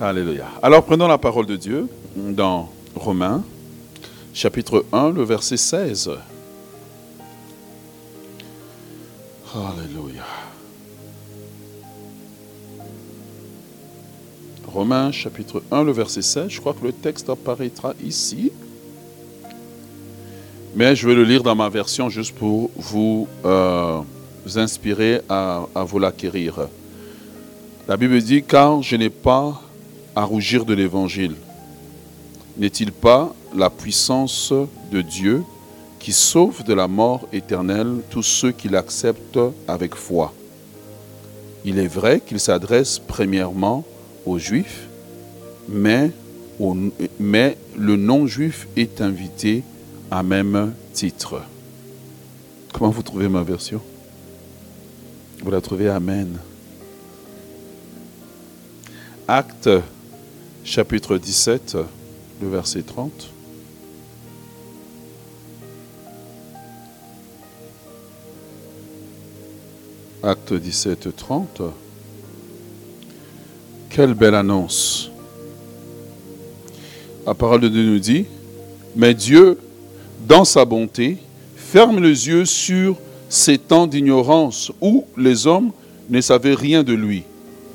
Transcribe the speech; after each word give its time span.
Alléluia. 0.00 0.46
Alors 0.60 0.84
prenons 0.84 1.06
la 1.06 1.18
parole 1.18 1.46
de 1.46 1.54
Dieu 1.54 1.86
dans 2.16 2.68
Romains, 2.96 3.44
chapitre 4.32 4.84
1, 4.92 5.10
le 5.10 5.22
verset 5.22 5.56
16. 5.56 6.10
Alléluia. 9.54 10.24
Romains 14.66 15.12
chapitre 15.12 15.62
1, 15.70 15.84
le 15.84 15.92
verset 15.92 16.22
16. 16.22 16.48
Je 16.48 16.60
crois 16.60 16.74
que 16.74 16.84
le 16.84 16.92
texte 16.92 17.30
apparaîtra 17.30 17.94
ici. 18.04 18.50
Mais 20.74 20.96
je 20.96 21.06
vais 21.06 21.14
le 21.14 21.22
lire 21.22 21.44
dans 21.44 21.54
ma 21.54 21.68
version 21.68 22.08
juste 22.08 22.34
pour 22.34 22.72
vous, 22.74 23.28
euh, 23.44 24.00
inspirer 24.56 25.20
à, 25.28 25.66
à 25.72 25.84
vous 25.84 26.00
l'acquérir. 26.00 26.66
La 27.86 27.96
Bible 27.96 28.20
dit, 28.20 28.42
car 28.42 28.82
je 28.82 28.96
n'ai 28.96 29.10
pas 29.10 29.60
à 30.16 30.24
rougir 30.24 30.64
de 30.64 30.74
l'évangile. 30.74 31.34
N'est-il 32.56 32.92
pas 32.92 33.34
la 33.54 33.70
puissance 33.70 34.52
de 34.92 35.00
Dieu 35.00 35.42
qui 35.98 36.12
sauve 36.12 36.62
de 36.64 36.74
la 36.74 36.86
mort 36.86 37.26
éternelle 37.32 37.96
tous 38.10 38.22
ceux 38.22 38.52
qui 38.52 38.68
l'acceptent 38.68 39.40
avec 39.66 39.94
foi? 39.94 40.32
Il 41.64 41.78
est 41.78 41.88
vrai 41.88 42.20
qu'il 42.20 42.38
s'adresse 42.38 42.98
premièrement 42.98 43.84
aux 44.26 44.38
Juifs, 44.38 44.86
mais, 45.68 46.10
mais 47.18 47.56
le 47.76 47.96
non-juif 47.96 48.68
est 48.76 49.00
invité 49.00 49.62
à 50.10 50.22
même 50.22 50.74
titre. 50.92 51.42
Comment 52.72 52.90
vous 52.90 53.02
trouvez 53.02 53.28
ma 53.28 53.42
version? 53.42 53.80
Vous 55.42 55.50
la 55.50 55.60
trouvez 55.60 55.88
Amen. 55.88 56.38
Acte 59.26 59.70
chapitre 60.64 61.18
17, 61.18 61.76
le 62.40 62.48
verset 62.48 62.82
30. 62.82 63.12
Acte 70.22 70.54
17, 70.54 71.14
30. 71.14 71.62
Quelle 73.90 74.14
belle 74.14 74.34
annonce. 74.34 75.10
La 77.26 77.34
parole 77.34 77.60
de 77.60 77.68
Dieu 77.68 77.84
nous 77.84 77.98
dit, 77.98 78.24
mais 78.96 79.12
Dieu, 79.12 79.58
dans 80.26 80.44
sa 80.44 80.64
bonté, 80.64 81.18
ferme 81.56 82.02
les 82.02 82.28
yeux 82.28 82.46
sur 82.46 82.96
ces 83.28 83.58
temps 83.58 83.86
d'ignorance 83.86 84.72
où 84.80 85.04
les 85.18 85.46
hommes 85.46 85.72
ne 86.08 86.22
savaient 86.22 86.54
rien 86.54 86.82
de 86.82 86.94
lui. 86.94 87.22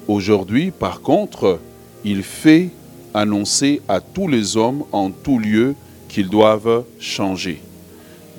Aujourd'hui, 0.07 0.71
par 0.71 1.01
contre, 1.01 1.59
il 2.03 2.23
fait 2.23 2.71
annoncer 3.13 3.81
à 3.87 4.01
tous 4.01 4.27
les 4.27 4.57
hommes 4.57 4.83
en 4.91 5.11
tout 5.11 5.39
lieu 5.39 5.75
qu'ils 6.07 6.29
doivent 6.29 6.83
changer. 6.99 7.61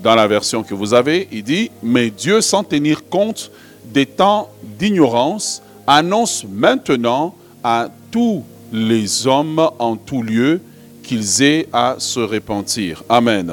Dans 0.03 0.15
la 0.15 0.27
version 0.27 0.63
que 0.63 0.75
vous 0.75 0.95
avez, 0.95 1.29
il 1.31 1.43
dit, 1.43 1.71
mais 1.83 2.11
Dieu, 2.11 2.41
sans 2.41 2.65
tenir 2.65 3.09
compte 3.09 3.51
des 3.85 4.07
temps 4.07 4.51
d'ignorance, 4.79 5.63
annonce 5.87 6.45
maintenant 6.45 7.35
à 7.63 7.89
tous 8.11 8.45
les 8.73 9.27
hommes 9.27 9.71
en 9.79 9.97
tout 9.97 10.23
lieu 10.23 10.61
qu'ils 11.03 11.43
aient 11.43 11.67
à 11.73 11.97
se 11.99 12.21
repentir. 12.21 13.03
Amen. 13.09 13.53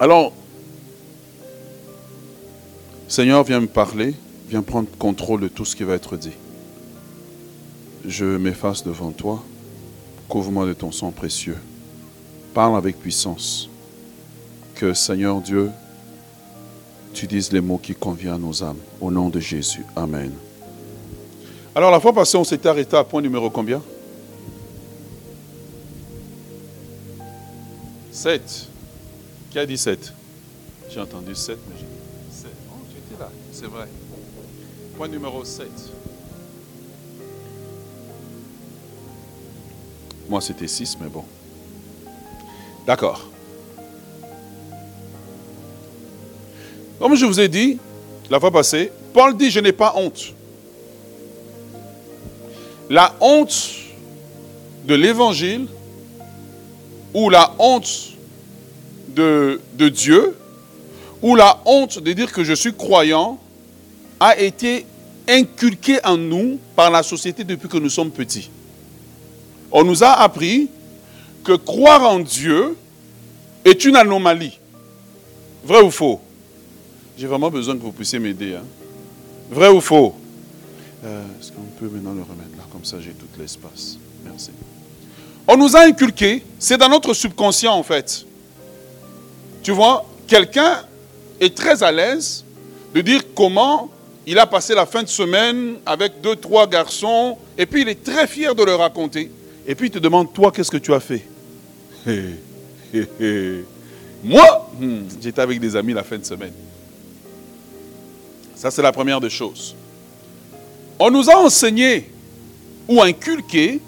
Alors, 0.00 0.32
Seigneur, 3.06 3.44
viens 3.44 3.60
me 3.60 3.66
parler, 3.66 4.14
viens 4.48 4.62
prendre 4.62 4.88
contrôle 4.98 5.40
de 5.40 5.48
tout 5.48 5.64
ce 5.64 5.76
qui 5.76 5.84
va 5.84 5.94
être 5.94 6.16
dit. 6.16 6.32
Je 8.06 8.24
m'efface 8.24 8.82
devant 8.84 9.12
toi, 9.12 9.42
couvre-moi 10.28 10.66
de 10.66 10.72
ton 10.72 10.92
sang 10.92 11.10
précieux. 11.10 11.58
Parle 12.52 12.76
avec 12.76 12.98
puissance. 12.98 13.68
Que 14.74 14.92
Seigneur 14.92 15.40
Dieu, 15.40 15.70
tu 17.12 17.26
dises 17.26 17.52
les 17.52 17.60
mots 17.60 17.78
qui 17.78 17.94
conviennent 17.94 18.34
à 18.34 18.38
nos 18.38 18.62
âmes. 18.62 18.78
Au 19.00 19.10
nom 19.10 19.28
de 19.28 19.40
Jésus. 19.40 19.84
Amen. 19.94 20.32
Alors 21.74 21.90
la 21.90 22.00
fois 22.00 22.12
passée, 22.12 22.36
on 22.36 22.44
s'était 22.44 22.68
arrêté 22.68 22.96
à 22.96 23.04
point 23.04 23.22
numéro 23.22 23.50
combien? 23.50 23.82
7. 28.12 28.68
Qui 29.50 29.58
a 29.58 29.66
dit 29.66 29.76
7 29.76 30.12
J'ai 30.88 31.00
entendu 31.00 31.34
7, 31.34 31.58
mais 31.68 31.74
j'ai 31.78 31.84
dit 31.84 32.42
7. 32.42 32.50
Oh, 32.70 32.76
tu 32.90 32.96
étais 32.96 33.20
là, 33.20 33.28
c'est 33.52 33.66
vrai. 33.66 33.88
Point 34.96 35.08
numéro 35.08 35.44
7. 35.44 35.68
Moi, 40.28 40.40
c'était 40.40 40.68
6, 40.68 40.98
mais 41.00 41.08
bon. 41.08 41.24
D'accord. 42.86 43.28
Comme 46.98 47.14
je 47.16 47.26
vous 47.26 47.40
ai 47.40 47.48
dit 47.48 47.78
la 48.30 48.40
fois 48.40 48.50
passée, 48.50 48.90
Paul 49.12 49.36
dit, 49.36 49.50
je 49.50 49.60
n'ai 49.60 49.72
pas 49.72 49.94
honte. 49.96 50.32
La 52.90 53.14
honte 53.20 53.74
de 54.86 54.94
l'évangile 54.94 55.66
ou 57.14 57.30
la 57.30 57.54
honte 57.58 58.10
de, 59.08 59.60
de, 59.74 59.88
Dieu 59.88 60.36
ou 61.22 61.36
la 61.36 61.60
honte 61.64 61.98
de 61.98 62.12
dire 62.12 62.32
que 62.32 62.44
je 62.44 62.52
suis 62.52 62.74
croyant 62.74 63.38
a 64.20 64.38
été 64.38 64.84
inculquée 65.28 65.98
en 66.04 66.16
nous 66.16 66.58
par 66.76 66.90
la 66.90 67.02
société 67.02 67.44
depuis 67.44 67.68
que 67.68 67.78
nous 67.78 67.88
sommes 67.88 68.10
petits. 68.10 68.50
On 69.76 69.82
nous 69.82 70.04
a 70.04 70.12
appris 70.12 70.68
que 71.42 71.52
croire 71.52 72.08
en 72.08 72.20
Dieu 72.20 72.76
est 73.64 73.84
une 73.84 73.96
anomalie. 73.96 74.60
Vrai 75.64 75.82
ou 75.82 75.90
faux? 75.90 76.20
J'ai 77.18 77.26
vraiment 77.26 77.50
besoin 77.50 77.76
que 77.76 77.82
vous 77.82 77.90
puissiez 77.90 78.20
m'aider. 78.20 78.54
Hein? 78.54 78.62
Vrai 79.50 79.70
ou 79.70 79.80
faux? 79.80 80.14
Euh, 81.04 81.24
Est-ce 81.40 81.50
qu'on 81.50 81.62
peut 81.80 81.88
maintenant 81.88 82.12
le 82.12 82.22
remettre 82.22 82.56
là? 82.56 82.62
Comme 82.70 82.84
ça, 82.84 82.98
j'ai 83.00 83.10
tout 83.10 83.26
l'espace. 83.36 83.98
Merci. 84.24 84.50
On 85.48 85.56
nous 85.56 85.76
a 85.76 85.80
inculqué, 85.80 86.44
c'est 86.60 86.78
dans 86.78 86.88
notre 86.88 87.12
subconscient 87.12 87.74
en 87.74 87.82
fait. 87.82 88.24
Tu 89.64 89.72
vois, 89.72 90.06
quelqu'un 90.28 90.84
est 91.40 91.52
très 91.52 91.82
à 91.82 91.90
l'aise 91.90 92.44
de 92.94 93.00
dire 93.00 93.22
comment 93.34 93.90
il 94.24 94.38
a 94.38 94.46
passé 94.46 94.72
la 94.72 94.86
fin 94.86 95.02
de 95.02 95.08
semaine 95.08 95.74
avec 95.84 96.20
deux, 96.20 96.36
trois 96.36 96.68
garçons, 96.68 97.36
et 97.58 97.66
puis 97.66 97.82
il 97.82 97.88
est 97.88 98.04
très 98.04 98.28
fier 98.28 98.54
de 98.54 98.62
le 98.62 98.76
raconter. 98.76 99.30
Et 99.66 99.74
puis 99.74 99.88
il 99.88 99.90
te 99.90 99.98
demande, 99.98 100.32
toi, 100.32 100.52
qu'est-ce 100.52 100.70
que 100.70 100.76
tu 100.76 100.92
as 100.92 101.00
fait? 101.00 101.24
Moi, 104.24 104.70
hmm, 104.78 105.00
j'étais 105.20 105.40
avec 105.40 105.60
des 105.60 105.76
amis 105.76 105.92
la 105.92 106.02
fin 106.02 106.18
de 106.18 106.24
semaine. 106.24 106.52
Ça, 108.54 108.70
c'est 108.70 108.82
la 108.82 108.92
première 108.92 109.20
des 109.20 109.30
choses. 109.30 109.74
On 110.98 111.10
nous 111.10 111.28
a 111.30 111.36
enseigné 111.36 112.10
ou 112.88 113.02
inculqué 113.02 113.80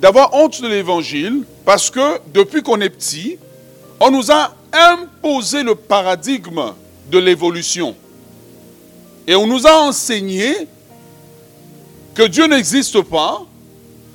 d'avoir 0.00 0.34
honte 0.34 0.60
de 0.60 0.68
l'évangile 0.68 1.44
parce 1.64 1.90
que 1.90 2.20
depuis 2.32 2.62
qu'on 2.62 2.80
est 2.80 2.90
petit, 2.90 3.38
on 4.00 4.10
nous 4.10 4.30
a 4.30 4.54
imposé 4.72 5.62
le 5.62 5.74
paradigme 5.74 6.72
de 7.10 7.18
l'évolution. 7.18 7.94
Et 9.26 9.34
on 9.34 9.46
nous 9.46 9.66
a 9.66 9.74
enseigné 9.82 10.54
que 12.14 12.24
Dieu 12.24 12.46
n'existe 12.46 13.00
pas, 13.02 13.46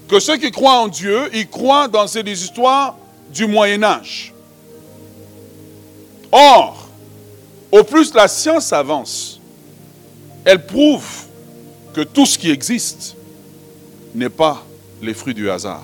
que 0.07 0.19
ceux 0.19 0.38
qui 0.38 0.51
croient 0.51 0.81
en 0.81 0.88
Dieu, 0.88 1.29
ils 1.34 1.47
croient 1.47 1.88
dans 1.88 2.07
ces 2.07 2.22
histoires 2.22 2.97
du 3.34 3.45
Moyen 3.45 3.84
Âge. 3.84 4.34
Or, 6.31 6.90
au 7.72 7.84
plus 7.84 8.13
la 8.13 8.28
science 8.28 8.72
avance, 8.73 9.40
elle 10.45 10.66
prouve 10.66 11.07
que 11.94 12.01
tout 12.01 12.25
ce 12.25 12.38
qui 12.38 12.50
existe 12.50 13.16
n'est 14.16 14.29
pas 14.29 14.63
les 15.01 15.13
fruits 15.13 15.34
du 15.34 15.50
hasard. 15.50 15.84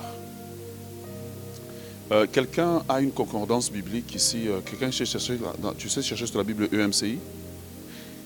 Euh, 2.12 2.26
quelqu'un 2.30 2.82
a 2.88 3.00
une 3.00 3.12
concordance 3.12 3.70
biblique 3.70 4.14
ici. 4.14 4.48
Euh, 4.48 4.60
quelqu'un 4.60 4.92
sait 4.92 5.06
chercher, 5.06 5.38
tu 5.78 5.88
sais 5.88 6.02
chercher 6.02 6.26
sur 6.26 6.38
la 6.38 6.44
Bible 6.44 6.68
EMCI 6.72 7.18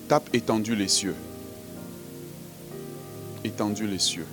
Tape 0.09 0.31
étendu 0.33 0.75
les 0.75 0.89
cieux. 0.89 1.15
Étendu 3.45 3.87
les 3.87 3.99
cieux. 3.99 4.27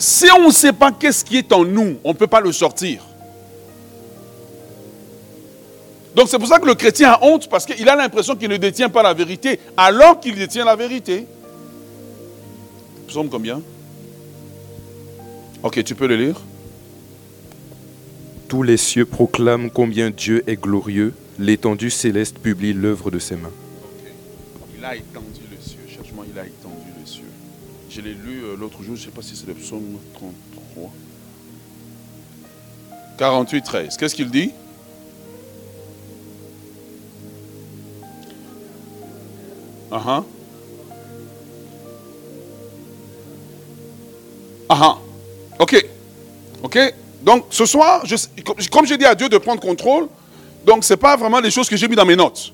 Si 0.00 0.24
on 0.34 0.46
ne 0.46 0.50
sait 0.50 0.72
pas 0.72 0.90
qu'est-ce 0.92 1.22
qui 1.22 1.36
est 1.36 1.52
en 1.52 1.62
nous, 1.62 1.98
on 2.02 2.08
ne 2.08 2.16
peut 2.16 2.26
pas 2.26 2.40
le 2.40 2.52
sortir. 2.52 3.02
Donc 6.16 6.28
c'est 6.28 6.38
pour 6.38 6.48
ça 6.48 6.58
que 6.58 6.64
le 6.64 6.74
chrétien 6.74 7.10
a 7.10 7.22
honte 7.22 7.50
parce 7.50 7.66
qu'il 7.66 7.86
a 7.86 7.94
l'impression 7.94 8.34
qu'il 8.34 8.48
ne 8.48 8.56
détient 8.56 8.88
pas 8.88 9.02
la 9.02 9.12
vérité 9.12 9.60
alors 9.76 10.18
qu'il 10.18 10.36
détient 10.36 10.64
la 10.64 10.74
vérité. 10.74 11.26
Psaume 13.08 13.28
combien? 13.28 13.60
Ok, 15.62 15.84
tu 15.84 15.94
peux 15.94 16.06
le 16.06 16.16
lire. 16.16 16.40
Tous 18.48 18.62
les 18.62 18.78
cieux 18.78 19.04
proclament 19.04 19.70
combien 19.70 20.08
Dieu 20.08 20.42
est 20.46 20.56
glorieux. 20.56 21.12
L'étendue 21.38 21.90
céleste 21.90 22.38
publie 22.38 22.72
l'œuvre 22.72 23.10
de 23.10 23.18
ses 23.18 23.36
mains. 23.36 23.52
Il 24.78 24.82
a 24.82 24.96
étendu 24.96 25.26
il 25.36 25.39
a. 25.39 25.39
Je 27.90 28.00
l'ai 28.00 28.14
lu 28.14 28.44
euh, 28.44 28.56
l'autre 28.56 28.84
jour, 28.84 28.94
je 28.94 29.00
ne 29.00 29.06
sais 29.06 29.10
pas 29.10 29.20
si 29.20 29.34
c'est 29.34 29.48
le 29.48 29.54
psaume 29.54 29.98
33. 30.14 30.90
48, 33.18 33.62
13. 33.62 33.96
Qu'est-ce 33.96 34.14
qu'il 34.14 34.30
dit? 34.30 34.52
Ah 39.90 40.02
ah. 40.06 40.24
Ah 44.68 44.98
Ok. 45.58 45.84
Ok. 46.62 46.78
Donc 47.22 47.46
ce 47.50 47.66
soir, 47.66 48.04
comme 48.70 48.86
j'ai 48.86 48.96
dit 48.98 49.04
à 49.04 49.16
Dieu 49.16 49.28
de 49.28 49.36
prendre 49.38 49.60
contrôle, 49.60 50.06
donc 50.64 50.84
ce 50.84 50.92
n'est 50.92 50.96
pas 50.96 51.16
vraiment 51.16 51.40
les 51.40 51.50
choses 51.50 51.68
que 51.68 51.76
j'ai 51.76 51.88
mis 51.88 51.96
dans 51.96 52.06
mes 52.06 52.14
notes. 52.14 52.52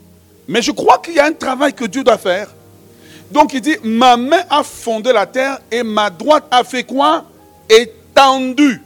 Mais 0.48 0.62
je 0.62 0.70
crois 0.70 0.96
qu'il 0.98 1.14
y 1.14 1.20
a 1.20 1.26
un 1.26 1.32
travail 1.32 1.74
que 1.74 1.84
Dieu 1.84 2.02
doit 2.02 2.16
faire. 2.16 2.55
Donc 3.30 3.52
il 3.54 3.60
dit, 3.60 3.76
ma 3.82 4.16
main 4.16 4.42
a 4.48 4.62
fondé 4.62 5.12
la 5.12 5.26
terre 5.26 5.60
et 5.70 5.82
ma 5.82 6.10
droite 6.10 6.44
a 6.50 6.62
fait 6.64 6.84
quoi? 6.84 7.24
Étendu. 7.68 8.82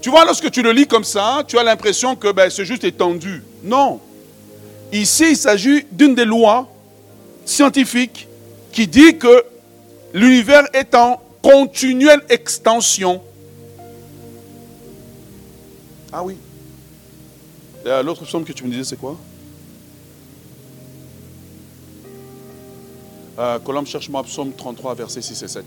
Tu 0.00 0.10
vois, 0.10 0.24
lorsque 0.24 0.50
tu 0.50 0.62
le 0.62 0.72
lis 0.72 0.86
comme 0.86 1.04
ça, 1.04 1.42
tu 1.46 1.58
as 1.58 1.62
l'impression 1.62 2.16
que 2.16 2.32
ben, 2.32 2.50
c'est 2.50 2.64
juste 2.64 2.84
étendu. 2.84 3.42
Non. 3.62 4.00
Ici, 4.92 5.30
il 5.30 5.36
s'agit 5.36 5.86
d'une 5.90 6.14
des 6.14 6.24
lois 6.24 6.68
scientifiques 7.44 8.28
qui 8.72 8.86
dit 8.86 9.18
que 9.18 9.44
l'univers 10.12 10.64
est 10.72 10.94
en 10.94 11.20
continuelle 11.42 12.22
extension. 12.28 13.22
Ah 16.12 16.22
oui. 16.22 16.36
L'autre 17.84 18.24
psaume 18.24 18.44
que 18.44 18.52
tu 18.52 18.64
me 18.64 18.70
disais, 18.70 18.84
c'est 18.84 18.96
quoi? 18.96 19.16
Euh, 23.38 23.58
Colombe, 23.58 23.86
cherche-moi 23.86 24.22
psaume 24.24 24.52
33, 24.52 24.94
versets 24.94 25.22
6 25.22 25.42
et 25.42 25.48
7. 25.48 25.64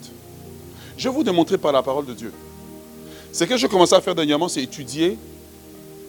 Je 0.97 1.09
vais 1.09 1.15
vous 1.15 1.23
démontrer 1.23 1.57
par 1.57 1.71
la 1.71 1.81
parole 1.81 2.05
de 2.05 2.13
Dieu. 2.13 2.31
Ce 3.31 3.43
que 3.43 3.57
je 3.57 3.67
commence 3.67 3.91
à 3.91 4.01
faire 4.01 4.15
dernièrement, 4.15 4.47
c'est 4.47 4.63
étudier 4.63 5.17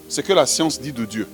ce 0.08 0.20
que 0.20 0.32
la 0.32 0.46
science 0.46 0.80
dit 0.80 0.92
de 0.92 1.04
Dieu. 1.04 1.26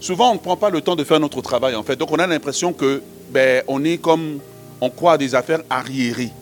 Souvent, 0.00 0.30
on 0.30 0.34
ne 0.34 0.38
prend 0.38 0.56
pas 0.56 0.68
le 0.68 0.80
temps 0.80 0.96
de 0.96 1.04
faire 1.04 1.18
notre 1.18 1.40
travail, 1.40 1.74
en 1.74 1.82
fait. 1.82 1.96
Donc, 1.96 2.10
on 2.12 2.18
a 2.18 2.26
l'impression 2.26 2.72
que, 2.72 3.02
ben, 3.30 3.62
on 3.68 3.82
est 3.84 3.96
comme, 3.96 4.40
on 4.80 4.90
croit 4.90 5.12
à 5.12 5.18
des 5.18 5.34
affaires 5.34 5.62
arriérées. 5.70 6.32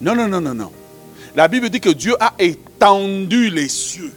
Non, 0.00 0.14
non, 0.14 0.28
non, 0.28 0.40
non, 0.40 0.54
non. 0.54 0.70
La 1.34 1.48
Bible 1.48 1.70
dit 1.70 1.80
que 1.80 1.88
Dieu 1.88 2.14
a 2.20 2.34
étendu 2.38 3.50
les 3.50 3.68
cieux. 3.68 4.12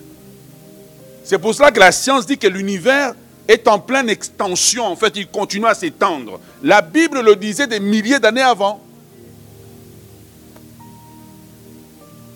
C'est 1.23 1.37
pour 1.37 1.53
cela 1.53 1.71
que 1.71 1.79
la 1.79 1.91
science 1.91 2.25
dit 2.25 2.37
que 2.37 2.47
l'univers 2.47 3.13
est 3.49 3.67
en 3.67 3.79
pleine 3.79 4.09
extension. 4.09 4.85
En 4.85 4.95
fait, 4.95 5.17
il 5.17 5.27
continue 5.27 5.65
à 5.65 5.73
s'étendre. 5.73 6.39
La 6.61 6.81
Bible 6.81 7.19
le 7.21 7.35
disait 7.35 7.65
des 7.65 7.79
milliers 7.79 8.19
d'années 8.19 8.43
avant. 8.43 8.79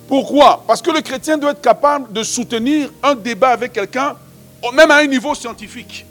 Pourquoi? 0.07 0.63
Parce 0.67 0.81
que 0.81 0.89
le 0.89 1.01
chrétien 1.01 1.37
doit 1.37 1.51
être 1.51 1.61
capable 1.61 2.11
de 2.11 2.23
soutenir 2.23 2.91
un 3.03 3.13
débat 3.13 3.49
avec 3.49 3.73
quelqu'un, 3.73 4.15
même 4.73 4.89
à 4.89 4.97
un 4.97 5.05
niveau 5.05 5.35
scientifique. 5.35 6.03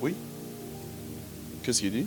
Oui? 0.00 0.14
Qu'est-ce 1.62 1.80
qu'il 1.80 1.92
dit? 1.92 2.06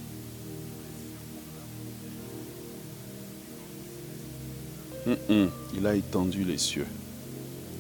Il 5.74 5.88
a 5.88 5.96
étendu 5.96 6.44
les 6.44 6.58
cieux. 6.58 6.86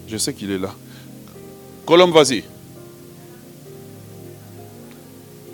Je 0.07 0.18
sais 0.18 0.33
qu'il 0.33 0.50
est 0.50 0.57
là. 0.57 0.74
Colombe, 1.89 2.12
vas-y. 2.12 2.44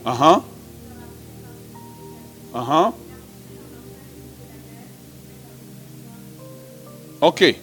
Ah 0.03 0.17
ah. 0.19 0.43
Ah 2.53 2.93
Ok. 7.21 7.55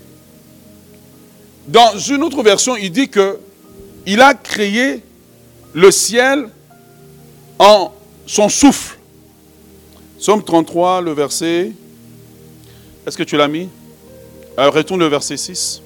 Dans 1.69 1.99
une 1.99 2.23
autre 2.23 2.43
version, 2.43 2.75
il 2.75 2.91
dit 2.91 3.11
que 3.11 3.39
il 4.07 4.23
a 4.23 4.33
créé 4.33 5.03
le 5.75 5.91
ciel 5.91 6.49
en 7.59 7.93
son 8.27 8.49
souffle. 8.49 8.99
Somme 10.19 10.43
33, 10.43 11.03
le 11.03 11.13
verset. 11.13 11.73
Est-ce 13.07 13.19
que 13.19 13.23
tu 13.23 13.37
l'as 13.37 13.49
mis? 13.49 13.69
Alors, 14.57 14.73
retourne 14.73 15.01
le 15.01 15.09
verset 15.09 15.37
6. 15.37 15.83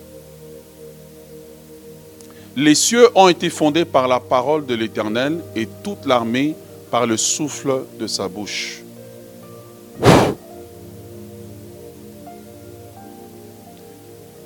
Les 2.57 2.75
cieux 2.75 3.07
ont 3.15 3.29
été 3.29 3.51
fondés 3.51 3.85
par 3.85 4.09
la 4.09 4.19
parole 4.19 4.65
de 4.65 4.75
l'Éternel 4.75 5.41
et 5.55 5.69
toute 5.85 6.07
l'armée 6.07 6.55
par 6.91 7.07
le 7.07 7.19
souffle 7.19 7.83
de 8.01 8.07
sa 8.07 8.29
bouche. 8.29 8.83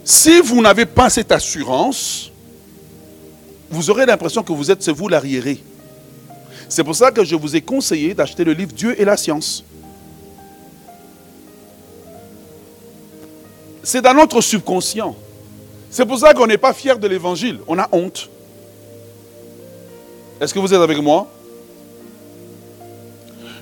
Si 0.04 0.40
vous 0.40 0.60
n'avez 0.60 0.86
pas 0.86 1.08
cette 1.08 1.30
assurance, 1.30 2.32
vous 3.70 3.90
aurez 3.90 4.06
l'impression 4.06 4.42
que 4.42 4.52
vous 4.52 4.72
êtes, 4.72 4.82
c'est 4.82 4.90
vous 4.90 5.06
l'arriéré. 5.06 5.62
C'est 6.68 6.82
pour 6.82 6.96
ça 6.96 7.12
que 7.12 7.22
je 7.22 7.36
vous 7.36 7.54
ai 7.54 7.60
conseillé 7.60 8.12
d'acheter 8.12 8.42
le 8.42 8.54
livre 8.54 8.72
Dieu 8.72 9.00
et 9.00 9.04
la 9.04 9.16
science. 9.16 9.62
C'est 13.84 14.02
dans 14.02 14.14
notre 14.14 14.40
subconscient. 14.40 15.14
C'est 15.90 16.06
pour 16.06 16.18
ça 16.18 16.32
qu'on 16.32 16.46
n'est 16.46 16.58
pas 16.58 16.72
fier 16.72 16.98
de 16.98 17.08
l'évangile. 17.08 17.58
On 17.66 17.78
a 17.78 17.88
honte. 17.90 18.28
Est-ce 20.40 20.54
que 20.54 20.58
vous 20.60 20.72
êtes 20.72 20.80
avec 20.80 20.98
moi? 20.98 21.28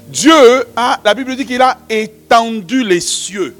Dieu 0.09 0.67
a, 0.77 1.01
la 1.05 1.15
Bible 1.15 1.35
dit 1.37 1.47
qu'il 1.47 1.61
a 1.63 1.79
étendu 1.89 2.85
les 2.85 3.01
cieux. 3.01 3.57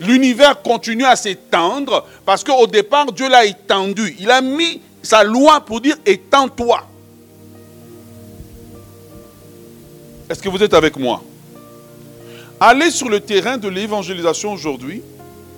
L'univers 0.00 0.62
continue 0.62 1.04
à 1.04 1.16
s'étendre 1.16 2.06
parce 2.24 2.42
qu'au 2.42 2.66
départ, 2.66 3.12
Dieu 3.12 3.28
l'a 3.28 3.44
étendu. 3.44 4.16
Il 4.18 4.30
a 4.30 4.40
mis 4.40 4.80
sa 5.02 5.22
loi 5.22 5.60
pour 5.60 5.80
dire 5.80 5.96
étends-toi. 6.06 6.80
Est-ce 10.30 10.40
que 10.40 10.48
vous 10.48 10.62
êtes 10.62 10.74
avec 10.74 10.96
moi? 10.96 11.22
Allez 12.58 12.90
sur 12.90 13.08
le 13.08 13.20
terrain 13.20 13.58
de 13.58 13.68
l'évangélisation 13.68 14.52
aujourd'hui 14.52 15.02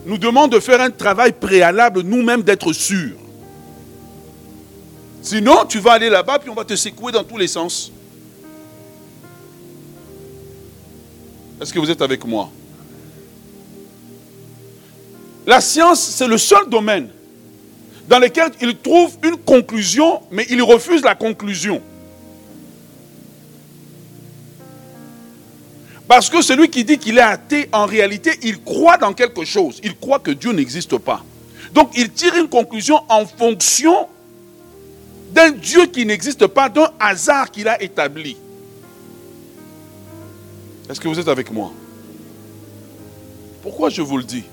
nous 0.06 0.18
demande 0.18 0.52
de 0.52 0.60
faire 0.60 0.80
un 0.80 0.90
travail 0.90 1.32
préalable 1.32 2.00
nous-mêmes 2.02 2.42
d'être 2.42 2.72
sûrs. 2.72 3.18
Sinon, 5.20 5.64
tu 5.68 5.80
vas 5.80 5.92
aller 5.92 6.08
là-bas 6.08 6.38
puis 6.38 6.48
on 6.48 6.54
va 6.54 6.64
te 6.64 6.76
secouer 6.76 7.10
dans 7.10 7.24
tous 7.24 7.36
les 7.36 7.48
sens. 7.48 7.90
Est-ce 11.60 11.72
que 11.72 11.80
vous 11.80 11.90
êtes 11.90 12.02
avec 12.02 12.24
moi? 12.24 12.50
La 15.44 15.60
science, 15.60 16.00
c'est 16.00 16.28
le 16.28 16.38
seul 16.38 16.68
domaine 16.68 17.08
dans 18.08 18.20
lequel 18.20 18.52
il 18.60 18.76
trouve 18.76 19.16
une 19.24 19.36
conclusion, 19.36 20.20
mais 20.30 20.46
il 20.48 20.62
refuse 20.62 21.02
la 21.02 21.16
conclusion. 21.16 21.82
Parce 26.08 26.30
que 26.30 26.40
celui 26.40 26.68
qui 26.68 26.84
dit 26.84 26.98
qu'il 26.98 27.18
est 27.18 27.22
athée, 27.22 27.68
en 27.72 27.86
réalité, 27.86 28.38
il 28.42 28.62
croit 28.62 28.96
dans 28.96 29.12
quelque 29.12 29.44
chose. 29.44 29.80
Il 29.82 29.96
croit 29.96 30.20
que 30.20 30.30
Dieu 30.30 30.52
n'existe 30.52 30.98
pas. 30.98 31.24
Donc 31.72 31.90
il 31.96 32.10
tire 32.10 32.36
une 32.36 32.48
conclusion 32.48 33.00
en 33.08 33.26
fonction 33.26 34.06
d'un 35.32 35.50
Dieu 35.50 35.86
qui 35.86 36.06
n'existe 36.06 36.46
pas, 36.46 36.68
d'un 36.68 36.90
hasard 37.00 37.50
qu'il 37.50 37.68
a 37.68 37.82
établi. 37.82 38.36
Est-ce 40.88 41.00
que 41.00 41.08
vous 41.08 41.18
êtes 41.18 41.28
avec 41.28 41.50
moi? 41.50 41.72
Pourquoi 43.62 43.90
je 43.90 44.00
vous 44.00 44.16
le 44.16 44.24
dis? 44.24 44.44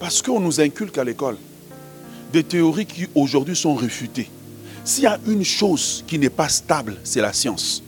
Parce 0.00 0.22
qu'on 0.22 0.40
nous 0.40 0.60
inculque 0.60 0.96
à 0.96 1.04
l'école 1.04 1.36
des 2.32 2.42
théories 2.42 2.86
qui 2.86 3.06
aujourd'hui 3.14 3.56
sont 3.56 3.74
réfutées. 3.74 4.28
S'il 4.84 5.04
y 5.04 5.06
a 5.06 5.18
une 5.26 5.44
chose 5.44 6.02
qui 6.06 6.18
n'est 6.18 6.30
pas 6.30 6.48
stable, 6.48 6.96
c'est 7.04 7.20
la 7.20 7.32
science. 7.32 7.82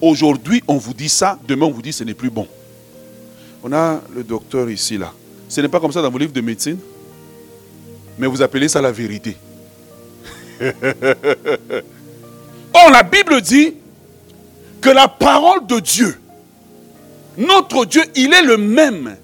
Aujourd'hui, 0.00 0.62
on 0.68 0.76
vous 0.76 0.94
dit 0.94 1.08
ça, 1.08 1.38
demain, 1.46 1.66
on 1.66 1.70
vous 1.70 1.82
dit 1.82 1.92
ce 1.92 2.04
n'est 2.04 2.14
plus 2.14 2.30
bon. 2.30 2.46
On 3.62 3.72
a 3.72 4.00
le 4.14 4.22
docteur 4.22 4.70
ici, 4.70 4.98
là. 4.98 5.12
Ce 5.48 5.60
n'est 5.60 5.68
pas 5.68 5.80
comme 5.80 5.92
ça 5.92 6.02
dans 6.02 6.10
vos 6.10 6.18
livres 6.18 6.32
de 6.32 6.40
médecine, 6.40 6.78
mais 8.18 8.26
vous 8.26 8.42
appelez 8.42 8.68
ça 8.68 8.80
la 8.80 8.92
vérité. 8.92 9.36
Or, 12.74 12.90
la 12.90 13.02
Bible 13.02 13.40
dit 13.40 13.74
que 14.80 14.90
la 14.90 15.08
parole 15.08 15.66
de 15.66 15.80
Dieu, 15.80 16.20
notre 17.38 17.84
Dieu, 17.86 18.02
il 18.14 18.32
est 18.32 18.42
le 18.42 18.56
même 18.56 19.16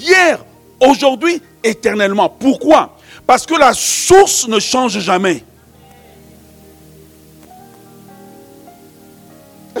hier, 0.00 0.44
aujourd'hui, 0.80 1.42
éternellement. 1.64 2.28
Pourquoi? 2.28 2.96
Parce 3.26 3.46
que 3.46 3.54
la 3.54 3.72
source 3.74 4.48
ne 4.48 4.58
change 4.58 4.98
jamais. 4.98 5.44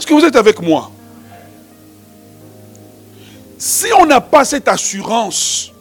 Est-ce 0.00 0.06
que 0.06 0.14
vous 0.14 0.24
êtes 0.24 0.36
avec 0.36 0.62
moi? 0.62 0.90
Si 3.58 3.84
on 3.98 4.06
n'a 4.06 4.22
pas 4.22 4.46
cette 4.46 4.66
assurance, 4.66 5.72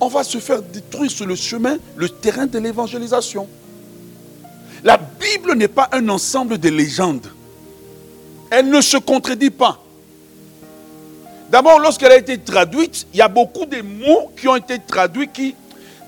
on 0.00 0.08
va 0.08 0.24
se 0.24 0.38
faire 0.38 0.60
détruire 0.60 1.12
sur 1.12 1.26
le 1.26 1.36
chemin, 1.36 1.76
le 1.94 2.08
terrain 2.08 2.46
de 2.46 2.58
l'évangélisation. 2.58 3.46
La 4.82 4.96
Bible 4.96 5.54
n'est 5.54 5.68
pas 5.68 5.88
un 5.92 6.08
ensemble 6.08 6.58
de 6.58 6.70
légendes. 6.70 7.28
elle 8.50 8.68
ne 8.68 8.80
se 8.80 8.96
contredit 8.96 9.50
pas. 9.50 9.80
D'abord, 11.52 11.78
lorsqu'elle 11.78 12.10
a 12.10 12.16
été 12.18 12.36
traduite, 12.36 13.06
il 13.14 13.20
y 13.20 13.22
a 13.22 13.28
beaucoup 13.28 13.64
de 13.64 13.80
mots 13.80 14.32
qui 14.36 14.48
ont 14.48 14.56
été 14.56 14.80
traduits 14.80 15.28
qui, 15.28 15.54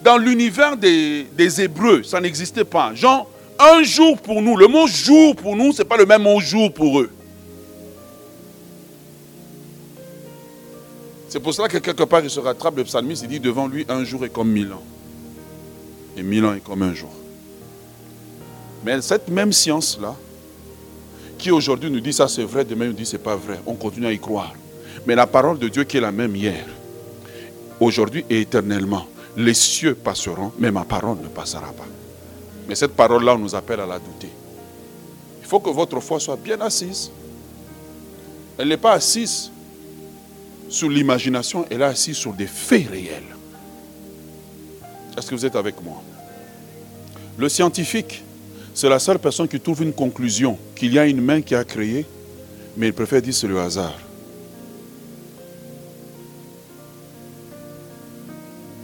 dans 0.03 0.17
l'univers 0.17 0.77
des, 0.77 1.29
Hébreux, 1.61 2.03
ça 2.03 2.21
n'existait 2.21 2.65
pas. 2.65 2.93
Genre, 2.97 3.31
un 3.63 3.83
jour 3.83 4.21
pour 4.21 4.43
nous, 4.43 4.57
le 4.57 4.67
mot 4.67 4.87
jour 4.87 5.37
pour 5.37 5.57
nous, 5.57 5.73
ce 5.73 5.83
n'est 5.83 5.89
pas 5.89 5.97
le 5.97 6.07
même 6.07 6.23
mot 6.23 6.41
jour 6.41 6.73
pour 6.73 7.01
eux. 7.01 7.11
C'est 11.29 11.41
pour 11.41 11.55
cela 11.55 11.69
que 11.69 11.79
quelque 11.79 12.03
part, 12.03 12.21
il 12.23 12.29
se 12.29 12.41
rattrape, 12.41 12.77
le 12.77 12.85
psalmiste, 12.85 13.23
il 13.23 13.29
dit 13.29 13.41
devant 13.41 13.67
lui, 13.67 13.87
un 13.89 14.05
jour 14.05 14.25
est 14.25 14.29
comme 14.29 14.51
mille 14.51 14.73
ans. 14.73 14.83
Et 16.17 16.23
mille 16.23 16.45
ans 16.45 16.55
est 16.55 16.61
comme 16.61 16.83
un 16.83 16.93
jour. 16.93 17.13
Mais 18.85 19.01
cette 19.01 19.29
même 19.29 19.53
science-là, 19.53 20.15
qui 21.39 21.51
aujourd'hui 21.51 21.91
nous 21.91 22.01
dit 22.01 22.13
ça 22.13 22.29
c'est 22.29 22.45
vrai, 22.45 22.65
demain 22.65 22.87
nous 22.87 22.93
dit 22.93 23.07
c'est 23.07 23.19
pas 23.19 23.37
vrai, 23.37 23.59
on 23.67 23.75
continue 23.75 24.07
à 24.07 24.13
y 24.13 24.19
croire. 24.19 24.53
Mais 25.07 25.15
la 25.15 25.27
parole 25.27 25.59
de 25.59 25.69
Dieu 25.69 25.85
qui 25.85 25.97
est 25.97 26.01
la 26.01 26.13
même 26.13 26.37
hier, 26.37 26.67
aujourd'hui 27.81 28.25
et 28.29 28.41
éternellement, 28.41 29.07
les 29.37 29.55
cieux 29.55 29.95
passeront, 29.95 30.53
mais 30.59 30.71
ma 30.71 30.85
parole 30.85 31.17
ne 31.23 31.29
passera 31.29 31.73
pas. 31.73 31.87
Mais 32.69 32.75
cette 32.75 32.95
parole-là, 32.95 33.35
on 33.35 33.39
nous 33.39 33.55
appelle 33.55 33.81
à 33.81 33.87
la 33.87 33.99
douter. 33.99 34.31
Il 35.41 35.47
faut 35.47 35.61
que 35.61 35.71
votre 35.71 36.01
foi 36.01 36.21
soit 36.21 36.37
bien 36.37 36.61
assise. 36.61 37.11
Elle 38.59 38.69
n'est 38.69 38.77
pas 38.77 38.93
assise 38.93 39.51
sur 40.69 40.89
l'imagination, 40.89 41.67
elle 41.71 41.83
est 41.83 41.85
assise 41.85 42.17
sur 42.17 42.33
des 42.33 42.47
faits 42.47 42.89
réels. 42.89 43.37
Est-ce 45.17 45.29
que 45.29 45.35
vous 45.35 45.45
êtes 45.45 45.57
avec 45.57 45.83
moi? 45.83 46.03
Le 47.37 47.49
scientifique, 47.49 48.23
c'est 48.75 48.89
la 48.89 48.99
seule 48.99 49.19
personne 49.19 49.49
qui 49.49 49.61
trouve 49.61 49.83
une 49.83 49.93
conclusion 49.93 50.59
qu'il 50.75 50.93
y 50.93 50.99
a 50.99 51.07
une 51.07 51.21
main 51.21 51.43
qui 51.43 51.55
a 51.55 51.65
créé, 51.65 52.07
mais 52.77 52.89
il 52.89 52.93
préfère 52.95 53.21
dire 53.21 53.35
c'est 53.35 53.49
le 53.49 53.61
hasard. 53.61 53.99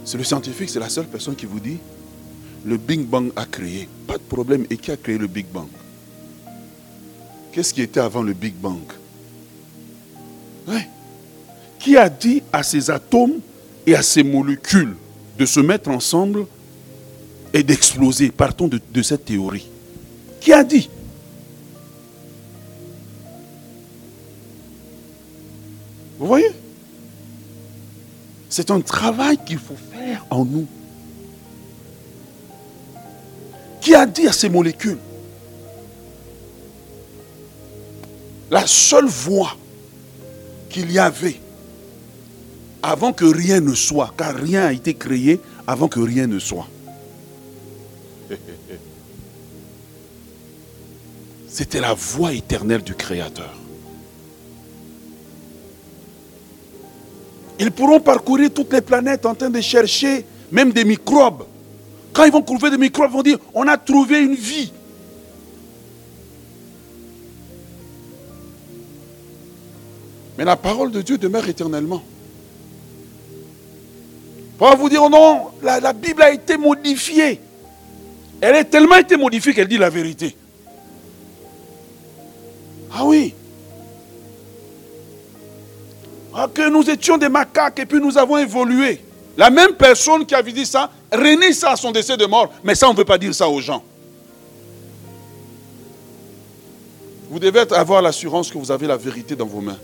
C'est 0.05 0.17
le 0.17 0.23
scientifique, 0.23 0.69
c'est 0.69 0.79
la 0.79 0.89
seule 0.89 1.07
personne 1.07 1.35
qui 1.35 1.45
vous 1.45 1.59
dit 1.59 1.77
le 2.65 2.77
Big 2.77 3.01
Bang 3.01 3.31
a 3.35 3.45
créé. 3.45 3.87
Pas 4.07 4.17
de 4.17 4.23
problème. 4.23 4.65
Et 4.69 4.77
qui 4.77 4.91
a 4.91 4.97
créé 4.97 5.17
le 5.17 5.27
Big 5.27 5.45
Bang? 5.47 5.67
Qu'est-ce 7.51 7.73
qui 7.73 7.81
était 7.81 7.99
avant 7.99 8.21
le 8.21 8.33
Big 8.33 8.53
Bang? 8.55 8.81
Qui 11.79 11.95
a 11.95 12.09
dit 12.09 12.43
à 12.51 12.61
ces 12.61 12.91
atomes 12.91 13.39
et 13.87 13.95
à 13.95 14.01
ces 14.01 14.21
molécules 14.21 14.97
de 15.37 15.45
se 15.45 15.61
mettre 15.61 15.89
ensemble 15.89 16.45
et 17.53 17.63
d'exploser? 17.63 18.31
Partons 18.31 18.67
de, 18.67 18.81
de 18.91 19.01
cette 19.01 19.23
théorie. 19.23 19.65
Qui 20.41 20.51
a 20.51 20.63
dit? 20.63 20.89
Vous 26.19 26.27
voyez? 26.27 26.51
C'est 28.49 28.71
un 28.71 28.81
travail 28.81 29.37
qu'il 29.45 29.57
faut 29.57 29.77
faire 29.91 30.25
en 30.29 30.43
nous. 30.43 30.67
Qui 33.81 33.95
a 33.95 34.05
dit 34.05 34.27
à 34.27 34.33
ces 34.33 34.49
molécules? 34.49 34.97
La 38.51 38.65
seule 38.67 39.05
voie 39.05 39.55
qu'il 40.69 40.91
y 40.91 40.99
avait 40.99 41.39
avant 42.81 43.13
que 43.13 43.25
rien 43.25 43.59
ne 43.59 43.73
soit, 43.75 44.13
car 44.17 44.33
rien 44.35 44.65
a 44.65 44.73
été 44.73 44.93
créé 44.93 45.39
avant 45.67 45.87
que 45.87 45.99
rien 45.99 46.27
ne 46.27 46.39
soit. 46.39 46.67
C'était 51.49 51.81
la 51.81 51.93
voie 51.93 52.33
éternelle 52.33 52.81
du 52.83 52.95
Créateur. 52.95 53.53
Ils 57.59 57.71
pourront 57.71 57.99
parcourir 57.99 58.51
toutes 58.53 58.71
les 58.71 58.81
planètes 58.81 59.25
en 59.25 59.35
train 59.35 59.49
de 59.49 59.59
chercher 59.59 60.25
même 60.51 60.71
des 60.71 60.85
microbes. 60.85 61.43
Quand 62.13 62.25
ils 62.25 62.31
vont 62.31 62.41
trouver 62.41 62.69
des 62.69 62.77
microbes, 62.77 63.09
ils 63.11 63.15
vont 63.15 63.23
dire, 63.23 63.37
on 63.53 63.67
a 63.67 63.77
trouvé 63.77 64.21
une 64.21 64.35
vie. 64.35 64.71
Mais 70.37 70.45
la 70.45 70.55
parole 70.55 70.91
de 70.91 71.01
Dieu 71.01 71.17
demeure 71.17 71.47
éternellement. 71.47 72.01
Pour 74.57 74.75
vous 74.75 74.89
dire, 74.89 75.03
oh 75.03 75.09
non, 75.09 75.47
la, 75.61 75.79
la 75.79 75.93
Bible 75.93 76.21
a 76.21 76.31
été 76.31 76.57
modifiée. 76.57 77.39
Elle 78.41 78.55
a 78.55 78.63
tellement 78.63 78.95
été 78.95 79.17
modifiée 79.17 79.53
qu'elle 79.53 79.67
dit 79.67 79.77
la 79.77 79.89
vérité. 79.89 80.35
Ah 82.93 83.05
oui. 83.05 83.33
Ah, 86.33 86.47
que 86.53 86.69
nous 86.69 86.89
étions 86.89 87.17
des 87.17 87.29
macaques 87.29 87.79
et 87.79 87.85
puis 87.85 87.99
nous 87.99 88.17
avons 88.17 88.37
évolué. 88.37 89.01
La 89.37 89.49
même 89.49 89.73
personne 89.73 90.25
qui 90.25 90.35
avait 90.35 90.51
dit 90.51 90.65
ça, 90.65 90.89
renie 91.11 91.53
ça 91.53 91.71
à 91.71 91.75
son 91.75 91.91
décès 91.91 92.17
de 92.17 92.25
mort. 92.25 92.51
Mais 92.63 92.75
ça, 92.75 92.87
on 92.89 92.93
ne 92.93 92.97
veut 92.97 93.05
pas 93.05 93.17
dire 93.17 93.33
ça 93.33 93.47
aux 93.47 93.61
gens. 93.61 93.83
Vous 97.29 97.39
devez 97.39 97.59
avoir 97.73 98.01
l'assurance 98.01 98.49
que 98.49 98.57
vous 98.57 98.71
avez 98.71 98.87
la 98.87 98.97
vérité 98.97 99.35
dans 99.35 99.45
vos 99.45 99.61
mains. 99.61 99.77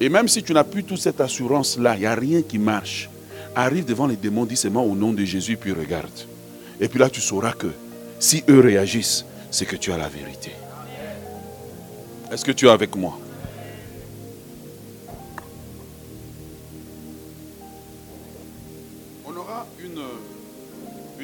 Et 0.00 0.08
même 0.08 0.28
si 0.28 0.42
tu 0.42 0.52
n'as 0.52 0.64
plus 0.64 0.84
toute 0.84 0.98
cette 0.98 1.20
assurance-là, 1.20 1.94
il 1.94 2.00
n'y 2.00 2.06
a 2.06 2.14
rien 2.14 2.42
qui 2.42 2.58
marche. 2.58 3.08
Arrive 3.54 3.84
devant 3.86 4.06
les 4.06 4.16
démons, 4.16 4.44
dis 4.44 4.56
seulement 4.56 4.84
au 4.84 4.94
nom 4.94 5.12
de 5.12 5.24
Jésus, 5.24 5.56
puis 5.56 5.72
regarde. 5.72 6.10
Et 6.80 6.88
puis 6.88 6.98
là, 6.98 7.08
tu 7.08 7.20
sauras 7.20 7.52
que 7.52 7.68
si 8.18 8.44
eux 8.48 8.60
réagissent, 8.60 9.24
c'est 9.50 9.64
que 9.64 9.76
tu 9.76 9.92
as 9.92 9.96
la 9.96 10.08
vérité. 10.08 10.52
Est-ce 12.30 12.44
que 12.44 12.52
tu 12.52 12.66
es 12.66 12.70
avec 12.70 12.94
moi? 12.96 13.18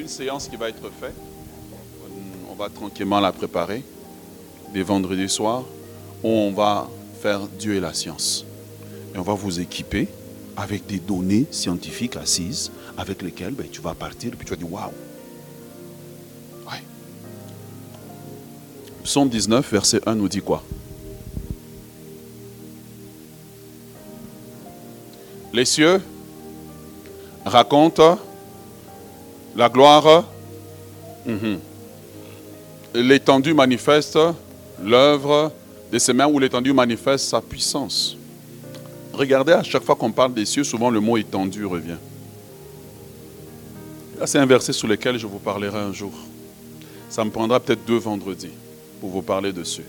Une 0.03 0.09
séance 0.09 0.49
qui 0.49 0.57
va 0.57 0.67
être 0.67 0.91
faite. 0.99 1.15
On 2.51 2.55
va 2.55 2.67
tranquillement 2.67 3.21
la 3.21 3.31
préparer. 3.31 3.81
Des 4.73 4.83
vendredis 4.83 5.29
soirs, 5.29 5.63
où 6.21 6.27
on 6.27 6.51
va 6.51 6.89
faire 7.21 7.47
Dieu 7.47 7.75
et 7.75 7.79
la 7.79 7.93
science. 7.93 8.43
Et 9.15 9.17
on 9.17 9.21
va 9.21 9.33
vous 9.33 9.61
équiper 9.61 10.09
avec 10.57 10.85
des 10.87 10.99
données 10.99 11.45
scientifiques 11.51 12.17
assises 12.17 12.69
avec 12.97 13.21
lesquelles 13.21 13.53
ben, 13.53 13.65
tu 13.71 13.79
vas 13.79 13.93
partir 13.93 14.33
et 14.33 14.35
puis 14.35 14.45
tu 14.45 14.49
vas 14.49 14.57
dire 14.57 14.71
waouh. 14.71 14.91
Ouais. 16.67 16.83
Psaume 19.05 19.29
19, 19.29 19.71
verset 19.71 20.01
1 20.05 20.15
nous 20.15 20.27
dit 20.27 20.41
quoi? 20.41 20.63
Les 25.53 25.65
cieux 25.65 26.01
racontent 27.45 28.19
la 29.55 29.69
gloire. 29.69 30.25
Mhm. 31.25 31.59
L'étendue 32.95 33.53
manifeste 33.53 34.19
l'œuvre 34.83 35.51
de 35.91 35.99
ses 35.99 36.13
mains 36.13 36.27
ou 36.27 36.39
l'étendue 36.39 36.73
manifeste 36.73 37.25
sa 37.25 37.41
puissance. 37.41 38.17
Regardez, 39.13 39.53
à 39.53 39.63
chaque 39.63 39.83
fois 39.83 39.95
qu'on 39.95 40.11
parle 40.11 40.33
des 40.33 40.45
cieux, 40.45 40.63
souvent 40.63 40.89
le 40.89 40.99
mot 40.99 41.17
étendu 41.17 41.65
revient. 41.65 41.97
c'est 44.25 44.39
un 44.39 44.45
verset 44.45 44.73
sur 44.73 44.87
lequel 44.87 45.17
je 45.17 45.27
vous 45.27 45.39
parlerai 45.39 45.77
un 45.79 45.91
jour. 45.91 46.13
Ça 47.09 47.23
me 47.23 47.29
prendra 47.29 47.59
peut-être 47.59 47.85
deux 47.85 47.97
vendredis 47.97 48.53
pour 48.99 49.09
vous 49.09 49.21
parler 49.21 49.51
dessus. 49.51 49.83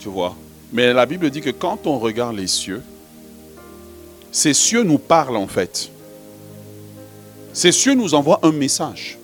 Tu 0.00 0.08
vois 0.08 0.34
Mais 0.72 0.92
la 0.92 1.06
Bible 1.06 1.30
dit 1.30 1.40
que 1.40 1.50
quand 1.50 1.86
on 1.86 1.98
regarde 1.98 2.36
les 2.36 2.46
cieux, 2.46 2.82
ces 4.32 4.54
cieux 4.54 4.82
nous 4.82 4.98
parlent 4.98 5.36
en 5.36 5.46
fait. 5.46 5.90
Ces 7.58 7.72
cieux 7.72 7.94
nous 7.94 8.14
envoient 8.14 8.38
un 8.44 8.52
message. 8.52 9.18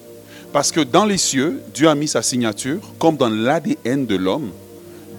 Parce 0.53 0.73
que 0.73 0.81
dans 0.81 1.05
les 1.05 1.19
cieux, 1.19 1.63
Dieu 1.73 1.89
a 1.89 1.95
mis 1.95 2.09
sa 2.09 2.21
signature, 2.21 2.81
comme 2.99 3.17
dans 3.17 3.29
l'ADN 3.29 4.07
de 4.07 4.17
l'homme, 4.17 4.51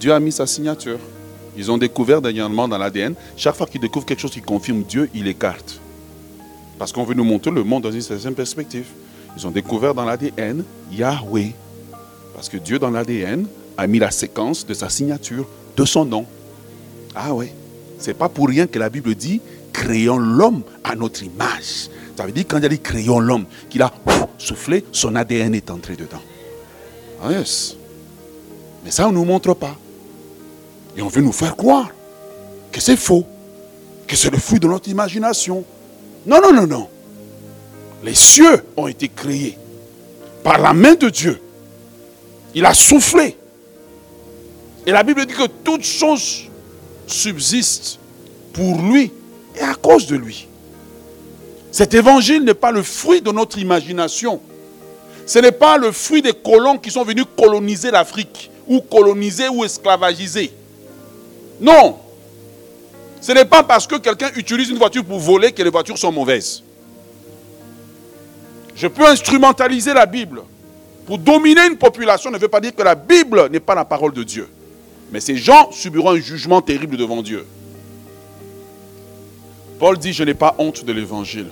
Dieu 0.01 0.11
a 0.11 0.19
mis 0.19 0.33
sa 0.33 0.45
signature. 0.45 0.99
Ils 1.55 1.71
ont 1.71 1.77
découvert 1.77 2.21
dernièrement 2.21 2.67
dans 2.67 2.77
l'ADN, 2.77 3.13
chaque 3.37 3.55
fois 3.55 3.67
qu'ils 3.67 3.79
découvrent 3.79 4.05
quelque 4.05 4.19
chose 4.19 4.31
qui 4.31 4.41
confirme 4.41 4.83
Dieu, 4.83 5.09
ils 5.13 5.23
l'écartent. 5.23 5.79
Parce 6.77 6.91
qu'on 6.91 7.05
veut 7.05 7.13
nous 7.13 7.23
montrer 7.23 7.51
le 7.51 7.63
monde 7.63 7.83
dans 7.83 7.91
une 7.91 8.01
certaine 8.01 8.35
perspective. 8.35 8.87
Ils 9.37 9.47
ont 9.47 9.51
découvert 9.51 9.93
dans 9.93 10.03
l'ADN 10.03 10.65
Yahweh. 10.91 11.53
Parce 12.33 12.49
que 12.49 12.57
Dieu 12.57 12.79
dans 12.79 12.91
l'ADN 12.91 13.47
a 13.77 13.87
mis 13.87 13.99
la 13.99 14.11
séquence 14.11 14.65
de 14.65 14.73
sa 14.73 14.89
signature, 14.89 15.47
de 15.77 15.85
son 15.85 16.03
nom. 16.03 16.25
Ah 17.15 17.33
oui. 17.33 17.47
C'est 17.97 18.13
pas 18.13 18.27
pour 18.27 18.49
rien 18.49 18.67
que 18.67 18.77
la 18.77 18.89
Bible 18.89 19.15
dit 19.15 19.39
créons 19.71 20.17
l'homme 20.17 20.63
à 20.83 20.97
notre 20.97 21.23
image. 21.23 21.89
Ça 22.15 22.25
veut 22.25 22.31
dire 22.31 22.45
quand 22.47 22.57
il 22.57 22.65
a 22.65 22.69
dit 22.69 22.79
créons 22.79 23.19
l'homme, 23.19 23.45
qu'il 23.69 23.81
a 23.81 23.91
soufflé, 24.37 24.85
son 24.91 25.15
ADN 25.15 25.53
est 25.53 25.69
entré 25.69 25.95
dedans. 25.95 26.21
Ah 27.21 27.31
yes. 27.31 27.75
Mais 28.83 28.91
ça, 28.91 29.07
on 29.07 29.11
ne 29.11 29.17
nous 29.17 29.25
montre 29.25 29.53
pas. 29.53 29.75
Et 30.95 31.01
on 31.01 31.07
veut 31.07 31.21
nous 31.21 31.31
faire 31.31 31.55
croire 31.55 31.89
que 32.71 32.79
c'est 32.79 32.95
faux, 32.95 33.25
que 34.07 34.15
c'est 34.15 34.29
le 34.29 34.37
fruit 34.37 34.59
de 34.59 34.67
notre 34.67 34.89
imagination. 34.89 35.65
Non, 36.25 36.39
non, 36.41 36.53
non, 36.53 36.67
non. 36.67 36.89
Les 38.03 38.13
cieux 38.13 38.63
ont 38.77 38.87
été 38.87 39.09
créés 39.09 39.57
par 40.43 40.59
la 40.59 40.73
main 40.73 40.93
de 40.93 41.09
Dieu. 41.09 41.41
Il 42.53 42.65
a 42.65 42.73
soufflé 42.73 43.35
Et 44.85 44.91
la 44.91 45.03
Bible 45.03 45.25
dit 45.25 45.33
que 45.33 45.47
toutes 45.63 45.83
choses 45.83 46.43
subsistent 47.07 47.99
pour 48.53 48.81
lui 48.81 49.11
et 49.55 49.61
à 49.61 49.73
cause 49.73 50.07
de 50.07 50.15
lui. 50.15 50.47
Cet 51.75 51.93
évangile 51.93 52.45
n'est 52.45 52.53
pas 52.53 52.71
le 52.71 52.81
fruit 52.81 53.21
de 53.21 53.29
notre 53.33 53.59
imagination. 53.59 54.39
Ce 55.25 55.39
n'est 55.39 55.51
pas 55.51 55.77
le 55.77 55.91
fruit 55.91 56.21
des 56.21 56.31
colons 56.31 56.77
qui 56.77 56.89
sont 56.89 57.03
venus 57.03 57.25
coloniser 57.37 57.91
l'Afrique, 57.91 58.49
ou 58.65 58.79
coloniser 58.79 59.49
ou 59.49 59.65
esclavagiser. 59.65 60.53
Non. 61.59 61.97
Ce 63.19 63.33
n'est 63.33 63.43
pas 63.43 63.61
parce 63.61 63.85
que 63.87 63.97
quelqu'un 63.97 64.29
utilise 64.37 64.69
une 64.69 64.77
voiture 64.77 65.03
pour 65.03 65.19
voler 65.19 65.51
que 65.51 65.61
les 65.61 65.69
voitures 65.69 65.97
sont 65.97 66.13
mauvaises. 66.13 66.63
Je 68.73 68.87
peux 68.87 69.05
instrumentaliser 69.05 69.93
la 69.93 70.05
Bible 70.05 70.43
pour 71.05 71.17
dominer 71.17 71.67
une 71.67 71.75
population 71.75 72.31
ne 72.31 72.37
veut 72.37 72.47
pas 72.47 72.61
dire 72.61 72.73
que 72.73 72.83
la 72.83 72.95
Bible 72.95 73.49
n'est 73.51 73.59
pas 73.59 73.75
la 73.75 73.83
parole 73.83 74.13
de 74.13 74.23
Dieu. 74.23 74.47
Mais 75.11 75.19
ces 75.19 75.35
gens 75.35 75.73
subiront 75.73 76.11
un 76.11 76.21
jugement 76.21 76.61
terrible 76.61 76.95
devant 76.95 77.21
Dieu. 77.21 77.45
Paul 79.77 79.97
dit, 79.97 80.13
je 80.13 80.23
n'ai 80.23 80.33
pas 80.33 80.55
honte 80.57 80.85
de 80.85 80.93
l'évangile. 80.93 81.47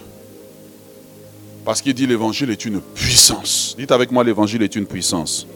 Parce 1.65 1.81
qu'il 1.81 1.93
dit 1.93 2.05
l'évangile 2.05 2.49
est 2.49 2.65
une 2.65 2.81
puissance. 2.81 3.75
Dites 3.77 3.91
avec 3.91 4.11
moi, 4.11 4.23
l'évangile 4.23 4.63
est 4.63 4.75
une 4.75 4.85
puissance. 4.85 5.47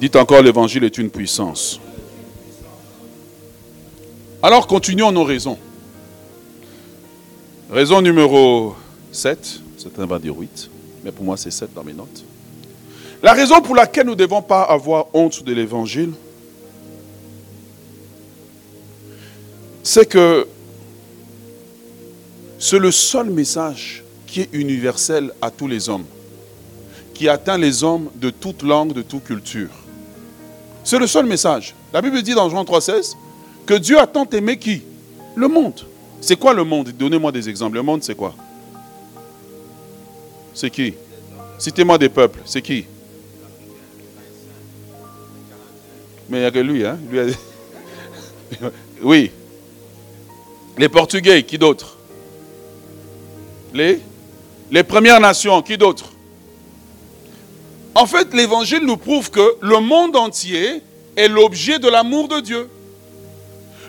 Dites 0.00 0.16
encore, 0.16 0.42
l'évangile 0.42 0.84
est 0.84 0.98
une 0.98 1.10
puissance. 1.10 1.80
Alors 4.42 4.66
continuons 4.66 5.10
nos 5.10 5.24
raisons. 5.24 5.56
Raison 7.70 8.02
numéro 8.02 8.76
7, 9.10 9.60
certains 9.78 10.04
vont 10.04 10.18
dire 10.18 10.36
8, 10.36 10.70
mais 11.02 11.12
pour 11.12 11.24
moi 11.24 11.38
c'est 11.38 11.50
7 11.50 11.72
dans 11.72 11.82
mes 11.82 11.94
notes. 11.94 12.24
La 13.22 13.32
raison 13.32 13.62
pour 13.62 13.74
laquelle 13.74 14.04
nous 14.04 14.12
ne 14.12 14.18
devons 14.18 14.42
pas 14.42 14.64
avoir 14.64 15.06
honte 15.14 15.42
de 15.42 15.52
l'évangile, 15.54 16.12
c'est 19.82 20.06
que 20.06 20.46
c'est 22.58 22.78
le 22.78 22.90
seul 22.90 23.30
message 23.30 24.03
qui 24.34 24.40
est 24.40 24.48
universel 24.52 25.30
à 25.40 25.48
tous 25.48 25.68
les 25.68 25.88
hommes, 25.88 26.06
qui 27.14 27.28
atteint 27.28 27.56
les 27.56 27.84
hommes 27.84 28.10
de 28.16 28.30
toute 28.30 28.64
langue, 28.64 28.92
de 28.92 29.02
toute 29.02 29.22
culture. 29.22 29.70
C'est 30.82 30.98
le 30.98 31.06
seul 31.06 31.24
message. 31.24 31.72
La 31.92 32.02
Bible 32.02 32.20
dit 32.20 32.34
dans 32.34 32.50
Jean 32.50 32.64
3,16 32.64 33.14
que 33.64 33.74
Dieu 33.74 33.96
a 33.96 34.08
tant 34.08 34.28
aimé 34.30 34.58
qui? 34.58 34.82
Le 35.36 35.46
monde. 35.46 35.86
C'est 36.20 36.34
quoi 36.34 36.52
le 36.52 36.64
monde? 36.64 36.88
Donnez-moi 36.88 37.30
des 37.30 37.48
exemples. 37.48 37.76
Le 37.76 37.84
monde, 37.84 38.02
c'est 38.02 38.16
quoi? 38.16 38.34
C'est 40.52 40.70
qui? 40.70 40.94
Citez-moi 41.56 41.96
des 41.96 42.08
peuples. 42.08 42.40
C'est 42.44 42.60
qui? 42.60 42.86
Mais 46.28 46.38
il 46.38 46.40
n'y 46.40 46.46
a 46.46 46.50
que 46.50 46.58
lui, 46.58 46.84
hein? 46.84 46.98
Oui. 49.00 49.30
Les 50.76 50.88
Portugais, 50.88 51.44
qui 51.44 51.56
d'autre? 51.56 51.96
Les 53.72 54.00
Les 54.70 54.82
Premières 54.82 55.20
Nations, 55.20 55.62
qui 55.62 55.76
d'autre? 55.76 56.06
En 57.94 58.06
fait, 58.06 58.32
l'Évangile 58.34 58.84
nous 58.84 58.96
prouve 58.96 59.30
que 59.30 59.56
le 59.60 59.78
monde 59.78 60.16
entier 60.16 60.82
est 61.16 61.28
l'objet 61.28 61.78
de 61.78 61.88
l'amour 61.88 62.28
de 62.28 62.40
Dieu. 62.40 62.68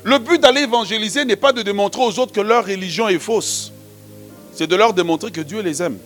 Le 0.03 0.19
but 0.19 0.39
d'aller 0.39 0.61
évangéliser 0.61 1.25
n'est 1.25 1.35
pas 1.35 1.51
de 1.51 1.63
démontrer 1.63 2.03
aux 2.03 2.19
autres 2.19 2.31
que 2.31 2.41
leur 2.41 2.65
religion 2.65 3.07
est 3.07 3.17
fausse. 3.17 3.71
C'est 4.53 4.67
de 4.67 4.75
leur 4.75 4.93
démontrer 4.93 5.31
que 5.31 5.41
Dieu 5.41 5.61
les 5.61 5.81
aime. 5.81 5.97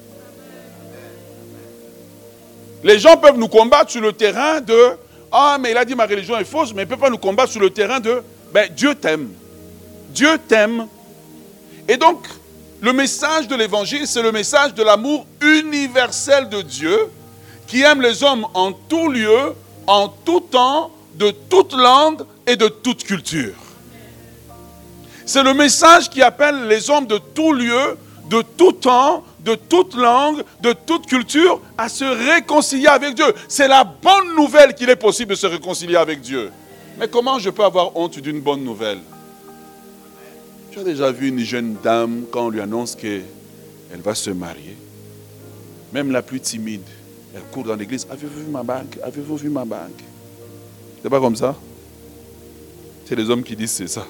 Les 2.84 2.98
gens 2.98 3.18
peuvent 3.18 3.38
nous 3.38 3.50
combattre 3.50 3.92
sur 3.92 4.02
le 4.02 4.14
terrain 4.14 4.62
de 4.62 4.92
Ah, 5.32 5.58
mais 5.60 5.72
il 5.72 5.78
a 5.78 5.84
dit 5.84 5.96
ma 5.96 6.06
religion 6.06 6.38
est 6.38 6.46
fausse, 6.46 6.74
mais 6.74 6.84
il 6.84 6.86
ne 6.86 6.90
peut 6.90 6.98
pas 6.98 7.10
nous 7.10 7.18
combattre 7.18 7.52
sur 7.52 7.60
le 7.60 7.70
terrain 7.70 8.00
de 8.00 8.24
ben, 8.54 8.70
Dieu 8.74 8.96
t'aime. 8.96 9.30
Dieu 10.12 10.40
t'aime. 10.48 10.88
Et 11.88 11.98
donc, 11.98 12.26
le 12.82 12.94
message 12.94 13.48
de 13.48 13.56
l'évangile, 13.56 14.08
c'est 14.08 14.22
le 14.22 14.32
message 14.32 14.74
de 14.74 14.84
l'amour 14.84 15.26
universel 15.42 16.50
de 16.50 16.62
Dieu 16.62 17.10
qui 17.68 17.82
aime 17.82 18.02
les 18.02 18.24
hommes 18.24 18.48
en 18.54 18.72
tout 18.72 19.10
lieu, 19.10 19.54
en 19.86 20.08
tout 20.08 20.40
temps, 20.40 20.92
de 21.16 21.32
toute 21.50 21.74
langue 21.74 22.22
et 22.48 22.56
de 22.56 22.68
toute 22.68 23.04
culture. 23.04 23.54
C'est 25.26 25.44
le 25.44 25.54
message 25.54 26.10
qui 26.10 26.22
appelle 26.22 26.68
les 26.68 26.90
hommes 26.90 27.06
de 27.06 27.18
tout 27.18 27.54
lieu, 27.54 27.98
de 28.30 28.42
tout 28.42 28.72
temps, 28.72 29.24
de 29.42 29.56
toute 29.56 29.96
langue, 29.96 30.44
de 30.62 30.74
toute 30.74 31.06
culture 31.06 31.62
à 31.78 31.90
se 31.90 32.06
réconcilier 32.06 32.88
avec 32.88 33.14
Dieu. 33.14 33.34
C'est 33.48 33.68
la 33.68 33.84
bonne 33.84 34.36
nouvelle 34.36 34.74
qu'il 34.74 34.90
est 34.90 34.96
possible 34.96 35.32
de 35.32 35.36
se 35.36 35.48
réconcilier 35.48 35.98
avec 35.98 36.22
Dieu. 36.22 36.52
Mais 36.98 37.08
comment 37.08 37.38
je 37.40 37.50
peux 37.50 37.64
avoir 37.64 37.96
honte 37.96 38.20
d'une 38.20 38.42
bonne 38.42 38.64
nouvelle? 38.64 39.00
Tu 40.72 40.80
as 40.80 40.84
déjà 40.84 41.12
vu 41.12 41.30
une 41.30 41.40
jeune 41.40 41.76
dame 41.84 42.24
quand 42.32 42.48
on 42.48 42.50
lui 42.50 42.62
annonce 42.62 42.96
qu'elle 42.96 43.24
va 44.04 44.16
se 44.16 44.30
marier? 44.30 44.78
Même 45.94 46.12
la 46.12 46.22
plus 46.22 46.40
timide, 46.40 46.84
elle 47.34 47.42
court 47.52 47.64
dans 47.64 47.76
l'église. 47.76 48.06
Avez-vous 48.10 48.46
vu 48.46 48.52
ma 48.52 48.64
bague 48.64 49.00
Avez-vous 49.04 49.38
vu 49.38 49.50
ma 49.50 49.66
bague 49.66 50.02
C'est 51.02 51.10
pas 51.10 51.20
comme 51.20 51.36
ça? 51.36 51.56
C'est 53.06 53.16
les 53.16 53.30
hommes 53.30 53.44
qui 53.44 53.56
disent 53.56 53.72
c'est 53.72 53.88
ça. 53.88 54.06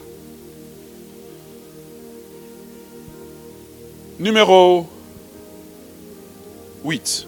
Numéro 4.20 4.86
8. 6.84 7.28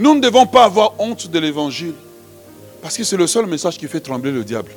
Nous 0.00 0.14
ne 0.14 0.20
devons 0.20 0.46
pas 0.46 0.64
avoir 0.64 1.00
honte 1.00 1.30
de 1.30 1.38
l'évangile 1.38 1.94
parce 2.82 2.96
que 2.96 3.04
c'est 3.04 3.16
le 3.16 3.26
seul 3.26 3.46
message 3.46 3.78
qui 3.78 3.86
fait 3.86 4.00
trembler 4.00 4.32
le 4.32 4.42
diable. 4.42 4.72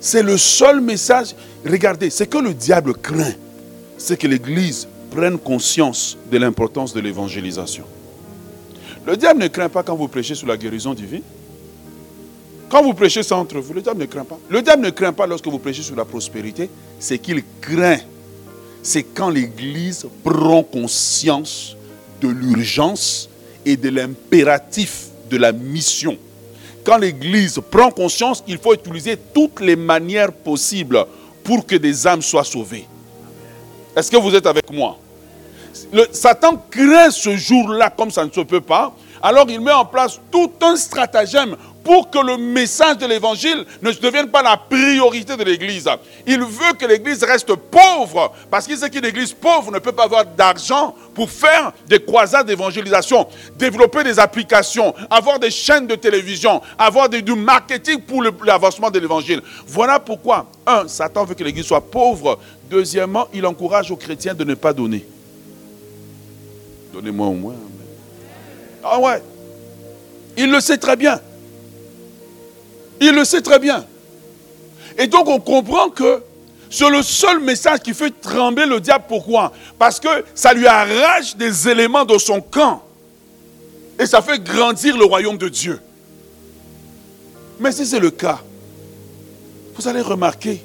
C'est 0.00 0.22
le 0.22 0.36
seul 0.38 0.80
message. 0.80 1.34
Regardez, 1.64 2.10
ce 2.10 2.24
que 2.24 2.38
le 2.38 2.54
diable 2.54 2.94
craint, 2.94 3.34
c'est 3.96 4.16
que 4.16 4.26
l'Église 4.26 4.86
prenne 5.10 5.38
conscience 5.38 6.16
de 6.30 6.38
l'importance 6.38 6.92
de 6.94 7.00
l'évangélisation. 7.00 7.84
Le 9.06 9.16
diable 9.16 9.40
ne 9.40 9.48
craint 9.48 9.68
pas 9.68 9.82
quand 9.82 9.96
vous 9.96 10.08
prêchez 10.08 10.34
sur 10.34 10.46
la 10.46 10.56
guérison 10.56 10.94
divine. 10.94 11.22
Quand 12.68 12.82
vous 12.82 12.92
prêchez 12.92 13.22
ça 13.22 13.36
entre 13.36 13.58
vous, 13.58 13.72
le 13.72 13.80
diable 13.80 14.00
ne 14.00 14.06
craint 14.06 14.24
pas. 14.24 14.38
Le 14.48 14.60
diable 14.60 14.82
ne 14.82 14.90
craint 14.90 15.12
pas 15.12 15.26
lorsque 15.26 15.46
vous 15.46 15.58
prêchez 15.58 15.82
sur 15.82 15.96
la 15.96 16.04
prospérité. 16.04 16.68
Ce 17.00 17.14
qu'il 17.14 17.42
craint, 17.60 17.98
c'est 18.82 19.02
quand 19.02 19.30
l'Église 19.30 20.06
prend 20.22 20.62
conscience 20.62 21.76
de 22.20 22.28
l'urgence 22.28 23.30
et 23.64 23.76
de 23.76 23.88
l'impératif 23.88 25.06
de 25.30 25.38
la 25.38 25.52
mission 25.52 26.18
quand 26.88 26.96
l'Église 26.96 27.60
prend 27.70 27.90
conscience 27.90 28.40
qu'il 28.40 28.56
faut 28.56 28.72
utiliser 28.72 29.18
toutes 29.34 29.60
les 29.60 29.76
manières 29.76 30.32
possibles 30.32 31.04
pour 31.44 31.66
que 31.66 31.76
des 31.76 32.06
âmes 32.06 32.22
soient 32.22 32.44
sauvées. 32.44 32.86
Est-ce 33.94 34.10
que 34.10 34.16
vous 34.16 34.34
êtes 34.34 34.46
avec 34.46 34.72
moi? 34.72 34.96
Le, 35.92 36.06
Satan 36.12 36.56
craint 36.70 37.10
ce 37.10 37.36
jour-là 37.36 37.90
comme 37.90 38.10
ça 38.10 38.24
ne 38.24 38.30
se 38.30 38.40
peut 38.40 38.62
pas. 38.62 38.94
Alors 39.20 39.44
il 39.50 39.60
met 39.60 39.70
en 39.70 39.84
place 39.84 40.18
tout 40.30 40.50
un 40.62 40.76
stratagème 40.76 41.56
pour 41.88 42.10
que 42.10 42.18
le 42.18 42.36
message 42.36 42.98
de 42.98 43.06
l'évangile 43.06 43.64
ne 43.80 43.90
devienne 43.92 44.28
pas 44.28 44.42
la 44.42 44.58
priorité 44.58 45.38
de 45.38 45.42
l'Église. 45.42 45.88
Il 46.26 46.38
veut 46.40 46.74
que 46.78 46.84
l'Église 46.84 47.24
reste 47.24 47.54
pauvre, 47.54 48.34
parce 48.50 48.66
qu'il 48.66 48.76
sait 48.76 48.90
qu'une 48.90 49.06
Église 49.06 49.32
pauvre 49.32 49.72
ne 49.72 49.78
peut 49.78 49.92
pas 49.92 50.04
avoir 50.04 50.26
d'argent 50.26 50.94
pour 51.14 51.30
faire 51.30 51.72
des 51.86 51.98
croisades 52.04 52.46
d'évangélisation, 52.46 53.26
développer 53.56 54.04
des 54.04 54.18
applications, 54.18 54.94
avoir 55.08 55.38
des 55.38 55.50
chaînes 55.50 55.86
de 55.86 55.94
télévision, 55.94 56.60
avoir 56.78 57.08
du 57.08 57.34
marketing 57.34 58.02
pour 58.02 58.22
l'avancement 58.44 58.90
de 58.90 58.98
l'Évangile. 58.98 59.40
Voilà 59.66 59.98
pourquoi, 59.98 60.44
un, 60.66 60.86
Satan 60.88 61.24
veut 61.24 61.34
que 61.34 61.42
l'Église 61.42 61.64
soit 61.64 61.80
pauvre. 61.90 62.38
Deuxièmement, 62.68 63.28
il 63.32 63.46
encourage 63.46 63.90
aux 63.90 63.96
chrétiens 63.96 64.34
de 64.34 64.44
ne 64.44 64.52
pas 64.52 64.74
donner. 64.74 65.06
Donnez-moi 66.92 67.28
au 67.28 67.32
moins. 67.32 67.56
Ah 68.84 69.00
ouais. 69.00 69.22
Il 70.36 70.50
le 70.50 70.60
sait 70.60 70.76
très 70.76 70.94
bien. 70.94 71.18
Il 73.00 73.14
le 73.14 73.24
sait 73.24 73.42
très 73.42 73.58
bien. 73.58 73.84
Et 74.96 75.06
donc 75.06 75.28
on 75.28 75.40
comprend 75.40 75.90
que 75.90 76.22
c'est 76.70 76.90
le 76.90 77.02
seul 77.02 77.40
message 77.40 77.80
qui 77.80 77.94
fait 77.94 78.10
trembler 78.20 78.66
le 78.66 78.80
diable. 78.80 79.04
Pourquoi? 79.08 79.52
Parce 79.78 79.98
que 79.98 80.08
ça 80.34 80.52
lui 80.52 80.66
arrache 80.66 81.36
des 81.36 81.68
éléments 81.68 82.04
de 82.04 82.18
son 82.18 82.40
camp. 82.40 82.82
Et 83.98 84.06
ça 84.06 84.22
fait 84.22 84.42
grandir 84.42 84.96
le 84.96 85.04
royaume 85.04 85.38
de 85.38 85.48
Dieu. 85.48 85.80
Mais 87.58 87.72
si 87.72 87.86
c'est 87.86 87.98
le 87.98 88.10
cas, 88.10 88.40
vous 89.74 89.88
allez 89.88 90.00
remarquer 90.00 90.62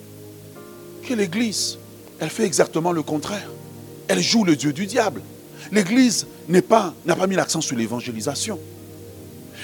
que 1.07 1.13
l'Église, 1.13 1.77
elle 2.19 2.29
fait 2.29 2.45
exactement 2.45 2.91
le 2.91 3.01
contraire. 3.01 3.49
Elle 4.07 4.21
joue 4.21 4.43
le 4.43 4.55
Dieu 4.55 4.73
du 4.73 4.85
diable. 4.85 5.21
L'Église 5.71 6.27
n'a 6.47 6.61
pas, 6.61 6.93
pas 7.05 7.27
mis 7.27 7.35
l'accent 7.35 7.61
sur 7.61 7.75
l'évangélisation. 7.75 8.59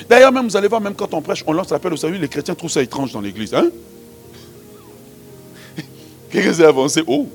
D'ailleurs, 0.08 0.32
même 0.32 0.48
vous 0.48 0.56
allez 0.56 0.68
voir, 0.68 0.82
même 0.82 0.96
quand 0.96 1.14
on 1.14 1.22
prêche, 1.22 1.44
on 1.48 1.54
lance 1.54 1.72
l'appel 1.72 1.94
au 1.94 1.98
salut, 1.98 2.18
les 2.18 2.28
chrétiens 2.28 2.56
trouvent 2.56 2.72
ça 2.72 2.82
étrange 2.82 3.12
dans 3.12 3.22
l'église. 3.22 3.54
Hein? 3.54 3.70
Quelqu'un 6.32 6.54
s'est 6.54 6.66
avancé. 6.66 7.04
Oh! 7.08 7.28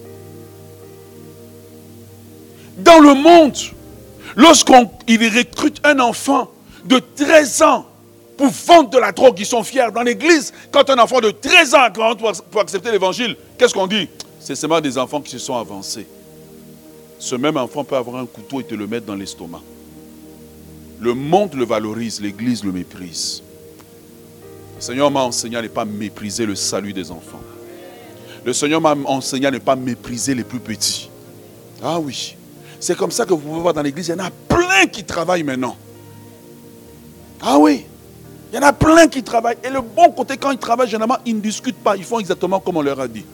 Dans 2.79 2.99
le 2.99 3.15
monde, 3.15 3.57
lorsqu'il 4.37 5.29
recrute 5.39 5.81
un 5.85 6.01
enfant 6.01 6.51
de 6.85 7.01
13 7.17 7.63
ans 7.63 7.87
pour 8.37 8.49
vendre 8.49 8.91
de 8.91 8.99
la 8.99 9.13
drogue, 9.13 9.39
ils 9.39 9.47
sont 9.47 9.63
fiers. 9.63 9.91
Dans 9.95 10.03
l'église, 10.03 10.53
quand 10.73 10.89
un 10.91 10.99
enfant 10.99 11.21
de 11.21 11.31
13 11.31 11.75
ans 11.75 11.89
rentre 11.97 12.43
pour 12.51 12.61
accepter 12.61 12.91
l'évangile, 12.91 13.37
qu'est-ce 13.59 13.75
qu'on 13.75 13.87
dit? 13.87 14.09
C'est 14.41 14.57
seulement 14.57 14.81
des 14.81 14.99
enfants 14.99 15.21
qui 15.21 15.31
se 15.31 15.39
sont 15.39 15.57
avancés. 15.57 16.07
Ce 17.19 17.35
même 17.37 17.57
enfant 17.57 17.85
peut 17.85 17.97
avoir 17.97 18.17
un 18.17 18.27
couteau 18.27 18.61
et 18.61 18.65
te 18.65 18.75
le 18.75 18.87
mettre 18.87 19.07
dans 19.07 19.15
l'estomac. 19.15 19.63
Le 21.01 21.15
monde 21.15 21.55
le 21.55 21.65
valorise, 21.65 22.21
l'église 22.21 22.65
le 22.65 22.73
méprise. 22.73 23.43
Le 24.77 24.81
Seigneur 24.81 25.11
m'a 25.11 25.21
enseigné 25.21 25.57
à 25.57 25.63
ne 25.63 25.69
pas 25.69 25.85
mépriser 25.85 26.47
le 26.47 26.55
salut 26.55 26.93
des 26.93 27.11
enfants. 27.11 27.41
Le 28.45 28.53
Seigneur 28.53 28.81
m'a 28.81 28.95
enseigné 29.07 29.47
à 29.47 29.51
ne 29.51 29.59
pas 29.59 29.77
mépriser 29.77 30.35
les 30.35 30.45
plus 30.45 30.61
petits. 30.61 31.09
Ah 31.83 31.99
oui. 31.99 32.37
C'est 32.81 32.97
comme 32.97 33.11
ça 33.11 33.25
que 33.25 33.31
vous 33.31 33.39
pouvez 33.39 33.61
voir 33.61 33.75
dans 33.75 33.83
l'église, 33.83 34.09
il 34.09 34.11
y 34.11 34.15
en 34.15 34.25
a 34.25 34.31
plein 34.31 34.87
qui 34.87 35.05
travaillent 35.05 35.43
maintenant. 35.43 35.77
Ah 37.41 37.59
oui. 37.59 37.87
Il 38.53 38.57
y 38.57 38.59
en 38.59 38.63
a 38.63 38.73
plein 38.73 39.09
qui 39.09 39.23
travaillent. 39.23 39.57
Et 39.65 39.71
le 39.71 39.81
bon 39.81 40.11
côté, 40.13 40.37
quand 40.37 40.51
ils 40.51 40.59
travaillent, 40.59 40.89
généralement, 40.89 41.19
ils 41.27 41.35
ne 41.35 41.41
discutent 41.41 41.83
pas. 41.83 41.97
Ils 41.97 42.05
font 42.05 42.21
exactement 42.21 42.61
comme 42.61 42.77
on 42.77 42.83
leur 42.83 43.01
a 43.01 43.09
dit. 43.09 43.25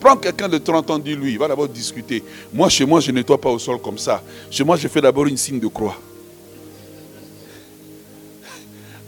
Prends 0.00 0.16
quelqu'un 0.16 0.48
de 0.48 0.58
30 0.58 0.90
ans, 0.90 0.98
dis-lui, 0.98 1.36
va 1.36 1.48
d'abord 1.48 1.68
discuter. 1.68 2.22
Moi, 2.52 2.68
chez 2.68 2.86
moi, 2.86 3.00
je 3.00 3.10
ne 3.10 3.16
nettoie 3.16 3.40
pas 3.40 3.50
au 3.50 3.58
sol 3.58 3.80
comme 3.80 3.98
ça. 3.98 4.22
Chez 4.50 4.62
moi, 4.62 4.76
je 4.76 4.86
fais 4.86 5.00
d'abord 5.00 5.26
une 5.26 5.36
signe 5.36 5.58
de 5.58 5.66
croix. 5.66 5.96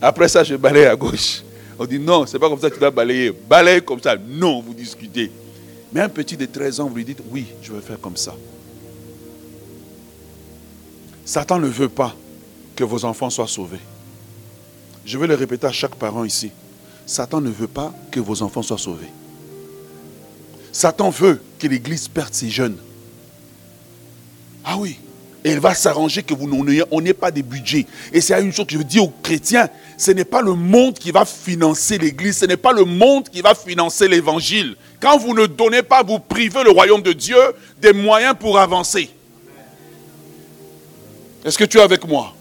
Après 0.00 0.28
ça, 0.28 0.42
je 0.42 0.54
balaye 0.56 0.86
à 0.86 0.96
gauche. 0.96 1.42
On 1.78 1.86
dit 1.86 1.98
non, 1.98 2.26
c'est 2.26 2.38
pas 2.38 2.48
comme 2.48 2.60
ça 2.60 2.68
que 2.68 2.74
tu 2.74 2.80
dois 2.80 2.90
balayer. 2.90 3.30
Balaye 3.30 3.82
comme 3.82 4.00
ça. 4.00 4.16
Non, 4.16 4.60
vous 4.60 4.74
discutez. 4.74 5.30
Mais 5.92 6.00
un 6.00 6.08
petit 6.08 6.36
de 6.36 6.46
13 6.46 6.80
ans, 6.80 6.88
vous 6.88 6.96
lui 6.96 7.04
dites 7.04 7.22
oui, 7.30 7.46
je 7.62 7.72
vais 7.72 7.80
faire 7.80 8.00
comme 8.00 8.16
ça. 8.16 8.34
Satan 11.24 11.58
ne 11.58 11.68
veut 11.68 11.88
pas 11.88 12.14
que 12.76 12.84
vos 12.84 13.04
enfants 13.04 13.30
soient 13.30 13.46
sauvés. 13.46 13.80
Je 15.04 15.18
vais 15.18 15.26
le 15.26 15.34
répéter 15.34 15.66
à 15.66 15.72
chaque 15.72 15.94
parent 15.94 16.24
ici. 16.24 16.50
Satan 17.06 17.40
ne 17.40 17.50
veut 17.50 17.66
pas 17.66 17.92
que 18.10 18.20
vos 18.20 18.42
enfants 18.42 18.62
soient 18.62 18.78
sauvés. 18.78 19.10
Satan 20.72 21.10
veut 21.10 21.40
que 21.58 21.66
l'Église 21.66 22.08
perde 22.08 22.32
ses 22.32 22.50
jeunes. 22.50 22.76
Ah 24.64 24.76
oui. 24.78 24.98
Et 25.44 25.52
il 25.52 25.60
va 25.60 25.74
s'arranger 25.74 26.22
que 26.22 26.34
vous 26.34 26.46
n'ayez 26.64 27.14
pas 27.14 27.30
de 27.30 27.40
budget. 27.40 27.86
Et 28.12 28.20
c'est 28.20 28.40
une 28.42 28.52
chose 28.52 28.66
que 28.66 28.74
je 28.74 28.82
dire 28.82 29.04
aux 29.04 29.12
chrétiens. 29.22 29.68
Ce 29.96 30.10
n'est 30.10 30.24
pas 30.24 30.42
le 30.42 30.54
monde 30.54 30.98
qui 30.98 31.10
va 31.10 31.24
financer 31.24 31.96
l'Église. 31.96 32.38
Ce 32.38 32.46
n'est 32.46 32.58
pas 32.58 32.72
le 32.72 32.84
monde 32.84 33.28
qui 33.28 33.40
va 33.40 33.54
financer 33.54 34.06
l'Évangile. 34.06 34.76
Quand 35.00 35.16
vous 35.16 35.34
ne 35.34 35.46
donnez 35.46 35.82
pas, 35.82 36.02
vous 36.02 36.18
privez 36.18 36.62
le 36.62 36.70
royaume 36.70 37.02
de 37.02 37.12
Dieu 37.12 37.38
des 37.80 37.94
moyens 37.94 38.34
pour 38.38 38.58
avancer. 38.58 39.08
Est-ce 41.44 41.56
que 41.56 41.64
tu 41.64 41.78
es 41.78 41.82
avec 41.82 42.06
moi? 42.06 42.34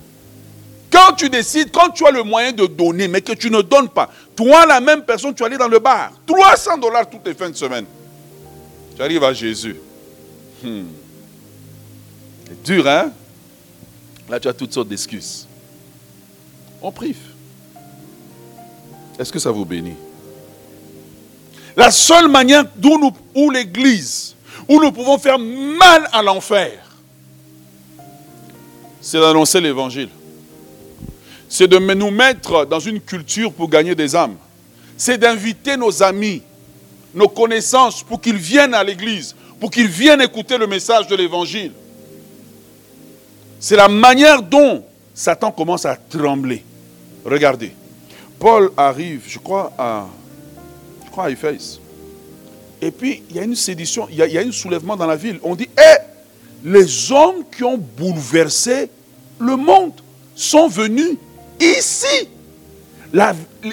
Quand 0.91 1.13
tu 1.13 1.29
décides, 1.29 1.71
quand 1.71 1.91
tu 1.91 2.05
as 2.05 2.11
le 2.11 2.23
moyen 2.23 2.51
de 2.51 2.65
donner, 2.65 3.07
mais 3.07 3.21
que 3.21 3.33
tu 3.33 3.49
ne 3.49 3.61
donnes 3.61 3.89
pas, 3.89 4.09
toi, 4.35 4.65
la 4.65 4.81
même 4.81 5.03
personne, 5.03 5.33
tu 5.33 5.43
allais 5.43 5.57
dans 5.57 5.67
le 5.67 5.79
bar. 5.79 6.11
300 6.25 6.77
dollars 6.79 7.09
toutes 7.09 7.25
les 7.25 7.33
fins 7.33 7.49
de 7.49 7.55
semaine. 7.55 7.85
Tu 8.95 9.01
arrives 9.01 9.23
à 9.23 9.31
Jésus. 9.31 9.77
Hmm. 10.61 10.87
C'est 12.63 12.73
dur, 12.73 12.87
hein? 12.87 13.11
Là, 14.29 14.39
tu 14.39 14.47
as 14.47 14.53
toutes 14.53 14.73
sortes 14.73 14.87
d'excuses. 14.87 15.47
On 16.81 16.91
prive. 16.91 17.17
Est-ce 19.17 19.31
que 19.31 19.39
ça 19.39 19.51
vous 19.51 19.65
bénit? 19.65 19.95
La 21.75 21.91
seule 21.91 22.29
manière 22.29 22.63
d'où 22.75 22.97
nous, 22.99 23.11
où 23.35 23.49
l'Église, 23.49 24.35
où 24.67 24.79
nous 24.79 24.91
pouvons 24.91 25.17
faire 25.17 25.39
mal 25.39 26.07
à 26.11 26.21
l'enfer, 26.21 26.79
c'est 29.01 29.19
d'annoncer 29.19 29.61
l'Évangile. 29.61 30.09
C'est 31.47 31.67
de 31.67 31.77
nous 31.79 32.11
mettre 32.11 32.65
dans 32.65 32.79
une 32.79 33.01
culture 33.01 33.51
pour 33.51 33.69
gagner 33.69 33.95
des 33.95 34.15
âmes. 34.15 34.35
C'est 34.95 35.17
d'inviter 35.17 35.75
nos 35.77 36.03
amis, 36.03 36.43
nos 37.15 37.27
connaissances 37.27 38.03
pour 38.03 38.21
qu'ils 38.21 38.37
viennent 38.37 38.73
à 38.73 38.83
l'Église, 38.83 39.35
pour 39.59 39.71
qu'ils 39.71 39.87
viennent 39.87 40.21
écouter 40.21 40.57
le 40.57 40.67
message 40.67 41.07
de 41.07 41.15
l'Évangile. 41.15 41.71
C'est 43.59 43.75
la 43.75 43.89
manière 43.89 44.41
dont 44.41 44.83
Satan 45.13 45.51
commence 45.51 45.85
à 45.85 45.95
trembler. 45.95 46.63
Regardez. 47.25 47.73
Paul 48.39 48.71
arrive, 48.77 49.23
je 49.27 49.37
crois, 49.37 49.73
à, 49.77 50.07
je. 51.11 51.81
Et 52.81 52.91
puis, 52.91 53.23
il 53.29 53.35
y 53.35 53.39
a 53.39 53.43
une 53.43 53.55
sédition, 53.55 54.07
il 54.09 54.15
y 54.15 54.37
a, 54.37 54.41
un 54.41 54.51
soulèvement 54.53 54.95
dans 54.95 55.05
la 55.05 55.17
ville. 55.17 55.37
On 55.43 55.55
dit, 55.55 55.69
hé, 55.77 55.97
les 56.63 57.11
hommes 57.11 57.43
qui 57.53 57.65
ont 57.65 57.77
bouleversé 57.77 58.89
le 59.39 59.57
monde 59.57 59.91
sont 60.35 60.69
venus 60.69 61.17
ici. 61.59 62.29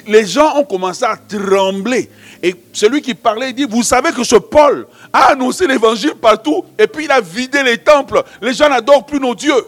les 0.09 0.27
gens 0.27 0.57
ont 0.57 0.65
commencé 0.65 1.05
à 1.05 1.17
trembler. 1.17 2.11
Et 2.43 2.57
celui 2.73 3.03
qui 3.03 3.15
parlait, 3.15 3.53
dit, 3.53 3.65
vous 3.65 3.85
savez 3.85 4.11
que 4.11 4.25
ce 4.25 4.37
Paul 4.37 4.89
a 5.13 5.33
annoncé 5.33 5.69
l'évangile 5.69 6.15
partout 6.15 6.65
et 6.77 6.89
puis 6.89 7.05
il 7.05 7.11
a 7.13 7.21
vidé 7.21 7.63
les 7.63 7.79
temples. 7.79 8.25
Les 8.43 8.53
gens 8.53 8.69
n'adorent 8.69 9.07
plus 9.07 9.21
nos 9.21 9.35
dieux. 9.35 9.65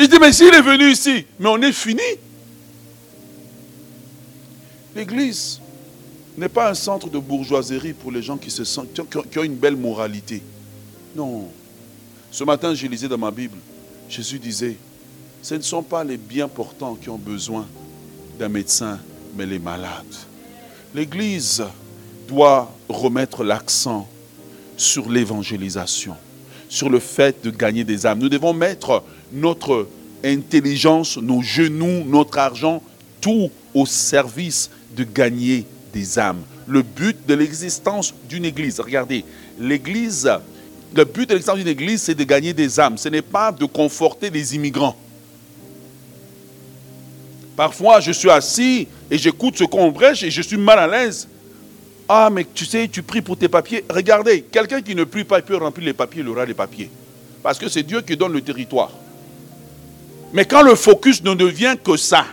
Il 0.00 0.08
dit, 0.08 0.16
mais 0.18 0.32
s'il 0.32 0.54
est 0.54 0.62
venu 0.62 0.90
ici, 0.90 1.26
mais 1.38 1.50
on 1.50 1.60
est 1.60 1.72
fini. 1.72 2.00
L'église 4.96 5.60
n'est 6.38 6.48
pas 6.48 6.70
un 6.70 6.74
centre 6.74 7.10
de 7.10 7.18
bourgeoiserie 7.18 7.92
pour 7.92 8.10
les 8.10 8.22
gens 8.22 8.38
qui, 8.38 8.50
se 8.50 8.64
sentent, 8.64 8.88
qui 9.30 9.38
ont 9.38 9.42
une 9.42 9.56
belle 9.56 9.76
moralité. 9.76 10.42
Non. 11.14 11.48
Ce 12.30 12.42
matin, 12.44 12.74
je 12.74 12.86
lisais 12.86 13.08
dans 13.08 13.18
ma 13.18 13.30
Bible, 13.30 13.58
Jésus 14.08 14.38
disait, 14.38 14.78
ce 15.42 15.54
ne 15.54 15.60
sont 15.60 15.82
pas 15.82 16.02
les 16.02 16.16
bien 16.16 16.48
portants 16.48 16.94
qui 16.94 17.10
ont 17.10 17.18
besoin 17.18 17.66
d'un 18.38 18.48
médecin, 18.48 18.98
mais 19.36 19.44
les 19.44 19.58
malades. 19.58 20.14
L'Église 20.94 21.62
doit 22.26 22.74
remettre 22.88 23.44
l'accent 23.44 24.08
sur 24.78 25.10
l'évangélisation, 25.10 26.16
sur 26.70 26.88
le 26.88 27.00
fait 27.00 27.44
de 27.44 27.50
gagner 27.50 27.84
des 27.84 28.06
âmes. 28.06 28.20
Nous 28.20 28.30
devons 28.30 28.54
mettre 28.54 29.02
notre 29.32 29.88
intelligence, 30.24 31.18
nos 31.18 31.42
genoux, 31.42 32.04
notre 32.06 32.38
argent, 32.38 32.82
tout 33.20 33.50
au 33.74 33.84
service 33.84 34.70
de 34.96 35.04
gagner 35.04 35.66
des 35.92 36.18
âmes. 36.18 36.40
Le 36.66 36.82
but 36.82 37.26
de 37.26 37.34
l'existence 37.34 38.14
d'une 38.28 38.44
église, 38.44 38.80
regardez, 38.80 39.24
l'église, 39.58 40.30
le 40.94 41.04
but 41.04 41.28
de 41.28 41.34
l'existence 41.34 41.58
d'une 41.58 41.68
église, 41.68 42.02
c'est 42.02 42.14
de 42.14 42.24
gagner 42.24 42.54
des 42.54 42.78
âmes. 42.78 42.96
Ce 42.96 43.08
n'est 43.08 43.20
pas 43.20 43.50
de 43.50 43.64
conforter 43.64 44.30
les 44.30 44.54
immigrants. 44.54 44.96
Parfois, 47.56 48.00
je 48.00 48.12
suis 48.12 48.30
assis 48.30 48.86
et 49.10 49.18
j'écoute 49.18 49.58
ce 49.58 49.64
qu'on 49.64 49.90
brèche 49.90 50.22
et 50.22 50.30
je 50.30 50.40
suis 50.40 50.56
mal 50.56 50.78
à 50.78 50.86
l'aise. 50.86 51.28
Ah, 52.12 52.28
mais 52.28 52.44
tu 52.52 52.64
sais, 52.64 52.88
tu 52.88 53.04
pries 53.04 53.22
pour 53.22 53.36
tes 53.36 53.48
papiers. 53.48 53.84
Regardez, 53.88 54.42
quelqu'un 54.42 54.82
qui 54.82 54.96
ne 54.96 55.04
prie 55.04 55.22
pas, 55.22 55.38
il 55.38 55.44
peut 55.44 55.56
remplir 55.56 55.86
les 55.86 55.92
papiers, 55.92 56.22
il 56.22 56.28
aura 56.28 56.44
les 56.44 56.54
papiers. 56.54 56.90
Parce 57.40 57.56
que 57.56 57.68
c'est 57.68 57.84
Dieu 57.84 58.00
qui 58.00 58.16
donne 58.16 58.32
le 58.32 58.40
territoire. 58.40 58.90
Mais 60.32 60.44
quand 60.44 60.62
le 60.62 60.74
focus 60.74 61.22
ne 61.22 61.34
devient 61.34 61.76
que 61.80 61.96
ça, 61.96 62.26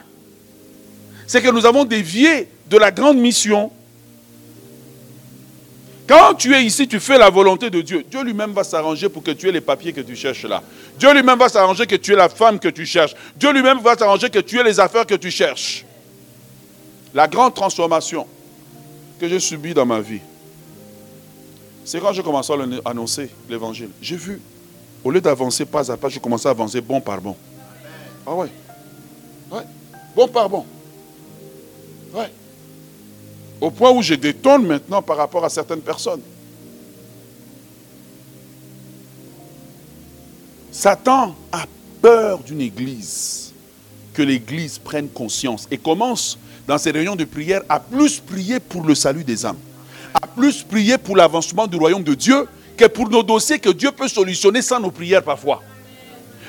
c'est 1.28 1.44
que 1.44 1.52
nous 1.52 1.64
avons 1.68 1.86
dévié 1.86 2.50
de 2.68 2.76
la 2.76 2.90
grande 2.90 3.20
mission. 3.20 3.72
Quand 6.08 6.34
tu 6.34 6.56
es 6.56 6.64
ici, 6.64 6.88
tu 6.88 7.00
fais 7.00 7.20
la 7.20 7.30
volonté 7.30 7.70
de 7.70 7.82
Dieu. 7.82 8.04
Dieu 8.10 8.24
lui-même 8.24 8.54
va 8.54 8.64
s'arranger 8.64 9.10
pour 9.10 9.22
que 9.22 9.30
tu 9.30 9.48
aies 9.48 9.52
les 9.52 9.62
papiers 9.62 9.94
que 9.94 10.02
tu 10.02 10.16
cherches 10.16 10.46
là. 10.46 10.64
Dieu 10.98 11.14
lui-même 11.14 11.38
va 11.38 11.50
s'arranger 11.50 11.86
que 11.86 11.98
tu 11.98 12.14
aies 12.14 12.18
la 12.18 12.30
femme 12.30 12.58
que 12.58 12.70
tu 12.70 12.88
cherches. 12.88 13.14
Dieu 13.36 13.54
lui-même 13.54 13.78
va 13.82 13.96
s'arranger 13.96 14.32
que 14.32 14.40
tu 14.40 14.58
aies 14.60 14.64
les 14.64 14.80
affaires 14.80 15.06
que 15.06 15.14
tu 15.14 15.30
cherches. 15.30 15.86
La 17.14 17.28
grande 17.28 17.54
transformation 17.54 18.26
que 19.20 19.28
j'ai 19.28 19.40
subie 19.40 19.74
dans 19.74 19.86
ma 19.86 20.00
vie, 20.00 20.22
c'est 21.84 22.00
quand 22.00 22.12
j'ai 22.14 22.24
commencé 22.24 22.52
à 22.52 22.90
annoncer 22.90 23.30
l'évangile. 23.50 23.90
J'ai 24.02 24.18
vu, 24.18 24.42
au 25.04 25.12
lieu 25.12 25.22
d'avancer 25.22 25.66
pas 25.66 25.90
à 25.92 25.98
pas, 25.98 26.10
j'ai 26.10 26.20
commencé 26.20 26.48
à 26.48 26.52
avancer 26.52 26.82
bon 26.82 27.00
par 27.00 27.22
bon. 27.22 27.36
Ah 28.26 28.36
ouais. 28.36 28.50
Ouais. 29.52 29.64
Bon 30.16 30.28
par 30.28 30.50
bon. 30.50 30.66
Ouais. 32.14 32.32
Au 33.62 33.72
point 33.72 33.92
où 33.92 34.02
je 34.02 34.16
détonne 34.16 34.68
maintenant 34.68 35.02
par 35.02 35.18
rapport 35.18 35.46
à 35.46 35.50
certaines 35.50 35.82
personnes. 35.82 36.22
Satan 40.72 41.36
a 41.52 41.66
peur 42.02 42.40
d'une 42.40 42.62
église, 42.62 43.54
que 44.14 44.22
l'église 44.22 44.78
prenne 44.78 45.10
conscience 45.10 45.68
et 45.72 45.78
commence 45.78 46.38
dans 46.68 46.78
ses 46.78 46.92
réunions 46.92 47.16
de 47.16 47.24
prière 47.24 47.62
à 47.70 47.80
plus 47.80 48.20
prier 48.20 48.60
pour 48.60 48.84
le 48.84 48.94
salut 48.94 49.24
des 49.24 49.46
âmes, 49.46 49.58
à 50.14 50.28
plus 50.28 50.64
prier 50.64 50.98
pour 50.98 51.16
l'avancement 51.16 51.66
du 51.66 51.78
royaume 51.78 52.04
de 52.04 52.14
Dieu 52.14 52.48
que 52.76 52.86
pour 52.86 53.10
nos 53.10 53.24
dossiers 53.24 53.58
que 53.58 53.70
Dieu 53.70 53.92
peut 53.92 54.08
solutionner 54.08 54.62
sans 54.62 54.80
nos 54.80 54.92
prières 54.92 55.24
parfois. 55.24 55.64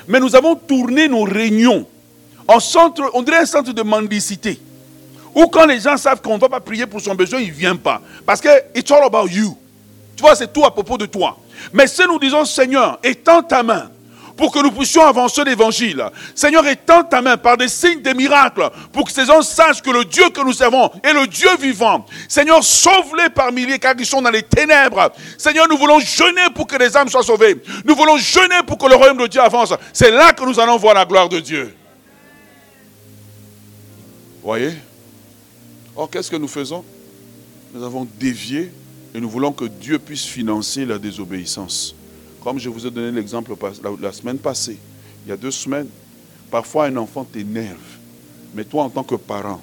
Mais 0.07 0.19
nous 0.19 0.35
avons 0.35 0.55
tourné 0.55 1.07
nos 1.07 1.23
réunions 1.23 1.87
en 2.47 2.59
centre, 2.59 3.09
on 3.13 3.21
dirait 3.21 3.37
un 3.37 3.45
centre 3.45 3.71
de 3.71 3.81
mendicité. 3.83 4.59
Ou 5.35 5.45
quand 5.47 5.67
les 5.67 5.79
gens 5.79 5.95
savent 5.97 6.21
qu'on 6.21 6.35
ne 6.35 6.39
va 6.39 6.49
pas 6.49 6.59
prier 6.59 6.87
pour 6.87 6.99
son 6.99 7.13
besoin, 7.13 7.39
ils 7.39 7.49
ne 7.49 7.53
viennent 7.53 7.77
pas. 7.77 8.01
Parce 8.25 8.41
que 8.41 8.49
it's 8.75 8.89
all 8.91 9.03
about 9.03 9.27
you. 9.27 9.55
Tu 10.15 10.23
vois, 10.23 10.35
c'est 10.35 10.51
tout 10.51 10.65
à 10.65 10.71
propos 10.71 10.97
de 10.97 11.05
toi. 11.05 11.37
Mais 11.71 11.85
si 11.85 12.01
nous 12.07 12.17
disons, 12.17 12.43
Seigneur, 12.45 12.99
étends 13.03 13.43
ta 13.43 13.61
main 13.61 13.91
pour 14.39 14.53
que 14.53 14.59
nous 14.59 14.71
puissions 14.71 15.05
avancer 15.05 15.43
l'évangile. 15.43 16.01
Seigneur, 16.33 16.65
étends 16.65 17.03
ta 17.03 17.21
main 17.21 17.35
par 17.35 17.57
des 17.57 17.67
signes, 17.67 18.01
des 18.01 18.13
miracles, 18.13 18.69
pour 18.93 19.03
que 19.03 19.11
ces 19.11 19.25
gens 19.25 19.41
sachent 19.41 19.81
que 19.81 19.89
le 19.89 20.05
Dieu 20.05 20.29
que 20.29 20.39
nous 20.39 20.53
servons 20.53 20.89
est 21.03 21.11
le 21.11 21.27
Dieu 21.27 21.49
vivant. 21.59 22.05
Seigneur, 22.29 22.63
sauve-les 22.63 23.29
par 23.31 23.51
milliers 23.51 23.79
car 23.79 23.95
ils 23.99 24.05
sont 24.05 24.21
dans 24.21 24.29
les 24.29 24.43
ténèbres. 24.43 25.11
Seigneur, 25.37 25.67
nous 25.67 25.77
voulons 25.77 25.99
jeûner 25.99 26.47
pour 26.55 26.67
que 26.67 26.77
les 26.77 26.95
âmes 26.95 27.09
soient 27.09 27.21
sauvées. 27.21 27.61
Nous 27.83 27.93
voulons 27.95 28.15
jeûner 28.15 28.63
pour 28.65 28.77
que 28.77 28.87
le 28.87 28.95
royaume 28.95 29.17
de 29.17 29.27
Dieu 29.27 29.41
avance. 29.41 29.73
C'est 29.91 30.09
là 30.09 30.31
que 30.31 30.45
nous 30.45 30.57
allons 30.57 30.77
voir 30.77 30.93
la 30.93 31.03
gloire 31.03 31.27
de 31.27 31.41
Dieu. 31.41 31.75
Voyez? 34.41 34.71
Or, 35.97 36.09
qu'est-ce 36.09 36.31
que 36.31 36.37
nous 36.37 36.47
faisons? 36.47 36.85
Nous 37.73 37.83
avons 37.83 38.07
dévié 38.17 38.71
et 39.13 39.19
nous 39.19 39.29
voulons 39.29 39.51
que 39.51 39.65
Dieu 39.65 39.99
puisse 39.99 40.23
financer 40.23 40.85
la 40.85 40.97
désobéissance. 40.97 41.93
Comme 42.43 42.59
je 42.59 42.69
vous 42.69 42.85
ai 42.87 42.91
donné 42.91 43.11
l'exemple 43.11 43.53
la, 44.01 44.11
semaine 44.11 44.37
passée, 44.37 44.77
il 45.25 45.29
y 45.29 45.31
a 45.31 45.37
deux 45.37 45.51
semaines, 45.51 45.87
parfois 46.49 46.85
un 46.85 46.95
enfant 46.97 47.23
t'énerve, 47.23 47.77
mais 48.55 48.63
toi 48.63 48.83
en 48.83 48.89
tant 48.89 49.03
que 49.03 49.15
parent, 49.15 49.61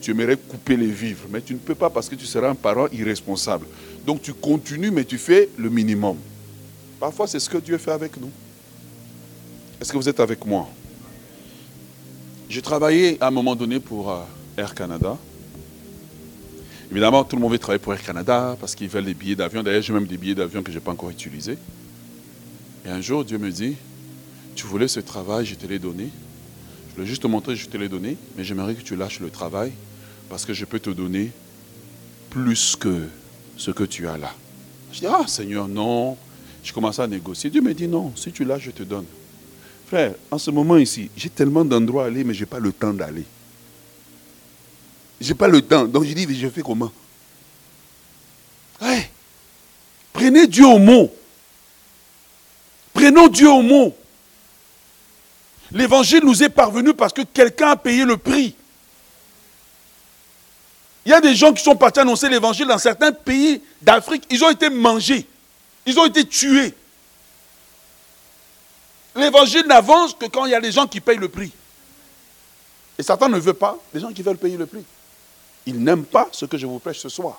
tu 0.00 0.10
aimerais 0.10 0.36
couper 0.36 0.76
les 0.76 0.90
vivres, 0.90 1.26
mais 1.30 1.40
tu 1.40 1.54
ne 1.54 1.58
peux 1.58 1.74
pas 1.74 1.90
parce 1.90 2.08
que 2.08 2.14
tu 2.14 2.26
seras 2.26 2.48
un 2.48 2.54
parent 2.54 2.88
irresponsable. 2.92 3.66
Donc 4.06 4.22
tu 4.22 4.34
continues, 4.34 4.90
mais 4.90 5.04
tu 5.04 5.18
fais 5.18 5.48
le 5.56 5.70
minimum. 5.70 6.16
Parfois, 7.00 7.26
c'est 7.26 7.40
ce 7.40 7.48
que 7.48 7.58
Dieu 7.58 7.78
fait 7.78 7.90
avec 7.90 8.18
nous. 8.20 8.30
Est-ce 9.80 9.92
que 9.92 9.96
vous 9.96 10.08
êtes 10.08 10.20
avec 10.20 10.44
moi? 10.46 10.68
J'ai 12.48 12.62
travaillé 12.62 13.16
à 13.20 13.28
un 13.28 13.30
moment 13.30 13.56
donné 13.56 13.80
pour 13.80 14.10
euh, 14.10 14.20
Air 14.56 14.74
Canada. 14.74 15.16
Évidemment, 16.90 17.24
tout 17.24 17.36
le 17.36 17.42
monde 17.42 17.52
veut 17.52 17.58
travailler 17.58 17.82
pour 17.82 17.92
Air 17.92 18.02
Canada 18.02 18.56
parce 18.60 18.74
qu'ils 18.74 18.88
veulent 18.88 19.04
des 19.04 19.14
billets 19.14 19.34
d'avion. 19.34 19.62
D'ailleurs, 19.62 19.82
j'ai 19.82 19.92
même 19.92 20.06
des 20.06 20.16
billets 20.16 20.34
d'avion 20.34 20.62
que 20.62 20.70
je 20.70 20.76
n'ai 20.76 20.84
pas 20.84 20.92
encore 20.92 21.10
utilisés. 21.10 21.58
Et 22.84 22.90
un 22.90 23.00
jour, 23.00 23.24
Dieu 23.24 23.38
me 23.38 23.50
dit, 23.50 23.76
tu 24.54 24.66
voulais 24.66 24.88
ce 24.88 25.00
travail, 25.00 25.46
je 25.46 25.54
te 25.54 25.66
l'ai 25.66 25.78
donné. 25.78 26.10
Je 26.88 26.94
voulais 26.94 27.06
juste 27.06 27.22
te 27.22 27.26
montrer 27.26 27.56
je 27.56 27.66
te 27.66 27.76
l'ai 27.76 27.88
donné, 27.88 28.16
mais 28.36 28.44
j'aimerais 28.44 28.74
que 28.74 28.82
tu 28.82 28.94
lâches 28.94 29.20
le 29.20 29.30
travail 29.30 29.72
parce 30.28 30.44
que 30.44 30.52
je 30.52 30.64
peux 30.64 30.78
te 30.78 30.90
donner 30.90 31.32
plus 32.30 32.76
que 32.76 33.08
ce 33.56 33.70
que 33.70 33.84
tu 33.84 34.06
as 34.06 34.16
là. 34.16 34.32
Je 34.92 35.00
dis, 35.00 35.06
ah 35.06 35.26
Seigneur, 35.26 35.66
non. 35.66 36.16
Je 36.62 36.72
commence 36.72 36.98
à 36.98 37.06
négocier. 37.06 37.50
Dieu 37.50 37.60
me 37.60 37.74
dit, 37.74 37.88
non, 37.88 38.12
si 38.16 38.32
tu 38.32 38.44
l'as, 38.44 38.58
je 38.58 38.70
te 38.70 38.82
donne. 38.82 39.06
Frère, 39.86 40.14
en 40.30 40.38
ce 40.38 40.50
moment 40.50 40.76
ici, 40.76 41.10
j'ai 41.16 41.28
tellement 41.28 41.64
d'endroits 41.64 42.04
à 42.04 42.06
aller, 42.06 42.24
mais 42.24 42.32
je 42.32 42.40
n'ai 42.40 42.46
pas 42.46 42.58
le 42.58 42.72
temps 42.72 42.94
d'aller. 42.94 43.24
Je 45.20 45.28
n'ai 45.28 45.34
pas 45.34 45.48
le 45.48 45.62
temps. 45.62 45.84
Donc 45.86 46.04
je 46.04 46.12
dis, 46.12 46.26
je 46.38 46.48
fais 46.48 46.62
comment? 46.62 46.92
Prenez 50.12 50.46
Dieu 50.46 50.64
au 50.64 50.78
mot. 50.78 51.12
Prenons 53.04 53.28
Dieu 53.28 53.50
au 53.50 53.60
mot. 53.60 53.94
L'évangile 55.72 56.24
nous 56.24 56.42
est 56.42 56.48
parvenu 56.48 56.94
parce 56.94 57.12
que 57.12 57.20
quelqu'un 57.20 57.72
a 57.72 57.76
payé 57.76 58.02
le 58.06 58.16
prix. 58.16 58.54
Il 61.04 61.10
y 61.10 61.12
a 61.12 61.20
des 61.20 61.34
gens 61.34 61.52
qui 61.52 61.62
sont 61.62 61.76
partis 61.76 62.00
annoncer 62.00 62.30
l'évangile 62.30 62.66
dans 62.66 62.78
certains 62.78 63.12
pays 63.12 63.60
d'Afrique. 63.82 64.24
Ils 64.30 64.42
ont 64.42 64.48
été 64.48 64.70
mangés. 64.70 65.26
Ils 65.84 65.98
ont 65.98 66.06
été 66.06 66.26
tués. 66.26 66.72
L'évangile 69.14 69.66
n'avance 69.66 70.14
que 70.14 70.24
quand 70.24 70.46
il 70.46 70.52
y 70.52 70.54
a 70.54 70.60
des 70.62 70.72
gens 70.72 70.86
qui 70.86 71.02
payent 71.02 71.18
le 71.18 71.28
prix. 71.28 71.52
Et 72.96 73.02
Satan 73.02 73.28
ne 73.28 73.38
veut 73.38 73.52
pas 73.52 73.76
des 73.92 74.00
gens 74.00 74.14
qui 74.14 74.22
veulent 74.22 74.38
payer 74.38 74.56
le 74.56 74.64
prix. 74.64 74.84
Il 75.66 75.84
n'aime 75.84 76.06
pas 76.06 76.28
ce 76.32 76.46
que 76.46 76.56
je 76.56 76.64
vous 76.64 76.78
prêche 76.78 77.00
ce 77.00 77.10
soir. 77.10 77.38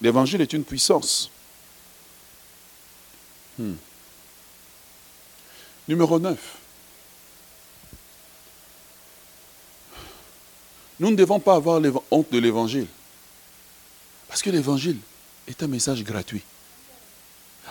L'évangile 0.00 0.40
est 0.40 0.52
une 0.52 0.64
puissance. 0.64 1.30
Hmm. 3.56 3.74
Numéro 5.92 6.18
9. 6.18 6.38
Nous 11.00 11.10
ne 11.10 11.16
devons 11.16 11.38
pas 11.38 11.56
avoir 11.56 11.82
honte 12.10 12.32
de 12.32 12.38
l'évangile. 12.38 12.86
Parce 14.26 14.40
que 14.40 14.48
l'évangile 14.48 14.96
est 15.46 15.62
un 15.62 15.66
message 15.66 16.02
gratuit. 16.02 16.40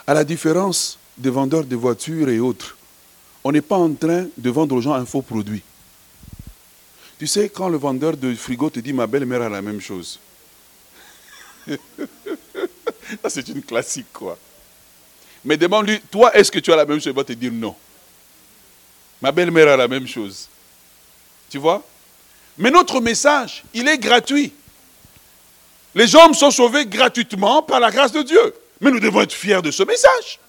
À 0.05 0.13
la 0.13 0.23
différence 0.23 0.99
des 1.17 1.31
vendeurs 1.31 1.63
de 1.63 1.75
voitures 1.75 2.29
et 2.29 2.39
autres, 2.39 2.77
on 3.43 3.51
n'est 3.51 3.59
pas 3.59 3.77
en 3.77 3.91
train 3.91 4.27
de 4.37 4.49
vendre 4.51 4.75
aux 4.75 4.81
gens 4.81 4.93
un 4.93 5.07
faux 5.07 5.23
produit. 5.23 5.63
Tu 7.17 7.25
sais, 7.25 7.49
quand 7.49 7.69
le 7.69 7.77
vendeur 7.79 8.15
de 8.15 8.35
frigo 8.35 8.69
te 8.69 8.79
dit 8.81 8.93
ma 8.93 9.07
belle-mère 9.07 9.41
a 9.41 9.49
la 9.49 9.63
même 9.63 9.81
chose. 9.81 10.19
c'est 13.27 13.47
une 13.49 13.63
classique, 13.63 14.13
quoi. 14.13 14.37
Mais 15.43 15.57
demande-lui, 15.57 15.99
toi, 16.11 16.35
est-ce 16.35 16.51
que 16.51 16.59
tu 16.59 16.71
as 16.71 16.75
la 16.75 16.85
même 16.85 16.99
chose? 16.99 17.07
Il 17.07 17.15
va 17.15 17.23
te 17.23 17.33
dire 17.33 17.51
non. 17.51 17.75
Ma 19.21 19.31
belle-mère 19.31 19.69
a 19.69 19.77
la 19.77 19.87
même 19.87 20.07
chose. 20.07 20.49
Tu 21.49 21.57
vois? 21.57 21.83
Mais 22.57 22.71
notre 22.71 22.99
message, 22.99 23.63
il 23.73 23.87
est 23.87 23.97
gratuit. 23.97 24.53
Les 25.93 26.15
hommes 26.15 26.33
sont 26.33 26.51
sauvés 26.51 26.85
gratuitement 26.85 27.61
par 27.61 27.79
la 27.79 27.91
grâce 27.91 28.11
de 28.11 28.21
Dieu. 28.21 28.53
Mais 28.79 28.91
nous 28.91 28.99
devons 28.99 29.21
être 29.21 29.33
fiers 29.33 29.61
de 29.61 29.71
ce 29.71 29.83
message. 29.83 30.39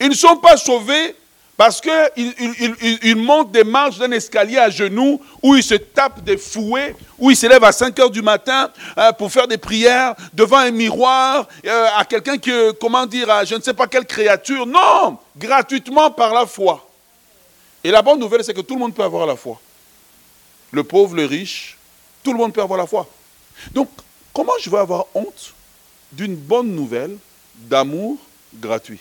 Ils 0.00 0.08
ne 0.08 0.14
sont 0.14 0.36
pas 0.38 0.56
sauvés 0.56 1.14
parce 1.56 1.78
qu'ils 1.82 3.16
montent 3.16 3.52
des 3.52 3.64
marches 3.64 3.98
d'un 3.98 4.10
escalier 4.12 4.56
à 4.56 4.70
genoux, 4.70 5.20
où 5.42 5.56
ils 5.56 5.62
se 5.62 5.74
tapent 5.74 6.24
des 6.24 6.38
fouets, 6.38 6.96
où 7.18 7.30
ils 7.30 7.36
se 7.36 7.46
lèvent 7.46 7.64
à 7.64 7.70
5 7.70 7.98
heures 7.98 8.10
du 8.10 8.22
matin 8.22 8.70
euh, 8.96 9.12
pour 9.12 9.30
faire 9.30 9.46
des 9.46 9.58
prières 9.58 10.14
devant 10.32 10.56
un 10.56 10.70
miroir, 10.70 11.46
euh, 11.66 11.86
à 11.98 12.06
quelqu'un 12.06 12.38
qui, 12.38 12.50
comment 12.80 13.04
dire, 13.04 13.28
à 13.28 13.44
je 13.44 13.56
ne 13.56 13.60
sais 13.60 13.74
pas 13.74 13.86
quelle 13.86 14.06
créature. 14.06 14.66
Non, 14.66 15.18
gratuitement 15.36 16.10
par 16.10 16.32
la 16.32 16.46
foi. 16.46 16.89
Et 17.82 17.90
la 17.90 18.02
bonne 18.02 18.18
nouvelle, 18.20 18.44
c'est 18.44 18.54
que 18.54 18.60
tout 18.60 18.74
le 18.74 18.80
monde 18.80 18.94
peut 18.94 19.02
avoir 19.04 19.26
la 19.26 19.36
foi. 19.36 19.60
Le 20.70 20.84
pauvre, 20.84 21.16
le 21.16 21.24
riche, 21.24 21.76
tout 22.22 22.32
le 22.32 22.38
monde 22.38 22.52
peut 22.52 22.62
avoir 22.62 22.78
la 22.78 22.86
foi. 22.86 23.08
Donc, 23.72 23.88
comment 24.32 24.52
je 24.60 24.70
vais 24.70 24.78
avoir 24.78 25.06
honte 25.14 25.54
d'une 26.12 26.36
bonne 26.36 26.74
nouvelle 26.74 27.16
d'amour 27.54 28.18
gratuit? 28.54 29.00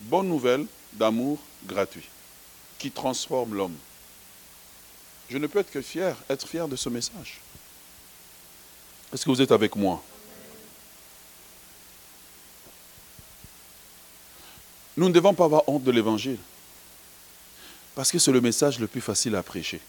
Bonne 0.00 0.28
nouvelle 0.28 0.66
d'amour 0.92 1.38
gratuit 1.66 2.08
qui 2.78 2.90
transforme 2.90 3.54
l'homme. 3.54 3.76
Je 5.28 5.38
ne 5.38 5.46
peux 5.46 5.58
être 5.58 5.70
que 5.70 5.82
fier, 5.82 6.16
être 6.28 6.46
fier 6.46 6.68
de 6.68 6.76
ce 6.76 6.88
message. 6.88 7.40
Est-ce 9.12 9.24
que 9.24 9.30
vous 9.30 9.40
êtes 9.40 9.52
avec 9.52 9.74
moi? 9.76 10.02
Nous 14.96 15.08
ne 15.08 15.12
devons 15.12 15.34
pas 15.34 15.44
avoir 15.44 15.68
honte 15.68 15.84
de 15.84 15.90
l'évangile. 15.90 16.38
Parce 17.96 18.12
que 18.12 18.18
c'est 18.18 18.30
le 18.30 18.42
message 18.42 18.78
le 18.78 18.86
plus 18.86 19.00
facile 19.00 19.34
à 19.36 19.42
prêcher. 19.42 19.80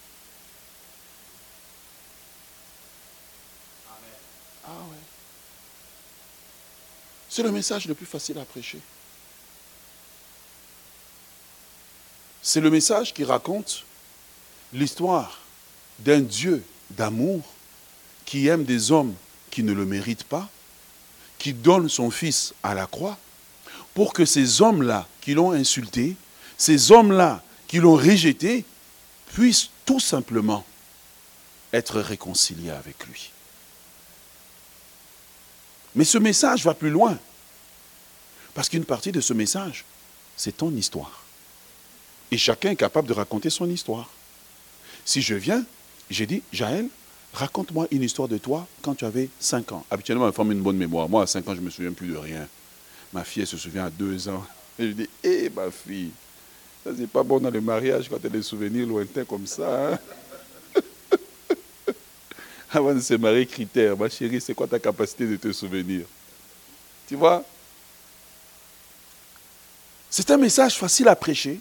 Ah 4.64 4.70
ouais. 4.70 4.96
C'est 7.28 7.42
le 7.42 7.52
message 7.52 7.84
le 7.84 7.92
plus 7.92 8.06
facile 8.06 8.38
à 8.38 8.46
prêcher. 8.46 8.80
C'est 12.40 12.62
le 12.62 12.70
message 12.70 13.12
qui 13.12 13.24
raconte 13.24 13.84
l'histoire 14.72 15.42
d'un 15.98 16.20
Dieu 16.20 16.64
d'amour 16.88 17.42
qui 18.24 18.46
aime 18.46 18.64
des 18.64 18.90
hommes 18.90 19.14
qui 19.50 19.62
ne 19.62 19.74
le 19.74 19.84
méritent 19.84 20.24
pas, 20.24 20.48
qui 21.36 21.52
donne 21.52 21.90
son 21.90 22.10
Fils 22.10 22.54
à 22.62 22.72
la 22.72 22.86
croix, 22.86 23.18
pour 23.92 24.14
que 24.14 24.24
ces 24.24 24.62
hommes-là 24.62 25.06
qui 25.20 25.34
l'ont 25.34 25.52
insulté, 25.52 26.16
ces 26.56 26.90
hommes-là 26.90 27.42
qui 27.68 27.78
l'ont 27.78 27.96
rejeté, 27.96 28.64
puissent 29.32 29.70
tout 29.84 30.00
simplement 30.00 30.64
être 31.72 32.00
réconciliés 32.00 32.70
avec 32.70 33.06
lui. 33.06 33.30
Mais 35.94 36.04
ce 36.04 36.18
message 36.18 36.64
va 36.64 36.74
plus 36.74 36.90
loin, 36.90 37.18
parce 38.54 38.68
qu'une 38.68 38.84
partie 38.84 39.12
de 39.12 39.20
ce 39.20 39.34
message, 39.34 39.84
c'est 40.36 40.56
ton 40.56 40.74
histoire. 40.74 41.24
Et 42.30 42.38
chacun 42.38 42.70
est 42.70 42.76
capable 42.76 43.08
de 43.08 43.12
raconter 43.12 43.50
son 43.50 43.68
histoire. 43.68 44.08
Si 45.04 45.22
je 45.22 45.34
viens, 45.34 45.64
j'ai 46.10 46.26
dit, 46.26 46.42
Jaël, 46.52 46.88
raconte-moi 47.32 47.86
une 47.90 48.02
histoire 48.02 48.28
de 48.28 48.38
toi 48.38 48.66
quand 48.82 48.94
tu 48.94 49.04
avais 49.04 49.28
5 49.40 49.72
ans. 49.72 49.84
Habituellement, 49.90 50.30
femme 50.32 50.50
a 50.50 50.52
une 50.52 50.62
bonne 50.62 50.76
mémoire. 50.76 51.08
Moi, 51.08 51.22
à 51.22 51.26
5 51.26 51.48
ans, 51.48 51.54
je 51.54 51.60
ne 51.60 51.66
me 51.66 51.70
souviens 51.70 51.92
plus 51.92 52.08
de 52.08 52.16
rien. 52.16 52.46
Ma 53.12 53.24
fille, 53.24 53.42
elle 53.42 53.48
se 53.48 53.56
souvient 53.56 53.86
à 53.86 53.90
2 53.90 54.28
ans. 54.28 54.44
Et 54.78 54.82
je 54.88 54.92
dis, 54.92 55.08
hé, 55.24 55.44
eh, 55.44 55.50
ma 55.50 55.70
fille, 55.70 56.10
ça, 56.84 56.90
c'est 56.96 57.08
pas 57.08 57.22
bon 57.22 57.38
dans 57.40 57.50
le 57.50 57.60
mariage 57.60 58.08
quand 58.08 58.18
tu 58.18 58.26
as 58.26 58.30
des 58.30 58.42
souvenirs 58.42 58.86
lointains 58.86 59.24
comme 59.24 59.46
ça. 59.46 59.92
Hein. 59.92 59.98
Avant 62.70 62.94
de 62.94 63.00
se 63.00 63.14
marier, 63.14 63.46
critère. 63.46 63.96
Ma 63.96 64.08
chérie, 64.08 64.40
c'est 64.40 64.54
quoi 64.54 64.66
ta 64.66 64.78
capacité 64.78 65.26
de 65.26 65.36
te 65.36 65.52
souvenir? 65.52 66.06
Tu 67.06 67.16
vois? 67.16 67.44
C'est 70.10 70.30
un 70.30 70.36
message 70.36 70.76
facile 70.76 71.08
à 71.08 71.16
prêcher. 71.16 71.60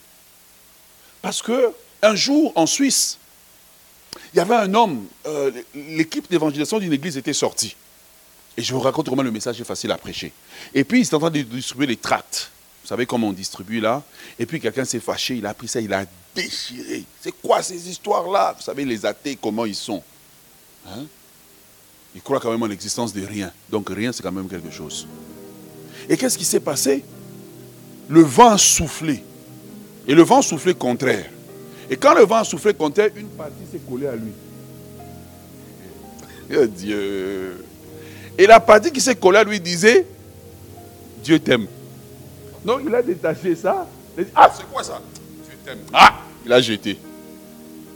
Parce 1.21 1.41
que 1.41 1.73
un 2.01 2.15
jour, 2.15 2.51
en 2.55 2.65
Suisse, 2.65 3.17
il 4.33 4.37
y 4.37 4.39
avait 4.39 4.55
un 4.55 4.73
homme, 4.73 5.07
euh, 5.25 5.51
l'équipe 5.73 6.29
d'évangélisation 6.29 6.79
d'une 6.79 6.93
église 6.93 7.17
était 7.17 7.33
sortie. 7.33 7.75
Et 8.55 8.61
je 8.61 8.73
vous 8.73 8.79
raconte 8.79 9.09
comment 9.09 9.23
le 9.23 9.31
message 9.31 9.59
est 9.61 9.65
facile 9.65 9.91
à 9.91 9.97
prêcher. 9.97 10.31
Et 10.73 10.83
puis, 10.83 10.99
ils 10.99 11.05
étaient 11.05 11.15
en 11.15 11.19
train 11.19 11.29
de 11.29 11.41
distribuer 11.41 11.87
les 11.87 11.97
tracts. 11.97 12.51
Vous 12.87 12.93
savez 12.93 13.05
comment 13.05 13.27
on 13.27 13.33
distribue 13.33 13.81
là 13.81 14.01
Et 14.39 14.45
puis 14.45 14.61
quelqu'un 14.61 14.85
s'est 14.85 15.01
fâché, 15.01 15.35
il 15.35 15.45
a 15.45 15.53
pris 15.53 15.67
ça, 15.67 15.81
il 15.81 15.91
a 15.91 16.05
déchiré. 16.33 17.03
C'est 17.19 17.33
quoi 17.33 17.61
ces 17.61 17.89
histoires-là? 17.89 18.55
Vous 18.57 18.63
savez, 18.63 18.85
les 18.85 19.05
athées, 19.05 19.37
comment 19.41 19.65
ils 19.65 19.75
sont? 19.75 20.01
Hein? 20.87 21.03
Ils 22.15 22.21
croient 22.21 22.39
quand 22.39 22.49
même 22.49 22.63
en 22.63 22.67
l'existence 22.67 23.11
de 23.13 23.25
rien. 23.25 23.51
Donc 23.69 23.89
rien, 23.89 24.13
c'est 24.13 24.23
quand 24.23 24.31
même 24.31 24.47
quelque 24.47 24.71
chose. 24.71 25.05
Et 26.07 26.15
qu'est-ce 26.15 26.37
qui 26.37 26.45
s'est 26.45 26.61
passé? 26.61 27.03
Le 28.07 28.21
vent 28.21 28.51
a 28.51 28.57
soufflé. 28.57 29.21
Et 30.07 30.15
le 30.15 30.21
vent 30.21 30.41
soufflait 30.41 30.73
contraire. 30.73 31.29
Et 31.89 31.97
quand 31.97 32.13
le 32.13 32.23
vent 32.23 32.37
a 32.37 32.43
soufflé 32.45 32.73
contraire, 32.73 33.09
une 33.17 33.27
partie 33.27 33.65
s'est 33.69 33.81
collée 33.85 34.07
à 34.07 34.15
lui. 34.15 34.31
Oh 36.55 36.65
Dieu. 36.67 37.65
Et 38.37 38.47
la 38.47 38.61
partie 38.61 38.93
qui 38.93 39.01
s'est 39.01 39.17
collée 39.17 39.39
à 39.39 39.43
lui 39.43 39.59
disait, 39.59 40.07
Dieu 41.21 41.37
t'aime. 41.37 41.67
Donc 42.67 42.81
il 42.85 42.93
a 42.93 43.01
détaché 43.01 43.55
ça. 43.55 43.87
Il 44.17 44.21
a 44.21 44.23
dit, 44.25 44.31
ah, 44.35 44.51
c'est 44.53 44.69
quoi 44.69 44.83
ça? 44.83 45.01
T'aime. 45.63 45.79
Ah, 45.93 46.19
il 46.45 46.51
a 46.51 46.59
jeté. 46.59 46.99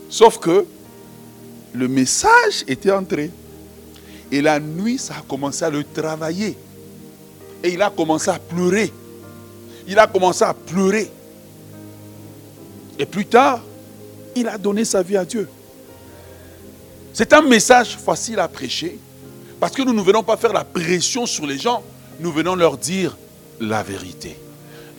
Sauf 0.09 0.39
que 0.39 0.65
le 1.73 1.87
message 1.89 2.63
était 2.69 2.91
entré. 2.91 3.31
Et 4.31 4.41
la 4.41 4.61
nuit, 4.61 4.97
ça 4.97 5.15
a 5.15 5.21
commencé 5.27 5.65
à 5.65 5.69
le 5.69 5.83
travailler. 5.83 6.57
Et 7.61 7.73
il 7.73 7.81
a 7.81 7.89
commencé 7.89 8.29
à 8.29 8.39
pleurer. 8.39 8.93
Il 9.87 9.99
a 9.99 10.07
commencé 10.07 10.45
à 10.45 10.53
pleurer. 10.53 11.11
Et 12.97 13.05
plus 13.05 13.25
tard, 13.25 13.59
il 14.37 14.47
a 14.47 14.57
donné 14.57 14.85
sa 14.85 15.03
vie 15.03 15.17
à 15.17 15.25
Dieu. 15.25 15.49
C'est 17.11 17.33
un 17.33 17.41
message 17.41 17.97
facile 17.97 18.39
à 18.39 18.47
prêcher 18.47 18.97
parce 19.59 19.73
que 19.73 19.81
nous 19.81 19.93
ne 19.93 20.01
venons 20.01 20.23
pas 20.23 20.37
faire 20.37 20.53
la 20.53 20.63
pression 20.63 21.25
sur 21.25 21.45
les 21.45 21.57
gens, 21.57 21.83
nous 22.21 22.31
venons 22.31 22.55
leur 22.55 22.77
dire 22.77 23.17
la 23.59 23.83
vérité. 23.83 24.37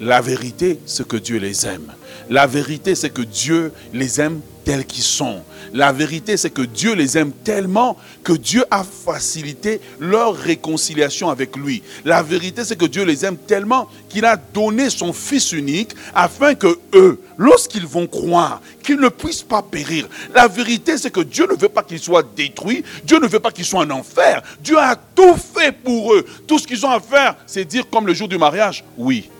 La 0.04 0.20
vérité, 0.20 0.80
c'est 0.84 1.06
que 1.06 1.16
Dieu 1.16 1.38
les 1.38 1.64
aime. 1.64 1.92
La 2.28 2.48
vérité, 2.48 2.96
c'est 2.96 3.10
que 3.10 3.22
Dieu 3.22 3.70
les 3.92 4.20
aime 4.20 4.40
tels 4.64 4.84
qu'ils 4.84 5.04
sont. 5.04 5.42
La 5.72 5.92
vérité, 5.92 6.36
c'est 6.36 6.50
que 6.50 6.62
Dieu 6.62 6.94
les 6.94 7.16
aime 7.16 7.30
tellement 7.30 7.96
que 8.24 8.32
Dieu 8.32 8.64
a 8.72 8.82
facilité 8.82 9.80
leur 10.00 10.34
réconciliation 10.34 11.30
avec 11.30 11.56
lui. 11.56 11.84
La 12.04 12.20
vérité, 12.20 12.64
c'est 12.64 12.74
que 12.74 12.86
Dieu 12.86 13.04
les 13.04 13.24
aime 13.24 13.36
tellement 13.36 13.88
qu'il 14.08 14.24
a 14.24 14.36
donné 14.36 14.90
son 14.90 15.12
Fils 15.12 15.52
unique 15.52 15.94
afin 16.16 16.56
que 16.56 16.80
eux, 16.94 17.20
lorsqu'ils 17.38 17.86
vont 17.86 18.08
croire, 18.08 18.60
qu'ils 18.82 18.98
ne 18.98 19.08
puissent 19.08 19.44
pas 19.44 19.62
périr. 19.62 20.08
La 20.34 20.48
vérité, 20.48 20.98
c'est 20.98 21.12
que 21.12 21.20
Dieu 21.20 21.46
ne 21.48 21.54
veut 21.54 21.68
pas 21.68 21.84
qu'ils 21.84 22.00
soient 22.00 22.24
détruits. 22.24 22.82
Dieu 23.04 23.20
ne 23.20 23.28
veut 23.28 23.38
pas 23.38 23.52
qu'ils 23.52 23.64
soient 23.64 23.84
en 23.84 23.90
enfer. 23.90 24.42
Dieu 24.64 24.78
a 24.78 24.96
tout 24.96 25.36
fait 25.36 25.70
pour 25.70 26.12
eux. 26.12 26.26
Tout 26.48 26.58
ce 26.58 26.66
qu'ils 26.66 26.84
ont 26.84 26.90
à 26.90 26.98
faire, 26.98 27.36
c'est 27.46 27.64
dire 27.64 27.88
comme 27.88 28.08
le 28.08 28.14
jour 28.14 28.26
du 28.26 28.36
mariage, 28.36 28.82
oui. 28.98 29.30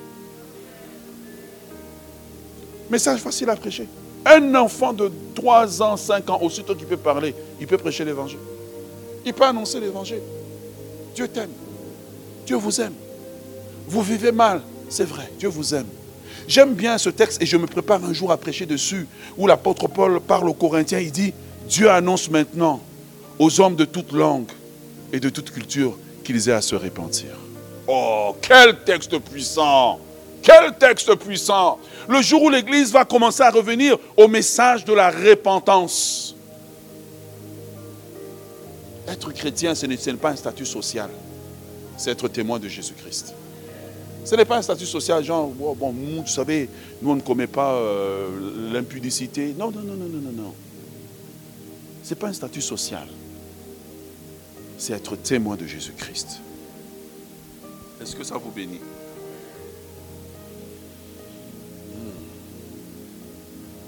Message 2.93 3.21
facile 3.21 3.49
à 3.49 3.57
prêcher. 3.57 3.89
Un 4.27 4.55
enfant 4.55 4.93
de 4.93 5.11
3 5.35 5.81
ans, 5.81 5.97
5 5.97 6.29
ans, 6.29 6.39
aussitôt 6.43 6.75
qu'il 6.75 6.87
peut 6.87 6.99
parler, 6.99 7.35
il 7.59 7.67
peut 7.67 7.79
prêcher 7.79 8.05
l'évangile. 8.05 8.39
Il 9.25 9.33
peut 9.33 9.47
annoncer 9.47 9.81
l'évangile. 9.81 10.21
Dieu 11.15 11.27
t'aime. 11.27 11.49
Dieu 12.45 12.57
vous 12.57 12.83
aime. 12.83 12.93
Vous 13.89 14.03
vivez 14.03 14.31
mal, 14.31 14.61
c'est 14.91 15.07
vrai, 15.07 15.33
Dieu 15.39 15.49
vous 15.49 15.75
aime. 15.75 15.87
J'aime 16.47 16.75
bien 16.75 16.99
ce 16.99 17.09
texte 17.09 17.41
et 17.41 17.47
je 17.47 17.57
me 17.57 17.67
prépare 17.67 18.05
un 18.05 18.13
jour 18.13 18.31
à 18.31 18.37
prêcher 18.37 18.67
dessus, 18.67 19.09
où 19.39 19.47
l'apôtre 19.47 19.89
Paul 19.89 20.21
parle 20.21 20.51
aux 20.51 20.55
Corinthiens, 20.55 20.99
il 20.99 21.13
dit, 21.13 21.33
Dieu 21.67 21.89
annonce 21.89 22.29
maintenant 22.29 22.79
aux 23.39 23.59
hommes 23.59 23.77
de 23.77 23.87
toute 23.87 24.13
langue 24.13 24.53
et 25.15 25.19
de 25.19 25.31
toute 25.31 25.51
culture 25.51 25.97
qu'ils 26.25 26.51
aient 26.51 26.53
à 26.53 26.61
se 26.61 26.75
repentir. 26.75 27.31
Oh, 27.89 28.37
quel 28.43 28.85
texte 28.85 29.19
puissant 29.19 29.99
Quel 30.43 30.77
texte 30.77 31.15
puissant 31.15 31.79
le 32.09 32.21
jour 32.21 32.43
où 32.43 32.51
l'Église 32.51 32.93
va 32.93 33.05
commencer 33.05 33.43
à 33.43 33.51
revenir 33.51 33.97
au 34.17 34.29
message 34.29 34.85
de 34.85 34.93
la 34.93 35.11
repentance. 35.11 36.35
Être 39.07 39.33
chrétien, 39.33 39.75
ce 39.75 39.87
n'est 39.87 39.97
pas 40.15 40.31
un 40.31 40.37
statut 40.37 40.67
social. 40.67 41.11
C'est 41.97 42.11
être 42.11 42.29
témoin 42.29 42.59
de 42.59 42.69
Jésus-Christ. 42.69 43.35
Ce 44.25 44.35
n'est 44.37 44.45
pas 44.45 44.57
un 44.57 44.63
statut 44.63 44.87
social, 44.87 45.25
genre, 45.25 45.51
oh, 45.61 45.75
bon, 45.75 45.93
vous 45.93 46.27
savez, 46.27 46.69
nous, 47.01 47.11
on 47.11 47.17
ne 47.17 47.21
commet 47.21 47.49
pas 47.49 47.73
euh, 47.73 48.73
l'impudicité. 48.73 49.55
Non, 49.59 49.71
non, 49.71 49.81
non, 49.81 49.95
non, 49.95 50.07
non, 50.07 50.21
non, 50.21 50.43
non. 50.43 50.55
Ce 52.05 52.11
n'est 52.11 52.21
pas 52.21 52.29
un 52.29 52.33
statut 52.33 52.63
social. 52.63 53.07
C'est 54.79 54.93
être 54.93 55.17
témoin 55.17 55.57
de 55.57 55.67
Jésus-Christ. 55.67 56.41
Est-ce 58.01 58.17
que 58.17 58.25
ça 58.25 58.37
vous 58.37 58.51
bénit? 58.51 58.81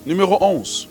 Numéro 0.06 0.36
11. 0.38 0.88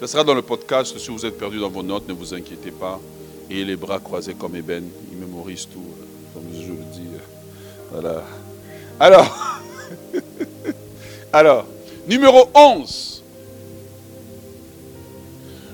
Ce 0.00 0.06
sera 0.08 0.24
dans 0.24 0.34
le 0.34 0.42
podcast. 0.42 0.98
Si 0.98 1.10
vous 1.10 1.24
êtes 1.24 1.38
perdu 1.38 1.60
dans 1.60 1.68
vos 1.68 1.84
notes, 1.84 2.08
ne 2.08 2.12
vous 2.12 2.34
inquiétez 2.34 2.72
pas. 2.72 2.98
Et 3.48 3.64
les 3.64 3.76
bras 3.76 4.00
croisés 4.00 4.34
comme 4.34 4.56
ébène. 4.56 4.88
Il 5.12 5.18
mémorise 5.18 5.68
tout, 5.72 5.78
euh, 5.78 6.34
comme 6.34 6.44
je 6.52 6.72
le 6.72 6.84
dis. 6.92 7.06
Euh, 7.14 7.92
voilà. 7.92 8.24
Alors, 8.98 9.60
alors, 11.32 11.66
numéro 12.08 12.48
11. 12.52 13.22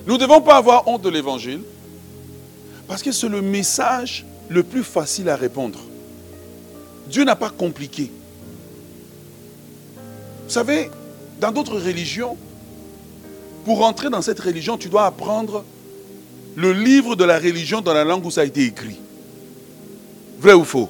Nous 0.06 0.14
ne 0.14 0.18
devons 0.18 0.42
pas 0.42 0.56
avoir 0.56 0.86
honte 0.88 1.02
de 1.02 1.08
l'évangile 1.08 1.62
parce 2.86 3.02
que 3.02 3.12
c'est 3.12 3.28
le 3.28 3.40
message 3.40 4.26
le 4.50 4.62
plus 4.62 4.84
facile 4.84 5.30
à 5.30 5.36
répondre. 5.36 5.78
Dieu 7.06 7.24
n'a 7.24 7.36
pas 7.36 7.50
compliqué. 7.50 8.10
Vous 10.48 10.54
savez, 10.54 10.90
dans 11.42 11.52
d'autres 11.52 11.78
religions, 11.78 12.34
pour 13.66 13.84
entrer 13.84 14.08
dans 14.08 14.22
cette 14.22 14.40
religion, 14.40 14.78
tu 14.78 14.88
dois 14.88 15.04
apprendre 15.04 15.62
le 16.56 16.72
livre 16.72 17.16
de 17.16 17.24
la 17.24 17.38
religion 17.38 17.82
dans 17.82 17.92
la 17.92 18.02
langue 18.02 18.24
où 18.24 18.30
ça 18.30 18.40
a 18.40 18.44
été 18.44 18.64
écrit. 18.64 18.96
Vrai 20.40 20.54
ou 20.54 20.64
faux? 20.64 20.88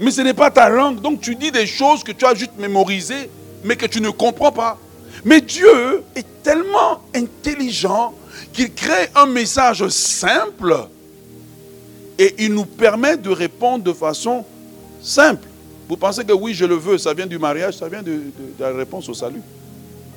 Mais 0.00 0.10
ce 0.10 0.20
n'est 0.20 0.34
pas 0.34 0.50
ta 0.50 0.68
langue, 0.68 1.00
donc 1.00 1.20
tu 1.20 1.36
dis 1.36 1.52
des 1.52 1.68
choses 1.68 2.02
que 2.02 2.10
tu 2.10 2.24
as 2.26 2.34
juste 2.34 2.58
mémorisées, 2.58 3.30
mais 3.62 3.76
que 3.76 3.86
tu 3.86 4.00
ne 4.00 4.10
comprends 4.10 4.50
pas. 4.50 4.76
Mais 5.24 5.40
Dieu 5.40 6.02
est 6.16 6.26
tellement 6.42 7.02
intelligent 7.14 8.14
qu'il 8.52 8.74
crée 8.74 9.10
un 9.14 9.26
message 9.26 9.86
simple 9.90 10.88
et 12.18 12.34
il 12.40 12.52
nous 12.52 12.66
permet 12.66 13.16
de 13.16 13.30
répondre 13.30 13.84
de 13.84 13.92
façon 13.92 14.44
simple. 15.00 15.46
Vous 15.88 15.96
pensez 15.96 16.24
que 16.24 16.32
oui, 16.32 16.52
je 16.52 16.64
le 16.64 16.74
veux, 16.74 16.98
ça 16.98 17.14
vient 17.14 17.26
du 17.26 17.38
mariage, 17.38 17.76
ça 17.76 17.88
vient 17.88 18.02
de, 18.02 18.20
la 18.58 18.72
réponse 18.72 19.08
au 19.08 19.14
salut. 19.14 19.42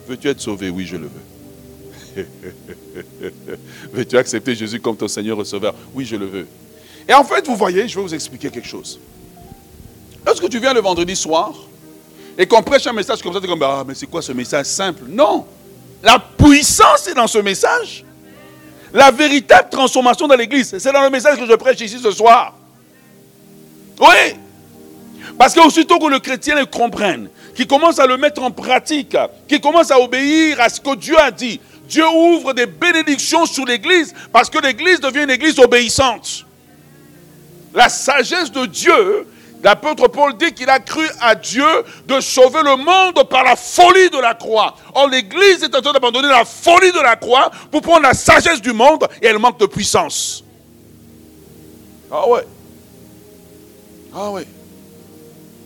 Veux-tu 0.07 0.27
être 0.27 0.41
sauvé? 0.41 0.69
Oui, 0.69 0.85
je 0.85 0.97
le 0.97 1.09
veux. 2.15 2.25
Veux-tu 3.93 4.17
accepter 4.17 4.55
Jésus 4.55 4.79
comme 4.79 4.97
ton 4.97 5.07
Seigneur 5.07 5.39
et 5.39 5.45
Sauveur? 5.45 5.75
Oui, 5.93 6.05
je 6.05 6.15
le 6.15 6.25
veux. 6.25 6.47
Et 7.07 7.13
en 7.13 7.23
fait, 7.23 7.45
vous 7.45 7.55
voyez, 7.55 7.87
je 7.87 7.95
vais 7.95 8.01
vous 8.01 8.13
expliquer 8.13 8.49
quelque 8.49 8.67
chose. 8.67 8.99
Lorsque 10.25 10.49
tu 10.49 10.59
viens 10.59 10.73
le 10.73 10.81
vendredi 10.81 11.15
soir 11.15 11.53
et 12.37 12.47
qu'on 12.47 12.63
prêche 12.63 12.87
un 12.87 12.93
message 12.93 13.21
comme 13.21 13.33
ça, 13.33 13.39
tu 13.39 13.45
es 13.45 13.49
comme, 13.49 13.61
ah, 13.61 13.83
mais 13.87 13.93
c'est 13.93 14.07
quoi 14.07 14.23
ce 14.23 14.31
message 14.31 14.65
simple? 14.65 15.03
Non. 15.07 15.45
La 16.01 16.17
puissance 16.17 17.07
est 17.07 17.13
dans 17.13 17.27
ce 17.27 17.37
message. 17.37 18.03
La 18.91 19.11
véritable 19.11 19.69
transformation 19.69 20.27
dans 20.27 20.35
l'église, 20.35 20.75
c'est 20.79 20.91
dans 20.91 21.03
le 21.03 21.11
message 21.11 21.37
que 21.37 21.45
je 21.45 21.53
prêche 21.53 21.79
ici 21.81 21.99
ce 21.99 22.11
soir. 22.11 22.55
Oui. 23.99 24.35
Parce 25.39 25.55
qu'aussitôt 25.55 25.99
que 25.99 26.07
le 26.07 26.19
chrétien 26.19 26.55
le 26.55 26.65
comprenne, 26.65 27.29
qu'il 27.55 27.65
commence 27.65 27.97
à 27.97 28.05
le 28.05 28.17
mettre 28.17 28.43
en 28.43 28.51
pratique, 28.51 29.15
qu'il 29.47 29.61
commence 29.61 29.89
à 29.89 29.97
obéir 29.97 30.59
à 30.59 30.67
ce 30.67 30.81
que 30.81 30.93
Dieu 30.97 31.17
a 31.17 31.31
dit, 31.31 31.61
Dieu 31.87 32.03
ouvre 32.09 32.51
des 32.51 32.65
bénédictions 32.65 33.45
sur 33.45 33.63
l'Église 33.63 34.13
parce 34.33 34.49
que 34.49 34.59
l'Église 34.59 34.99
devient 34.99 35.23
une 35.23 35.29
Église 35.29 35.57
obéissante. 35.57 36.45
La 37.73 37.87
sagesse 37.87 38.51
de 38.51 38.65
Dieu, 38.65 39.27
l'apôtre 39.63 40.09
Paul 40.09 40.35
dit 40.35 40.51
qu'il 40.51 40.69
a 40.69 40.79
cru 40.79 41.07
à 41.21 41.35
Dieu 41.35 41.85
de 42.05 42.19
sauver 42.19 42.61
le 42.61 42.75
monde 42.75 43.25
par 43.29 43.45
la 43.45 43.55
folie 43.55 44.09
de 44.09 44.19
la 44.19 44.33
croix. 44.33 44.75
Or, 44.93 45.07
l'Église 45.07 45.63
est 45.63 45.73
en 45.73 45.79
train 45.81 45.93
d'abandonner 45.93 46.27
la 46.27 46.43
folie 46.43 46.91
de 46.91 46.99
la 46.99 47.15
croix 47.15 47.49
pour 47.71 47.81
prendre 47.81 48.01
la 48.01 48.13
sagesse 48.13 48.61
du 48.61 48.73
monde 48.73 49.07
et 49.21 49.27
elle 49.27 49.39
manque 49.39 49.57
de 49.57 49.67
puissance. 49.67 50.43
Ah 52.11 52.27
ouais. 52.27 52.45
Ah 54.13 54.31
ouais. 54.31 54.45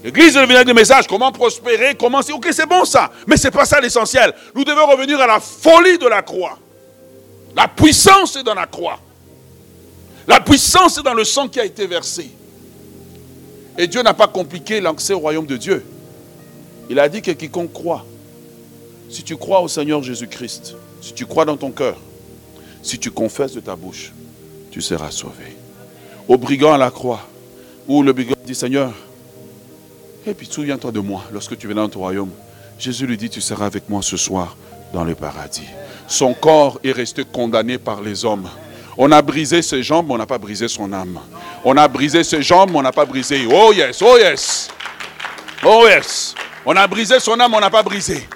L'église 0.04 0.34
devient 0.34 0.56
avec 0.56 0.68
des 0.68 0.74
messages, 0.74 1.08
comment 1.08 1.32
prospérer, 1.32 1.96
comment... 1.96 2.20
Ok, 2.20 2.50
c'est 2.52 2.68
bon 2.68 2.84
ça, 2.84 3.10
mais 3.26 3.38
ce 3.38 3.48
n'est 3.48 3.52
pas 3.52 3.66
ça 3.66 3.80
l'essentiel. 3.80 4.34
Nous 4.54 4.66
devons 4.66 4.86
revenir 4.86 5.20
à 5.22 5.28
la 5.28 5.40
folie 5.40 5.98
de 5.98 6.08
la 6.08 6.22
croix. 6.22 6.60
La 7.56 7.68
puissance 7.68 8.36
est 8.36 8.44
dans 8.44 8.54
la 8.54 8.66
croix. 8.66 9.00
La 10.28 10.42
puissance 10.42 10.98
est 10.98 11.04
dans 11.04 11.14
le 11.14 11.24
sang 11.24 11.48
qui 11.48 11.60
a 11.60 11.66
été 11.66 11.88
versé. 11.88 12.30
Et 13.78 13.88
Dieu 13.88 14.02
n'a 14.02 14.14
pas 14.14 14.28
compliqué 14.28 14.82
l'accès 14.82 15.14
au 15.14 15.20
royaume 15.20 15.46
de 15.46 15.58
Dieu. 15.58 15.86
Il 16.90 17.00
a 17.00 17.08
dit 17.08 17.22
que 17.22 17.32
quiconque 17.32 17.72
croit, 17.72 18.06
si 19.10 19.24
tu 19.24 19.38
crois 19.38 19.62
au 19.62 19.68
Seigneur 19.68 20.04
Jésus-Christ, 20.04 20.76
si 21.02 21.14
tu 21.14 21.26
crois 21.26 21.46
dans 21.46 21.58
ton 21.58 21.72
cœur, 21.72 21.98
si 22.82 23.00
tu 23.00 23.10
confesses 23.10 23.54
de 23.54 23.62
ta 23.62 23.76
bouche, 23.76 24.12
tu 24.70 24.82
seras 24.82 25.12
sauvé. 25.12 25.56
au 26.28 26.38
brigand 26.38 26.74
à 26.74 26.78
la 26.78 26.92
croix, 26.92 27.22
où 27.88 28.02
le 28.02 28.14
brigand 28.14 28.36
dit 28.46 28.56
Seigneur, 28.56 28.94
et 30.26 30.34
puis 30.34 30.48
souviens-toi 30.50 30.92
de 30.92 31.00
moi 31.00 31.24
lorsque 31.32 31.58
tu 31.58 31.68
viendras 31.68 31.86
dans 31.86 31.90
ton 31.90 32.00
royaume. 32.00 32.32
Jésus 32.80 33.06
lui 33.06 33.18
dit 33.18 33.30
Tu 33.30 33.42
seras 33.42 33.66
avec 33.66 33.90
moi 33.90 34.02
ce 34.02 34.18
soir 34.18 34.56
dans 34.94 35.04
le 35.04 35.16
paradis. 35.16 35.68
Son 36.08 36.34
corps 36.34 36.80
est 36.84 36.92
resté 36.92 37.24
condamné 37.26 37.78
par 37.78 38.02
les 38.02 38.26
hommes. 38.26 38.48
On 38.98 39.12
a 39.12 39.22
brisé 39.22 39.62
ses 39.62 39.82
jambes, 39.82 40.12
on 40.12 40.18
n'a 40.18 40.26
pas 40.26 40.38
brisé 40.38 40.68
son 40.68 40.92
âme. 40.94 41.20
On 41.66 41.76
a 41.78 41.88
brisé 41.88 42.24
ses 42.24 42.44
jambes, 42.44 42.76
on 42.76 42.82
n'a 42.82 42.92
pas 42.92 43.06
brisé. 43.06 43.48
Oh 43.52 43.74
yes, 43.74 44.02
oh 44.02 44.18
yes. 44.18 44.70
Oh 45.66 45.86
yes. 45.88 46.36
On 46.66 46.76
a 46.76 46.86
brisé 46.88 47.20
son 47.20 47.40
âme, 47.40 47.54
on 47.54 47.60
n'a 47.60 47.70
pas 47.70 47.84
brisé. 47.84 48.28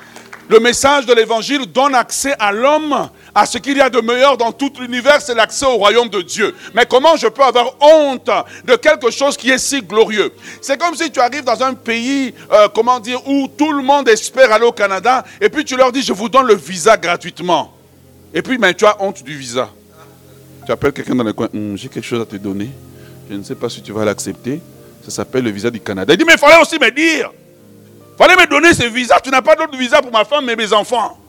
Le 0.49 0.59
message 0.59 1.05
de 1.05 1.13
l'évangile 1.13 1.65
donne 1.65 1.93
accès 1.93 2.33
à 2.39 2.51
l'homme 2.51 3.09
à 3.37 3.45
ce 3.45 3.59
qu'il 3.59 3.77
y 3.77 3.81
a 3.81 3.87
de 3.87 4.01
meilleur 4.01 4.35
dans 4.35 4.51
tout 4.51 4.71
l'univers, 4.79 5.21
c'est 5.21 5.35
l'accès 5.35 5.67
au 5.67 5.75
royaume 5.75 6.09
de 6.09 6.23
Dieu. 6.23 6.55
Mais 6.73 6.87
comment 6.87 7.15
je 7.15 7.27
peux 7.27 7.43
avoir 7.43 7.75
honte 7.79 8.31
de 8.65 8.75
quelque 8.77 9.11
chose 9.11 9.37
qui 9.37 9.51
est 9.51 9.59
si 9.59 9.79
glorieux? 9.83 10.33
C'est 10.59 10.75
comme 10.75 10.95
si 10.95 11.11
tu 11.11 11.19
arrives 11.19 11.43
dans 11.43 11.61
un 11.61 11.75
pays, 11.75 12.33
euh, 12.51 12.67
comment 12.73 12.99
dire, 12.99 13.21
où 13.27 13.47
tout 13.47 13.71
le 13.71 13.83
monde 13.83 14.09
espère 14.09 14.51
aller 14.51 14.65
au 14.65 14.71
Canada, 14.71 15.23
et 15.39 15.49
puis 15.49 15.63
tu 15.63 15.77
leur 15.77 15.91
dis, 15.91 16.01
je 16.01 16.13
vous 16.13 16.29
donne 16.29 16.47
le 16.47 16.55
visa 16.55 16.97
gratuitement. 16.97 17.75
Et 18.33 18.41
puis, 18.41 18.57
mais 18.57 18.73
tu 18.73 18.87
as 18.87 18.99
honte 18.99 19.23
du 19.23 19.37
visa. 19.37 19.69
Tu 20.65 20.71
appelles 20.71 20.93
quelqu'un 20.93 21.13
dans 21.13 21.23
le 21.23 21.33
coin, 21.33 21.47
hum, 21.53 21.77
j'ai 21.77 21.89
quelque 21.89 22.07
chose 22.07 22.21
à 22.21 22.25
te 22.25 22.37
donner. 22.37 22.71
Je 23.29 23.35
ne 23.35 23.43
sais 23.43 23.55
pas 23.55 23.69
si 23.69 23.83
tu 23.83 23.91
vas 23.91 24.03
l'accepter. 24.03 24.59
Ça 25.05 25.11
s'appelle 25.11 25.43
le 25.43 25.51
visa 25.51 25.69
du 25.69 25.79
Canada. 25.79 26.11
Il 26.11 26.17
dit, 26.17 26.25
mais 26.25 26.33
il 26.33 26.39
fallait 26.39 26.59
aussi 26.59 26.79
me 26.79 26.89
dire. 26.89 27.31
Il 28.13 28.17
fallait 28.17 28.35
me 28.35 28.49
donner 28.49 28.73
ce 28.73 28.85
visa. 28.85 29.19
Tu 29.23 29.29
n'as 29.29 29.43
pas 29.43 29.55
d'autre 29.55 29.77
visa 29.77 30.01
pour 30.01 30.11
ma 30.11 30.25
femme 30.25 30.49
et 30.49 30.55
mes 30.55 30.73
enfants. 30.73 31.19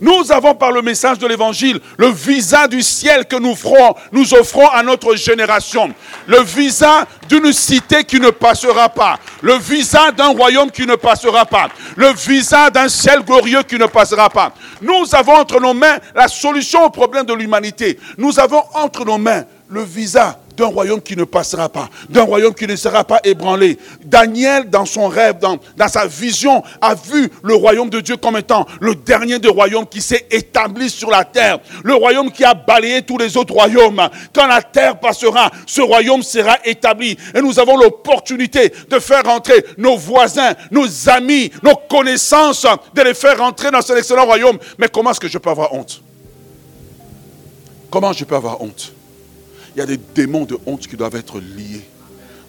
Nous 0.00 0.32
avons 0.32 0.54
par 0.54 0.72
le 0.72 0.82
message 0.82 1.18
de 1.18 1.26
l'évangile 1.26 1.80
le 1.96 2.08
visa 2.08 2.66
du 2.66 2.82
ciel 2.82 3.26
que 3.26 3.36
nous 3.36 3.54
ferons, 3.54 3.94
nous 4.12 4.34
offrons 4.34 4.68
à 4.68 4.82
notre 4.82 5.14
génération. 5.16 5.92
Le 6.26 6.42
visa 6.42 7.06
d'une 7.28 7.52
cité 7.52 8.04
qui 8.04 8.20
ne 8.20 8.30
passera 8.30 8.88
pas. 8.88 9.18
Le 9.42 9.54
visa 9.54 10.10
d'un 10.12 10.28
royaume 10.28 10.70
qui 10.70 10.86
ne 10.86 10.96
passera 10.96 11.44
pas. 11.46 11.68
Le 11.96 12.12
visa 12.12 12.70
d'un 12.70 12.88
ciel 12.88 13.20
glorieux 13.20 13.62
qui 13.62 13.76
ne 13.76 13.86
passera 13.86 14.28
pas. 14.30 14.52
Nous 14.80 15.14
avons 15.14 15.34
entre 15.34 15.60
nos 15.60 15.74
mains 15.74 15.98
la 16.14 16.28
solution 16.28 16.84
au 16.84 16.90
problème 16.90 17.26
de 17.26 17.34
l'humanité. 17.34 17.98
Nous 18.18 18.38
avons 18.38 18.62
entre 18.74 19.04
nos 19.04 19.18
mains 19.18 19.44
le 19.68 19.82
visa 19.82 20.38
d'un 20.56 20.66
royaume 20.66 21.00
qui 21.00 21.16
ne 21.16 21.24
passera 21.24 21.68
pas, 21.68 21.88
d'un 22.08 22.22
royaume 22.22 22.54
qui 22.54 22.66
ne 22.66 22.76
sera 22.76 23.02
pas 23.02 23.20
ébranlé. 23.24 23.76
Daniel, 24.04 24.70
dans 24.70 24.84
son 24.84 25.08
rêve, 25.08 25.38
dans, 25.38 25.58
sa 25.88 26.06
vision, 26.06 26.62
a 26.80 26.94
vu 26.94 27.28
le 27.42 27.54
royaume 27.54 27.90
de 27.90 28.00
Dieu 28.00 28.16
comme 28.16 28.36
étant 28.36 28.66
le 28.80 28.94
dernier 28.94 29.38
des 29.38 29.48
royaumes 29.48 29.86
qui 29.86 30.00
s'est 30.00 30.26
établi 30.30 30.88
sur 30.88 31.10
la 31.10 31.24
terre, 31.24 31.58
le 31.82 31.94
royaume 31.94 32.30
qui 32.30 32.44
a 32.44 32.54
balayé 32.54 33.02
tous 33.02 33.18
les 33.18 33.36
autres 33.36 33.54
royaumes. 33.54 34.08
Quand 34.32 34.46
la 34.46 34.62
terre 34.62 35.00
passera, 35.00 35.50
ce 35.66 35.80
royaume 35.80 36.22
sera 36.22 36.58
établi. 36.64 37.16
Et 37.34 37.40
nous 37.40 37.58
avons 37.58 37.76
l'opportunité 37.76 38.72
de 38.88 38.98
faire 39.00 39.24
rentrer 39.24 39.64
nos 39.76 39.96
voisins, 39.96 40.52
nos 40.70 40.86
amis, 41.08 41.50
nos 41.62 41.74
connaissances, 41.74 42.66
de 42.94 43.02
les 43.02 43.14
faire 43.14 43.38
rentrer 43.38 43.70
dans 43.70 43.82
cet 43.82 43.98
excellent 43.98 44.26
royaume. 44.26 44.58
Mais 44.78 44.88
comment 44.88 45.10
est-ce 45.10 45.20
que 45.20 45.28
je 45.28 45.38
peux 45.38 45.50
avoir 45.50 45.74
honte? 45.74 46.00
Comment 47.90 48.12
je 48.12 48.24
peux 48.24 48.36
avoir 48.36 48.60
honte? 48.60 48.92
Il 49.74 49.78
y 49.78 49.82
a 49.82 49.86
des 49.86 49.96
démons 49.96 50.44
de 50.44 50.58
honte 50.66 50.86
qui 50.86 50.96
doivent 50.96 51.16
être 51.16 51.40
liés. 51.40 51.84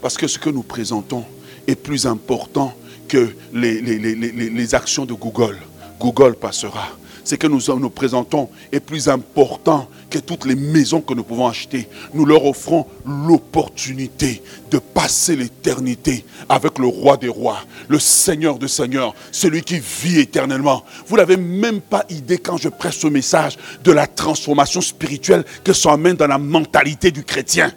Parce 0.01 0.17
que 0.17 0.27
ce 0.27 0.37
que 0.37 0.49
nous 0.49 0.63
présentons 0.63 1.25
est 1.67 1.75
plus 1.75 2.05
important 2.05 2.73
que 3.07 3.29
les, 3.53 4.75
actions 4.75 5.05
de 5.05 5.13
Google. 5.13 5.57
Google 5.99 6.35
passera. 6.35 6.89
Ce 7.25 7.33
que 7.33 7.47
nous 7.47 7.59
nous 7.79 7.89
présentons 7.89 8.49
est 8.71 8.79
plus 8.79 9.09
important 9.09 9.89
que 10.11 10.19
toutes 10.19 10.45
les 10.45 10.55
maisons 10.55 11.01
que 11.01 11.15
nous 11.15 11.23
pouvons 11.23 11.47
acheter. 11.47 11.89
Nous 12.13 12.23
leur 12.23 12.45
offrons 12.45 12.85
l'opportunité 13.03 14.43
de 14.69 14.77
passer 14.77 15.35
l'éternité 15.35 16.23
avec 16.47 16.77
le 16.77 16.85
roi 16.85 17.17
des 17.17 17.27
rois, 17.27 17.57
le 17.87 17.97
Seigneur 17.97 18.59
de 18.59 18.67
seigneurs, 18.67 19.15
celui 19.31 19.63
qui 19.63 19.79
vit 19.79 20.19
éternellement. 20.19 20.85
Vous 21.07 21.17
n'avez 21.17 21.35
même 21.35 21.81
pas 21.81 22.05
idée 22.09 22.37
quand 22.37 22.57
je 22.57 22.69
presse 22.69 22.97
ce 22.97 23.07
message 23.07 23.57
de 23.83 23.91
la 23.91 24.05
transformation 24.05 24.81
spirituelle 24.81 25.43
que 25.63 25.73
ça 25.73 25.93
amène 25.93 26.15
dans 26.17 26.27
la 26.27 26.37
mentalité 26.37 27.09
du 27.09 27.23
chrétien. 27.23 27.73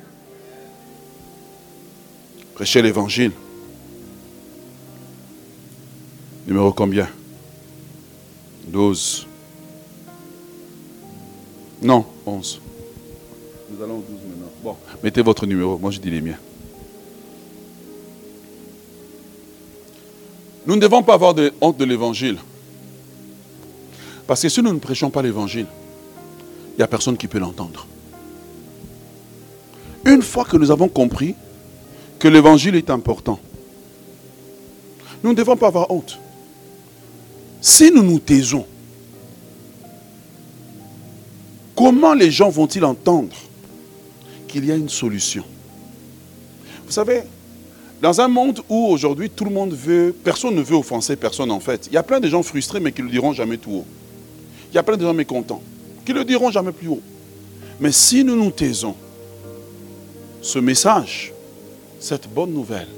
Prêchez 2.54 2.82
l'évangile. 2.82 3.32
Numéro 6.46 6.70
combien? 6.74 7.08
12. 8.66 9.27
Non, 11.82 12.04
11. 12.26 12.60
Nous 13.70 13.84
allons 13.84 13.98
au 13.98 14.04
12 14.08 14.08
maintenant. 14.28 14.52
Bon, 14.62 14.76
mettez 15.02 15.22
votre 15.22 15.46
numéro. 15.46 15.78
Moi, 15.78 15.90
je 15.90 16.00
dis 16.00 16.10
les 16.10 16.20
miens. 16.20 16.38
Nous 20.66 20.74
ne 20.74 20.80
devons 20.80 21.02
pas 21.02 21.14
avoir 21.14 21.34
de 21.34 21.52
honte 21.60 21.76
de 21.76 21.84
l'évangile. 21.84 22.38
Parce 24.26 24.42
que 24.42 24.48
si 24.48 24.62
nous 24.62 24.72
ne 24.72 24.78
prêchons 24.78 25.08
pas 25.08 25.22
l'évangile, 25.22 25.66
il 26.72 26.76
n'y 26.78 26.82
a 26.82 26.88
personne 26.88 27.16
qui 27.16 27.28
peut 27.28 27.38
l'entendre. 27.38 27.86
Une 30.04 30.22
fois 30.22 30.44
que 30.44 30.56
nous 30.56 30.70
avons 30.70 30.88
compris 30.88 31.34
que 32.18 32.28
l'évangile 32.28 32.74
est 32.74 32.90
important, 32.90 33.38
nous 35.22 35.30
ne 35.30 35.34
devons 35.34 35.56
pas 35.56 35.68
avoir 35.68 35.90
honte. 35.90 36.18
Si 37.60 37.90
nous 37.90 38.02
nous 38.02 38.18
taisons, 38.18 38.66
comment 41.78 42.12
les 42.12 42.32
gens 42.32 42.48
vont-ils 42.48 42.84
entendre 42.84 43.36
qu'il 44.48 44.64
y 44.64 44.72
a 44.72 44.74
une 44.74 44.88
solution? 44.88 45.44
Vous 46.84 46.90
savez, 46.90 47.22
dans 48.02 48.20
un 48.20 48.26
monde 48.26 48.62
où 48.68 48.86
aujourd'hui 48.86 49.30
tout 49.30 49.44
le 49.44 49.52
monde 49.52 49.74
veut, 49.74 50.12
personne 50.24 50.56
ne 50.56 50.60
veut 50.60 50.74
offenser 50.74 51.14
personne 51.14 51.52
en 51.52 51.60
fait, 51.60 51.86
il 51.86 51.92
y 51.92 51.96
a 51.96 52.02
plein 52.02 52.18
de 52.18 52.28
gens 52.28 52.42
frustrés 52.42 52.80
mais 52.80 52.90
qui 52.90 53.00
ne 53.00 53.06
le 53.06 53.12
diront 53.12 53.32
jamais 53.32 53.58
tout 53.58 53.70
haut. 53.70 53.86
Il 54.72 54.74
y 54.74 54.78
a 54.78 54.82
plein 54.82 54.96
de 54.96 55.02
gens 55.02 55.14
mécontents 55.14 55.62
qui 56.04 56.12
ne 56.12 56.18
le 56.18 56.24
diront 56.24 56.50
jamais 56.50 56.72
plus 56.72 56.88
haut. 56.88 57.00
Mais 57.78 57.92
si 57.92 58.24
nous 58.24 58.34
nous 58.34 58.50
taisons, 58.50 58.96
ce 60.42 60.58
message, 60.58 61.32
cette 62.00 62.28
bonne 62.28 62.52
nouvelle, 62.52 62.88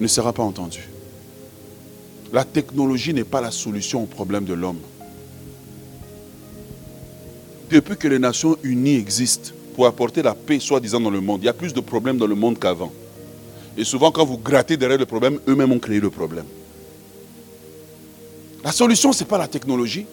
ne 0.00 0.06
sera 0.06 0.32
pas 0.32 0.44
entendu. 0.44 0.88
La 2.32 2.44
technologie 2.44 3.12
n'est 3.12 3.24
pas 3.24 3.40
la 3.40 3.50
solution 3.50 4.04
au 4.04 4.06
problème 4.06 4.44
de 4.44 4.54
l'homme. 4.54 4.78
Depuis 7.74 7.96
que 7.96 8.06
les 8.06 8.20
Nations 8.20 8.56
Unies 8.62 8.94
existent 8.94 9.50
pour 9.74 9.86
apporter 9.86 10.22
la 10.22 10.32
paix, 10.32 10.60
soi-disant, 10.60 11.00
dans 11.00 11.10
le 11.10 11.20
monde, 11.20 11.40
il 11.42 11.46
y 11.46 11.48
a 11.48 11.52
plus 11.52 11.74
de 11.74 11.80
problèmes 11.80 12.18
dans 12.18 12.28
le 12.28 12.36
monde 12.36 12.56
qu'avant. 12.56 12.92
Et 13.76 13.82
souvent, 13.82 14.12
quand 14.12 14.24
vous 14.24 14.38
grattez 14.38 14.76
derrière 14.76 14.96
le 14.96 15.06
problème, 15.06 15.40
eux-mêmes 15.48 15.72
ont 15.72 15.80
créé 15.80 15.98
le 15.98 16.08
problème. 16.08 16.44
La 18.62 18.70
solution, 18.70 19.12
ce 19.12 19.24
n'est 19.24 19.28
pas 19.28 19.38
la 19.38 19.48
technologie. 19.48 20.06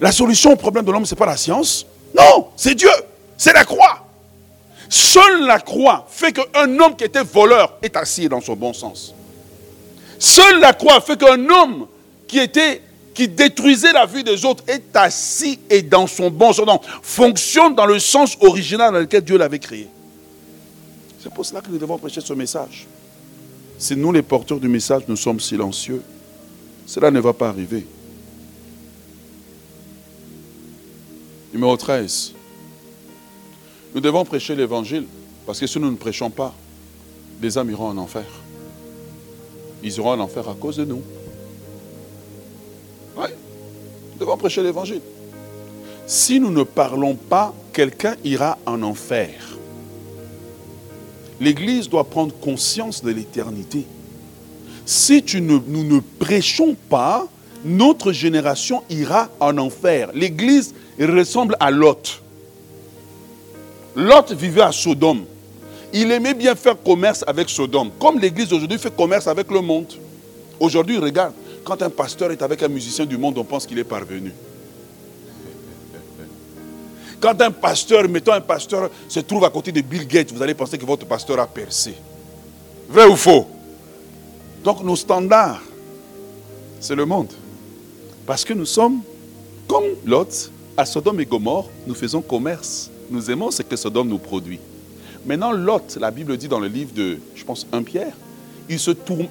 La 0.00 0.12
solution 0.12 0.52
au 0.52 0.56
problème 0.56 0.84
de 0.84 0.92
l'homme, 0.92 1.04
ce 1.04 1.16
n'est 1.16 1.18
pas 1.18 1.26
la 1.26 1.36
science. 1.36 1.84
Non, 2.16 2.46
c'est 2.54 2.76
Dieu. 2.76 2.94
C'est 3.36 3.52
la 3.52 3.64
croix. 3.64 4.06
Seule 4.88 5.46
la 5.48 5.58
croix 5.58 6.06
fait 6.08 6.30
qu'un 6.30 6.78
homme 6.78 6.94
qui 6.94 7.02
était 7.02 7.24
voleur 7.24 7.76
est 7.82 7.96
assis 7.96 8.28
dans 8.28 8.40
son 8.40 8.54
bon 8.54 8.72
sens. 8.72 9.12
Seule 10.20 10.60
la 10.60 10.72
croix 10.72 11.00
fait 11.00 11.18
qu'un 11.18 11.50
homme 11.50 11.88
qui 12.28 12.38
était 12.38 12.82
qui 13.14 13.28
détruisait 13.28 13.92
la 13.92 14.06
vie 14.06 14.24
des 14.24 14.44
autres 14.44 14.64
est 14.66 14.94
assis 14.94 15.58
et 15.70 15.82
dans 15.82 16.06
son 16.06 16.30
bon 16.30 16.52
sens, 16.52 16.66
fonctionne 17.02 17.74
dans 17.74 17.86
le 17.86 17.98
sens 17.98 18.36
original 18.40 18.92
dans 18.92 18.98
lequel 18.98 19.22
Dieu 19.22 19.38
l'avait 19.38 19.58
créé. 19.58 19.88
C'est 21.22 21.32
pour 21.32 21.46
cela 21.46 21.60
que 21.60 21.70
nous 21.70 21.78
devons 21.78 21.96
prêcher 21.96 22.20
ce 22.20 22.32
message. 22.34 22.86
Si 23.78 23.96
nous, 23.96 24.12
les 24.12 24.22
porteurs 24.22 24.60
du 24.60 24.68
message, 24.68 25.02
nous 25.08 25.16
sommes 25.16 25.40
silencieux, 25.40 26.02
cela 26.86 27.10
ne 27.10 27.20
va 27.20 27.32
pas 27.32 27.48
arriver. 27.48 27.86
Numéro 31.52 31.76
13. 31.76 32.34
Nous 33.94 34.00
devons 34.00 34.24
prêcher 34.24 34.56
l'évangile 34.56 35.06
parce 35.46 35.60
que 35.60 35.66
si 35.66 35.78
nous 35.78 35.90
ne 35.90 35.96
prêchons 35.96 36.30
pas, 36.30 36.52
les 37.40 37.56
âmes 37.56 37.70
iront 37.70 37.88
en 37.88 37.96
enfer 37.96 38.24
ils 39.84 39.96
iront 39.98 40.12
en 40.12 40.20
enfer 40.20 40.48
à 40.48 40.54
cause 40.54 40.78
de 40.78 40.84
nous. 40.84 41.02
Nous 44.14 44.20
devons 44.20 44.36
prêcher 44.36 44.62
l'évangile. 44.62 45.00
Si 46.06 46.38
nous 46.40 46.50
ne 46.50 46.62
parlons 46.62 47.14
pas, 47.14 47.54
quelqu'un 47.72 48.16
ira 48.24 48.58
en 48.66 48.82
enfer. 48.82 49.30
L'Église 51.40 51.88
doit 51.88 52.04
prendre 52.04 52.34
conscience 52.34 53.02
de 53.02 53.10
l'éternité. 53.10 53.84
Si 54.86 55.24
nous 55.40 55.62
ne 55.84 56.00
prêchons 56.00 56.76
pas, 56.88 57.26
notre 57.64 58.12
génération 58.12 58.82
ira 58.90 59.28
en 59.40 59.56
enfer. 59.58 60.10
L'Église 60.14 60.74
ressemble 60.98 61.56
à 61.58 61.70
Lot. 61.70 62.22
Lot 63.96 64.32
vivait 64.32 64.62
à 64.62 64.72
Sodome 64.72 65.24
il 65.94 66.10
aimait 66.10 66.34
bien 66.34 66.56
faire 66.56 66.74
commerce 66.82 67.24
avec 67.24 67.48
Sodome, 67.48 67.90
comme 68.00 68.18
l'Église 68.18 68.52
aujourd'hui 68.52 68.78
fait 68.78 68.94
commerce 68.94 69.28
avec 69.28 69.48
le 69.48 69.60
monde. 69.60 69.86
Aujourd'hui, 70.58 70.98
regarde, 70.98 71.32
quand 71.64 71.80
un 71.82 71.90
pasteur 71.90 72.30
est 72.30 72.42
avec 72.42 72.62
un 72.62 72.68
musicien 72.68 73.06
du 73.06 73.16
monde, 73.16 73.38
on 73.38 73.44
pense 73.44 73.66
qu'il 73.66 73.78
est 73.78 73.84
parvenu. 73.84 74.32
Quand 77.20 77.40
un 77.40 77.50
pasteur, 77.50 78.06
mettons 78.08 78.32
un 78.32 78.40
pasteur, 78.40 78.90
se 79.08 79.20
trouve 79.20 79.44
à 79.44 79.50
côté 79.50 79.72
de 79.72 79.80
Bill 79.80 80.06
Gates, 80.06 80.30
vous 80.32 80.42
allez 80.42 80.54
penser 80.54 80.76
que 80.76 80.84
votre 80.84 81.06
pasteur 81.06 81.40
a 81.40 81.46
percé. 81.46 81.94
Vrai 82.88 83.06
ou 83.06 83.16
faux? 83.16 83.46
Donc 84.62 84.82
nos 84.82 84.96
standards, 84.96 85.62
c'est 86.80 86.94
le 86.94 87.06
monde. 87.06 87.32
Parce 88.26 88.44
que 88.44 88.52
nous 88.52 88.66
sommes 88.66 89.00
comme 89.66 89.84
Lot, 90.04 90.50
à 90.76 90.84
Sodome 90.84 91.20
et 91.20 91.24
Gomorre, 91.24 91.70
nous 91.86 91.94
faisons 91.94 92.20
commerce. 92.20 92.90
Nous 93.10 93.30
aimons 93.30 93.50
ce 93.50 93.62
que 93.62 93.76
Sodome 93.76 94.08
nous 94.08 94.18
produit. 94.18 94.60
Maintenant, 95.24 95.52
Lot, 95.52 95.96
la 95.98 96.10
Bible 96.10 96.36
dit 96.36 96.48
dans 96.48 96.60
le 96.60 96.68
livre 96.68 96.92
de, 96.94 97.18
je 97.34 97.44
pense, 97.44 97.66
1 97.72 97.82
Pierre, 97.84 98.12
il, 98.68 98.78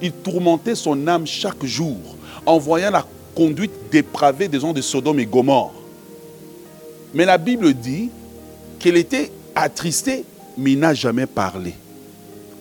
il 0.01 0.11
tourmentait 0.11 0.75
son 0.75 1.07
âme 1.07 1.27
chaque 1.27 1.63
jour 1.63 1.97
en 2.45 2.57
voyant 2.57 2.91
la 2.91 3.05
conduite 3.35 3.71
dépravée 3.91 4.47
des 4.47 4.59
gens 4.59 4.73
de 4.73 4.81
Sodome 4.81 5.19
et 5.19 5.25
Gomorre. 5.25 5.73
Mais 7.13 7.25
la 7.25 7.37
Bible 7.37 7.73
dit 7.73 8.09
qu'il 8.79 8.97
était 8.97 9.31
attristé, 9.55 10.25
mais 10.57 10.75
n'a 10.75 10.93
jamais 10.93 11.25
parlé. 11.25 11.73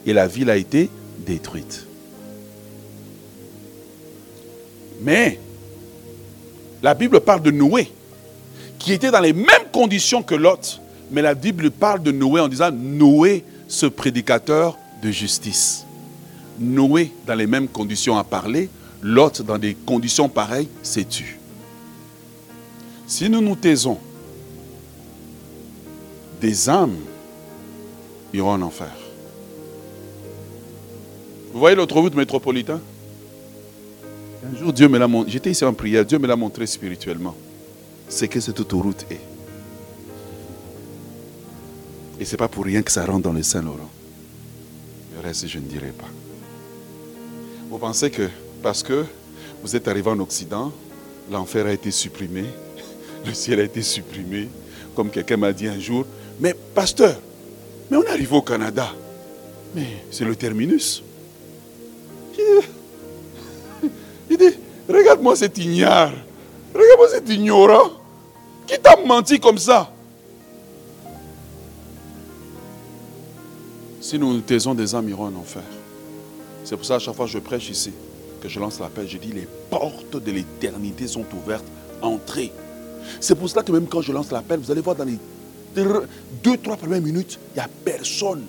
Et 0.06 0.12
la 0.12 0.26
ville 0.26 0.50
a 0.50 0.56
été 0.56 0.90
détruite. 1.18 1.86
Mais 5.00 5.38
la 6.82 6.94
Bible 6.94 7.20
parle 7.20 7.42
de 7.42 7.50
Noé, 7.50 7.90
qui 8.78 8.92
était 8.92 9.10
dans 9.10 9.20
les 9.20 9.32
mêmes 9.32 9.70
conditions 9.72 10.22
que 10.22 10.34
Lot. 10.34 10.80
Mais 11.10 11.22
la 11.22 11.34
Bible 11.34 11.70
parle 11.70 12.02
de 12.02 12.12
Noé 12.12 12.40
en 12.40 12.48
disant 12.48 12.70
Noé, 12.72 13.44
ce 13.68 13.86
prédicateur 13.86 14.78
de 15.02 15.10
justice. 15.10 15.84
Noé, 16.58 17.10
dans 17.26 17.34
les 17.34 17.46
mêmes 17.46 17.68
conditions, 17.68 18.16
a 18.18 18.24
parlé. 18.24 18.68
Lot, 19.02 19.42
dans 19.42 19.58
des 19.58 19.74
conditions 19.74 20.28
pareilles, 20.28 20.68
s'est 20.82 21.04
tu. 21.04 21.38
Si 23.06 23.28
nous 23.28 23.40
nous 23.40 23.56
taisons, 23.56 23.98
des 26.40 26.68
âmes 26.68 26.96
iront 28.32 28.52
en 28.52 28.62
enfer. 28.62 28.92
Vous 31.52 31.58
voyez 31.58 31.76
l'autoroute 31.76 32.14
métropolitain? 32.14 32.80
Un 34.44 34.56
jour, 34.56 34.72
Dieu 34.72 34.88
me 34.88 34.98
l'a 34.98 35.06
montré. 35.06 35.30
J'étais 35.30 35.50
ici 35.50 35.64
en 35.64 35.74
prière. 35.74 36.04
Dieu 36.04 36.18
me 36.18 36.26
l'a 36.26 36.36
montré 36.36 36.66
spirituellement. 36.66 37.36
C'est 38.08 38.28
que 38.28 38.40
cette 38.40 38.58
autoroute 38.58 39.04
est. 39.10 39.20
Et 42.18 42.24
ce 42.24 42.32
n'est 42.32 42.38
pas 42.38 42.48
pour 42.48 42.64
rien 42.64 42.82
que 42.82 42.90
ça 42.90 43.04
rentre 43.04 43.22
dans 43.22 43.32
le 43.32 43.42
Saint-Laurent. 43.42 43.90
Le 45.14 45.20
reste, 45.20 45.46
je 45.46 45.58
ne 45.58 45.64
dirai 45.64 45.90
pas. 45.90 46.08
Vous 47.68 47.78
pensez 47.78 48.10
que 48.10 48.28
parce 48.62 48.82
que 48.82 49.04
vous 49.62 49.76
êtes 49.76 49.88
arrivé 49.88 50.10
en 50.10 50.18
Occident, 50.20 50.72
l'enfer 51.30 51.66
a 51.66 51.72
été 51.72 51.90
supprimé, 51.90 52.44
le 53.26 53.34
ciel 53.34 53.60
a 53.60 53.64
été 53.64 53.82
supprimé, 53.82 54.48
comme 54.94 55.10
quelqu'un 55.10 55.36
m'a 55.36 55.52
dit 55.52 55.66
un 55.66 55.78
jour, 55.78 56.06
mais 56.40 56.54
pasteur, 56.74 57.16
mais 57.90 57.96
on 57.96 58.02
est 58.02 58.10
arrivé 58.10 58.34
au 58.36 58.42
Canada. 58.42 58.88
Mais 59.74 60.04
c'est 60.10 60.24
le 60.24 60.36
terminus. 60.36 61.02
Il 64.30 64.36
dit, 64.38 64.56
regarde-moi 64.88 65.36
cet 65.36 65.58
ignare. 65.58 66.12
Regarde-moi 66.74 67.08
cet 67.08 67.28
ignorant. 67.28 67.90
Qui 68.66 68.78
t'a 68.78 68.96
menti 68.96 69.40
comme 69.40 69.58
ça 69.58 69.92
Si 74.00 74.18
nous 74.18 74.32
nous 74.32 74.40
taisons 74.40 74.74
des 74.74 74.94
âmes, 74.94 75.08
iront 75.08 75.26
en 75.26 75.36
enfer. 75.36 75.62
C'est 76.64 76.76
pour 76.76 76.84
ça, 76.84 76.96
à 76.96 76.98
chaque 76.98 77.14
fois 77.14 77.26
que 77.26 77.32
je 77.32 77.38
prêche 77.38 77.70
ici, 77.70 77.92
que 78.42 78.48
je 78.48 78.58
lance 78.58 78.80
l'appel, 78.80 79.06
je 79.08 79.18
dis 79.18 79.32
les 79.32 79.46
portes 79.70 80.16
de 80.16 80.32
l'éternité 80.32 81.06
sont 81.06 81.24
ouvertes. 81.32 81.64
Entrez. 82.02 82.50
C'est 83.20 83.36
pour 83.36 83.48
cela 83.48 83.62
que 83.62 83.70
même 83.70 83.86
quand 83.86 84.02
je 84.02 84.12
lance 84.12 84.32
l'appel, 84.32 84.58
vous 84.58 84.70
allez 84.70 84.80
voir 84.80 84.96
dans 84.96 85.04
les 85.04 85.18
deux, 86.42 86.56
trois 86.58 86.76
premières 86.76 87.00
minutes, 87.00 87.38
il 87.52 87.58
n'y 87.58 87.60
a 87.60 87.68
personne. 87.84 88.44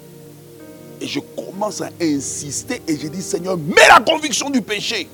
Et 0.99 1.07
je 1.07 1.19
commence 1.19 1.81
à 1.81 1.89
insister 2.01 2.81
et 2.87 2.97
je 2.97 3.07
dis, 3.07 3.21
Seigneur, 3.21 3.57
mets 3.57 3.87
la 3.87 3.99
conviction 3.99 4.49
du 4.49 4.61
péché. 4.61 5.07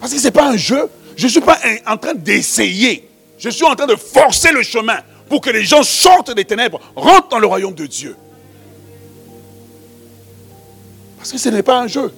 Parce 0.00 0.12
que 0.12 0.18
ce 0.18 0.24
n'est 0.24 0.32
pas 0.32 0.50
un 0.50 0.56
jeu. 0.56 0.88
Je 1.16 1.26
ne 1.26 1.30
suis 1.30 1.40
pas 1.40 1.58
en 1.86 1.96
train 1.96 2.14
d'essayer. 2.14 3.08
Je 3.38 3.48
suis 3.48 3.64
en 3.64 3.74
train 3.74 3.86
de 3.86 3.96
forcer 3.96 4.50
le 4.52 4.62
chemin 4.62 4.98
pour 5.28 5.40
que 5.40 5.50
les 5.50 5.64
gens 5.64 5.82
sortent 5.82 6.34
des 6.34 6.44
ténèbres, 6.44 6.80
rentrent 6.94 7.28
dans 7.28 7.38
le 7.38 7.46
royaume 7.46 7.74
de 7.74 7.86
Dieu. 7.86 8.16
Parce 11.26 11.32
que 11.32 11.38
ce 11.40 11.48
n'est 11.48 11.64
pas 11.64 11.80
un 11.80 11.88
jeu. 11.88 12.12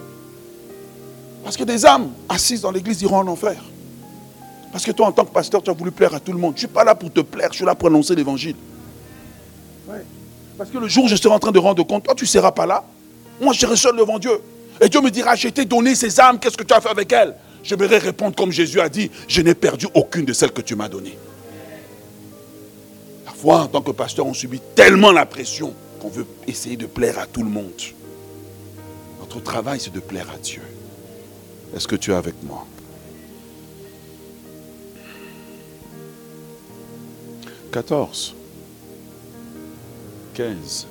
Parce 1.42 1.56
que 1.56 1.64
des 1.64 1.86
âmes 1.86 2.10
assises 2.28 2.60
dans 2.60 2.70
l'église 2.70 3.00
iront 3.00 3.16
en 3.16 3.28
enfer. 3.28 3.56
Parce 4.70 4.84
que 4.84 4.90
toi, 4.90 5.06
en 5.06 5.12
tant 5.12 5.24
que 5.24 5.32
pasteur, 5.32 5.62
tu 5.62 5.70
as 5.70 5.72
voulu 5.72 5.90
plaire 5.90 6.12
à 6.14 6.20
tout 6.20 6.30
le 6.30 6.36
monde. 6.36 6.52
Je 6.56 6.56
ne 6.56 6.58
suis 6.58 6.68
pas 6.68 6.84
là 6.84 6.94
pour 6.94 7.10
te 7.10 7.20
plaire, 7.20 7.48
je 7.50 7.56
suis 7.56 7.64
là 7.64 7.74
pour 7.74 7.88
annoncer 7.88 8.14
l'évangile. 8.14 8.54
Parce 10.58 10.68
que 10.68 10.76
le 10.76 10.88
jour 10.88 11.04
où 11.04 11.08
je 11.08 11.16
serai 11.16 11.32
en 11.32 11.38
train 11.38 11.52
de 11.52 11.58
rendre 11.58 11.82
compte, 11.86 12.04
toi, 12.04 12.14
tu 12.14 12.24
ne 12.24 12.28
seras 12.28 12.52
pas 12.52 12.66
là. 12.66 12.84
Moi, 13.40 13.54
je 13.54 13.60
serai 13.60 13.76
seul 13.76 13.96
devant 13.96 14.18
Dieu. 14.18 14.42
Et 14.78 14.90
Dieu 14.90 15.00
me 15.00 15.10
dira, 15.10 15.34
je 15.36 15.48
t'ai 15.48 15.64
donné 15.64 15.94
ces 15.94 16.20
âmes, 16.20 16.38
qu'est-ce 16.38 16.58
que 16.58 16.64
tu 16.64 16.74
as 16.74 16.80
fait 16.82 16.90
avec 16.90 17.10
elles? 17.10 17.34
Je 17.62 17.74
vais 17.76 17.86
répondre 17.86 18.36
comme 18.36 18.52
Jésus 18.52 18.78
a 18.78 18.90
dit, 18.90 19.10
je 19.26 19.40
n'ai 19.40 19.54
perdu 19.54 19.86
aucune 19.94 20.26
de 20.26 20.34
celles 20.34 20.52
que 20.52 20.60
tu 20.60 20.76
m'as 20.76 20.90
données. 20.90 21.16
Parfois, 23.24 23.62
en 23.62 23.68
tant 23.68 23.80
que 23.80 23.92
pasteur, 23.92 24.26
on 24.26 24.34
subit 24.34 24.60
tellement 24.74 25.12
la 25.12 25.24
pression 25.24 25.72
qu'on 25.98 26.10
veut 26.10 26.26
essayer 26.46 26.76
de 26.76 26.84
plaire 26.84 27.18
à 27.18 27.24
tout 27.24 27.42
le 27.42 27.48
monde. 27.48 27.72
Notre 29.28 29.42
travail, 29.42 29.78
c'est 29.78 29.92
de 29.92 30.00
plaire 30.00 30.30
à 30.34 30.38
Dieu. 30.38 30.62
Est-ce 31.76 31.86
que 31.86 31.96
tu 31.96 32.12
es 32.12 32.14
avec 32.14 32.34
moi? 32.42 32.66
14. 37.70 38.34
15. 40.32 40.86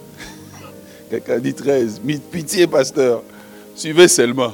Quelqu'un 1.09 1.39
dit 1.39 1.55
13. 1.55 2.01
Pitié, 2.31 2.67
pasteur. 2.67 3.23
Suivez 3.75 4.07
seulement. 4.07 4.53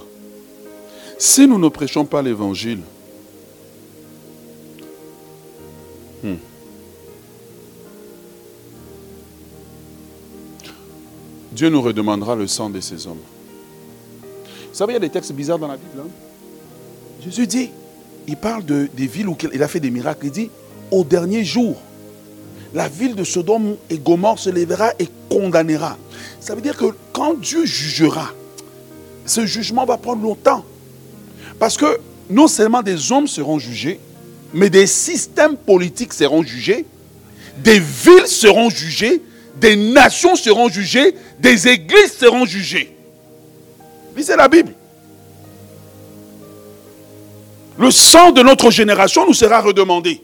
Si 1.17 1.45
nous 1.45 1.59
ne 1.59 1.67
prêchons 1.67 2.05
pas 2.05 2.21
l'évangile, 2.21 2.79
hmm. 6.23 6.35
Dieu 11.51 11.69
nous 11.69 11.81
redemandera 11.81 12.35
le 12.35 12.47
sang 12.47 12.69
de 12.69 12.79
ces 12.79 13.07
hommes. 13.07 13.17
Vous 14.73 14.79
savez, 14.79 14.93
il 14.93 14.95
y 14.95 14.97
a 14.97 15.01
des 15.01 15.09
textes 15.11 15.31
bizarres 15.33 15.59
dans 15.59 15.67
la 15.67 15.77
Bible. 15.77 15.99
Hein? 15.99 16.07
Jésus 17.23 17.45
dit, 17.45 17.69
il 18.27 18.35
parle 18.35 18.65
de, 18.65 18.89
des 18.97 19.05
villes 19.05 19.27
où 19.27 19.37
il 19.53 19.61
a 19.61 19.67
fait 19.67 19.79
des 19.79 19.91
miracles. 19.91 20.25
Il 20.25 20.31
dit, 20.31 20.49
au 20.89 21.03
dernier 21.03 21.43
jour, 21.43 21.75
la 22.73 22.89
ville 22.89 23.13
de 23.13 23.23
Sodome 23.23 23.75
et 23.91 23.99
Gomorre 23.99 24.39
se 24.39 24.49
lèvera 24.49 24.93
et 24.97 25.07
condamnera. 25.29 25.95
Ça 26.39 26.55
veut 26.55 26.61
dire 26.61 26.75
que 26.75 26.87
quand 27.11 27.39
Dieu 27.39 27.67
jugera, 27.67 28.31
ce 29.27 29.45
jugement 29.45 29.85
va 29.85 29.97
prendre 29.97 30.23
longtemps. 30.23 30.65
Parce 31.59 31.77
que 31.77 31.99
non 32.31 32.47
seulement 32.47 32.81
des 32.81 33.11
hommes 33.11 33.27
seront 33.27 33.59
jugés, 33.59 33.99
mais 34.55 34.71
des 34.71 34.87
systèmes 34.87 35.55
politiques 35.55 36.13
seront 36.13 36.41
jugés, 36.41 36.83
des 37.63 37.77
villes 37.79 38.25
seront 38.25 38.71
jugées, 38.71 39.21
des 39.55 39.75
nations 39.75 40.35
seront 40.35 40.67
jugées, 40.67 41.13
des 41.39 41.67
églises 41.67 42.13
seront 42.13 42.47
jugées. 42.47 42.92
Lisez 44.15 44.35
la 44.35 44.47
Bible. 44.47 44.73
Le 47.77 47.89
sang 47.91 48.31
de 48.31 48.41
notre 48.41 48.69
génération 48.69 49.25
nous 49.25 49.33
sera 49.33 49.61
redemandé. 49.61 50.21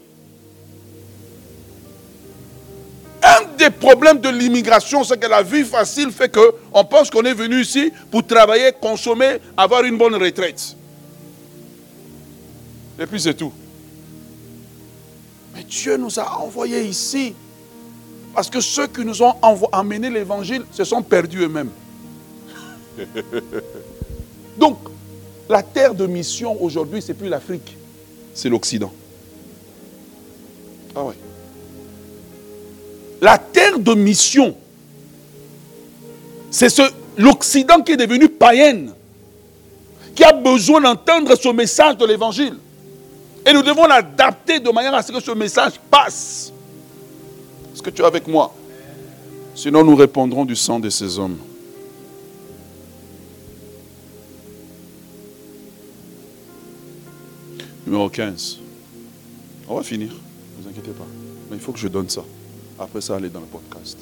Un 3.22 3.58
des 3.58 3.70
problèmes 3.70 4.20
de 4.20 4.30
l'immigration, 4.30 5.04
c'est 5.04 5.20
que 5.20 5.28
la 5.28 5.42
vie 5.42 5.64
facile 5.64 6.12
fait 6.12 6.30
qu'on 6.30 6.86
pense 6.86 7.10
qu'on 7.10 7.24
est 7.24 7.34
venu 7.34 7.62
ici 7.62 7.92
pour 8.12 8.26
travailler, 8.26 8.72
consommer, 8.80 9.38
avoir 9.58 9.84
une 9.84 9.98
bonne 9.98 10.16
retraite. 10.16 10.76
Et 13.00 13.06
puis 13.06 13.20
c'est 13.20 13.34
tout. 13.34 13.52
Mais 15.56 15.64
Dieu 15.64 15.98
nous 15.98 16.20
a 16.20 16.40
envoyés 16.40 16.84
ici. 16.84 17.34
Parce 18.34 18.50
que 18.50 18.62
ceux 18.62 18.88
qui 18.88 19.04
nous 19.04 19.22
ont 19.24 19.36
amené 19.72 20.10
l'évangile 20.10 20.64
se 20.72 20.84
sont 20.84 21.02
perdus 21.02 21.42
eux-mêmes. 21.42 21.72
Donc, 24.58 24.78
la 25.50 25.64
terre 25.64 25.94
de 25.94 26.06
mission 26.06 26.62
aujourd'hui, 26.62 27.02
c'est 27.02 27.14
plus 27.14 27.30
l'Afrique, 27.30 27.76
c'est 28.34 28.50
l'Occident. 28.50 28.92
Ah 30.96 31.04
ouais. 31.04 31.16
La 33.22 33.38
terre 33.38 33.80
de 33.80 33.94
mission, 33.94 34.56
c'est 36.52 36.70
ce, 36.70 36.84
l'Occident 37.18 37.82
qui 37.82 37.94
est 37.94 37.98
devenu 37.98 38.30
païenne, 38.30 38.94
qui 40.16 40.24
a 40.24 40.34
besoin 40.34 40.82
d'entendre 40.82 41.36
ce 41.36 41.50
message 41.50 41.98
de 41.98 42.06
l'Évangile. 42.06 42.58
Et 43.46 43.54
nous 43.54 43.62
devons 43.62 43.88
l'adapter 43.88 44.60
de 44.60 44.70
manière 44.70 44.94
à 44.94 45.02
ce 45.02 45.12
que 45.12 45.20
ce 45.20 45.32
message 45.32 45.74
passe. 45.90 46.52
Est-ce 47.74 47.82
que 47.82 47.90
tu 47.90 48.02
es 48.02 48.06
avec 48.06 48.28
moi? 48.28 48.54
Sinon, 49.56 49.84
nous 49.84 49.96
répondrons 49.96 50.46
du 50.46 50.56
sang 50.56 50.80
de 50.80 50.90
ces 50.90 51.18
hommes. 51.18 51.38
Numéro 57.90 58.08
15. 58.08 58.60
On 59.68 59.78
va 59.78 59.82
finir, 59.82 60.10
ne 60.10 60.62
vous 60.62 60.70
inquiétez 60.70 60.92
pas. 60.92 61.08
Mais 61.50 61.58
il 61.58 61.60
faut 61.60 61.72
que 61.72 61.80
je 61.80 61.88
donne 61.88 62.08
ça. 62.08 62.22
Après 62.78 63.02
ça, 63.02 63.16
aller 63.16 63.30
dans 63.30 63.40
le 63.40 63.48
podcast. 63.48 63.98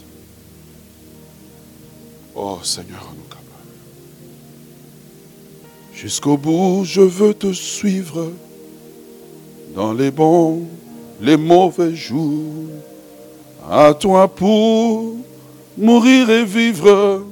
Oh 2.36 2.60
Seigneur, 2.64 3.14
nous 3.16 3.24
capable. 3.30 3.46
Jusqu'au 5.94 6.36
bout, 6.36 6.84
je 6.84 7.00
veux 7.00 7.34
te 7.34 7.54
suivre 7.54 8.34
dans 9.74 9.94
les 9.94 10.12
bons, 10.12 10.68
les 11.22 11.38
mauvais 11.38 11.96
jours. 11.96 12.66
À 13.72 13.94
toi 13.94 14.28
pour 14.28 15.16
mourir 15.78 16.30
et 16.30 16.44
vivre. 16.44 17.24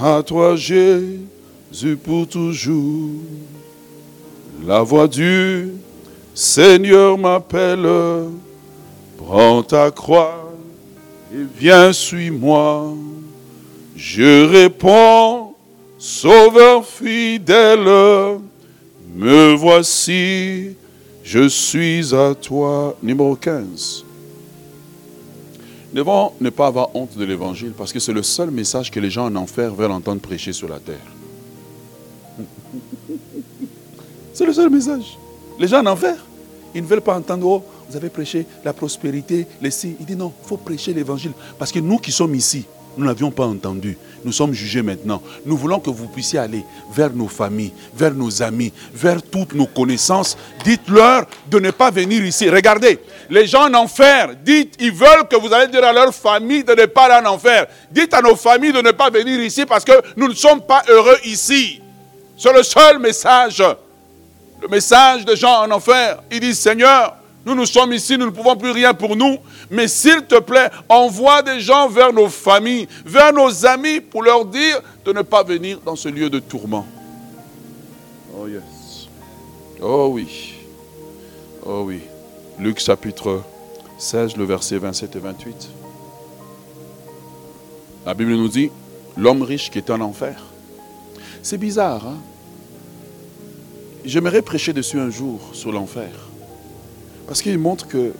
À 0.00 0.22
toi, 0.22 0.54
Jésus, 0.54 1.96
pour 2.00 2.28
toujours. 2.28 3.10
La 4.66 4.82
voix 4.82 5.08
du 5.08 5.72
Seigneur 6.34 7.18
m'appelle. 7.18 7.86
Prends 9.18 9.62
ta 9.62 9.90
croix 9.90 10.52
et 11.32 11.44
viens, 11.58 11.92
suis-moi. 11.92 12.94
Je 13.94 14.46
réponds, 14.46 15.54
Sauveur 15.98 16.84
fidèle, 16.86 17.84
me 19.14 19.54
voici, 19.54 20.76
je 21.22 21.48
suis 21.48 22.14
à 22.14 22.34
toi. 22.34 22.96
Numéro 23.02 23.36
15. 23.36 24.04
Nous 25.92 25.98
devons 25.98 26.32
ne 26.40 26.50
pas 26.50 26.66
avoir 26.66 26.94
honte 26.96 27.16
de 27.16 27.24
l'évangile 27.24 27.72
parce 27.76 27.92
que 27.92 28.00
c'est 28.00 28.12
le 28.12 28.22
seul 28.22 28.50
message 28.50 28.90
que 28.90 28.98
les 28.98 29.10
gens 29.10 29.26
en 29.26 29.36
enfer 29.36 29.74
veulent 29.74 29.92
entendre 29.92 30.20
prêcher 30.20 30.52
sur 30.52 30.68
la 30.68 30.78
terre. 30.78 31.13
C'est 34.34 34.44
le 34.44 34.52
seul 34.52 34.68
message. 34.68 35.16
Les 35.60 35.68
gens 35.68 35.78
en 35.80 35.86
enfer, 35.86 36.16
ils 36.74 36.82
ne 36.82 36.86
veulent 36.88 37.00
pas 37.00 37.16
entendre, 37.16 37.46
oh, 37.46 37.64
vous 37.88 37.96
avez 37.96 38.08
prêché 38.08 38.46
la 38.64 38.72
prospérité, 38.72 39.46
les 39.62 39.70
signes. 39.70 39.94
Il 40.00 40.06
dit 40.06 40.16
non, 40.16 40.32
il 40.42 40.48
faut 40.48 40.56
prêcher 40.56 40.92
l'évangile. 40.92 41.30
Parce 41.56 41.70
que 41.70 41.78
nous 41.78 41.98
qui 41.98 42.10
sommes 42.10 42.34
ici, 42.34 42.66
nous 42.96 43.06
n'avions 43.06 43.30
pas 43.30 43.46
entendu. 43.46 43.96
Nous 44.24 44.32
sommes 44.32 44.52
jugés 44.52 44.82
maintenant. 44.82 45.22
Nous 45.46 45.56
voulons 45.56 45.78
que 45.78 45.90
vous 45.90 46.08
puissiez 46.08 46.40
aller 46.40 46.64
vers 46.92 47.12
nos 47.12 47.28
familles, 47.28 47.72
vers 47.94 48.12
nos 48.12 48.42
amis, 48.42 48.72
vers 48.92 49.22
toutes 49.22 49.54
nos 49.54 49.66
connaissances. 49.66 50.36
Dites-leur 50.64 51.26
de 51.48 51.60
ne 51.60 51.70
pas 51.70 51.92
venir 51.92 52.24
ici. 52.24 52.50
Regardez, 52.50 52.98
les 53.30 53.46
gens 53.46 53.68
en 53.68 53.74
enfer, 53.74 54.34
dites, 54.44 54.74
ils 54.80 54.92
veulent 54.92 55.28
que 55.30 55.36
vous 55.36 55.52
allez 55.52 55.70
dire 55.70 55.84
à 55.84 55.92
leur 55.92 56.12
famille 56.12 56.64
de 56.64 56.74
ne 56.74 56.86
pas 56.86 57.04
aller 57.04 57.24
en 57.24 57.34
enfer. 57.34 57.66
Dites 57.92 58.12
à 58.14 58.20
nos 58.20 58.34
familles 58.34 58.72
de 58.72 58.80
ne 58.82 58.90
pas 58.90 59.10
venir 59.10 59.40
ici 59.40 59.64
parce 59.64 59.84
que 59.84 59.92
nous 60.16 60.26
ne 60.26 60.34
sommes 60.34 60.62
pas 60.62 60.82
heureux 60.88 61.18
ici. 61.24 61.80
C'est 62.36 62.52
le 62.52 62.64
seul 62.64 62.98
message. 62.98 63.62
Le 64.64 64.70
message 64.70 65.26
des 65.26 65.36
gens 65.36 65.60
en 65.60 65.70
enfer. 65.72 66.22
Ils 66.32 66.40
disent, 66.40 66.58
Seigneur, 66.58 67.16
nous, 67.44 67.54
nous 67.54 67.66
sommes 67.66 67.92
ici, 67.92 68.16
nous 68.16 68.24
ne 68.24 68.30
pouvons 68.30 68.56
plus 68.56 68.70
rien 68.70 68.94
pour 68.94 69.14
nous. 69.14 69.36
Mais 69.70 69.88
s'il 69.88 70.24
te 70.24 70.40
plaît, 70.40 70.70
envoie 70.88 71.42
des 71.42 71.60
gens 71.60 71.86
vers 71.86 72.14
nos 72.14 72.30
familles, 72.30 72.88
vers 73.04 73.30
nos 73.30 73.66
amis, 73.66 74.00
pour 74.00 74.22
leur 74.22 74.46
dire 74.46 74.80
de 75.04 75.12
ne 75.12 75.20
pas 75.20 75.42
venir 75.42 75.80
dans 75.84 75.96
ce 75.96 76.08
lieu 76.08 76.30
de 76.30 76.38
tourment. 76.38 76.86
Oh 78.34 78.48
yes. 78.48 79.08
Oh 79.82 80.08
oui. 80.10 80.54
Oh 81.66 81.82
oui. 81.84 82.00
Luc 82.58 82.80
chapitre 82.80 83.42
16, 83.98 84.38
le 84.38 84.44
verset 84.44 84.78
27 84.78 85.14
et 85.14 85.18
28. 85.18 85.70
La 88.06 88.14
Bible 88.14 88.32
nous 88.32 88.48
dit, 88.48 88.70
l'homme 89.18 89.42
riche 89.42 89.70
qui 89.70 89.76
est 89.76 89.90
en 89.90 90.00
enfer. 90.00 90.42
C'est 91.42 91.58
bizarre, 91.58 92.06
hein? 92.06 92.16
J'aimerais 94.04 94.42
prêcher 94.42 94.72
dessus 94.72 94.98
un 94.98 95.10
jour 95.10 95.40
sur 95.52 95.72
l'enfer. 95.72 96.10
Parce 97.26 97.40
qu'il 97.40 97.58
montre 97.58 97.88
que 97.88 98.12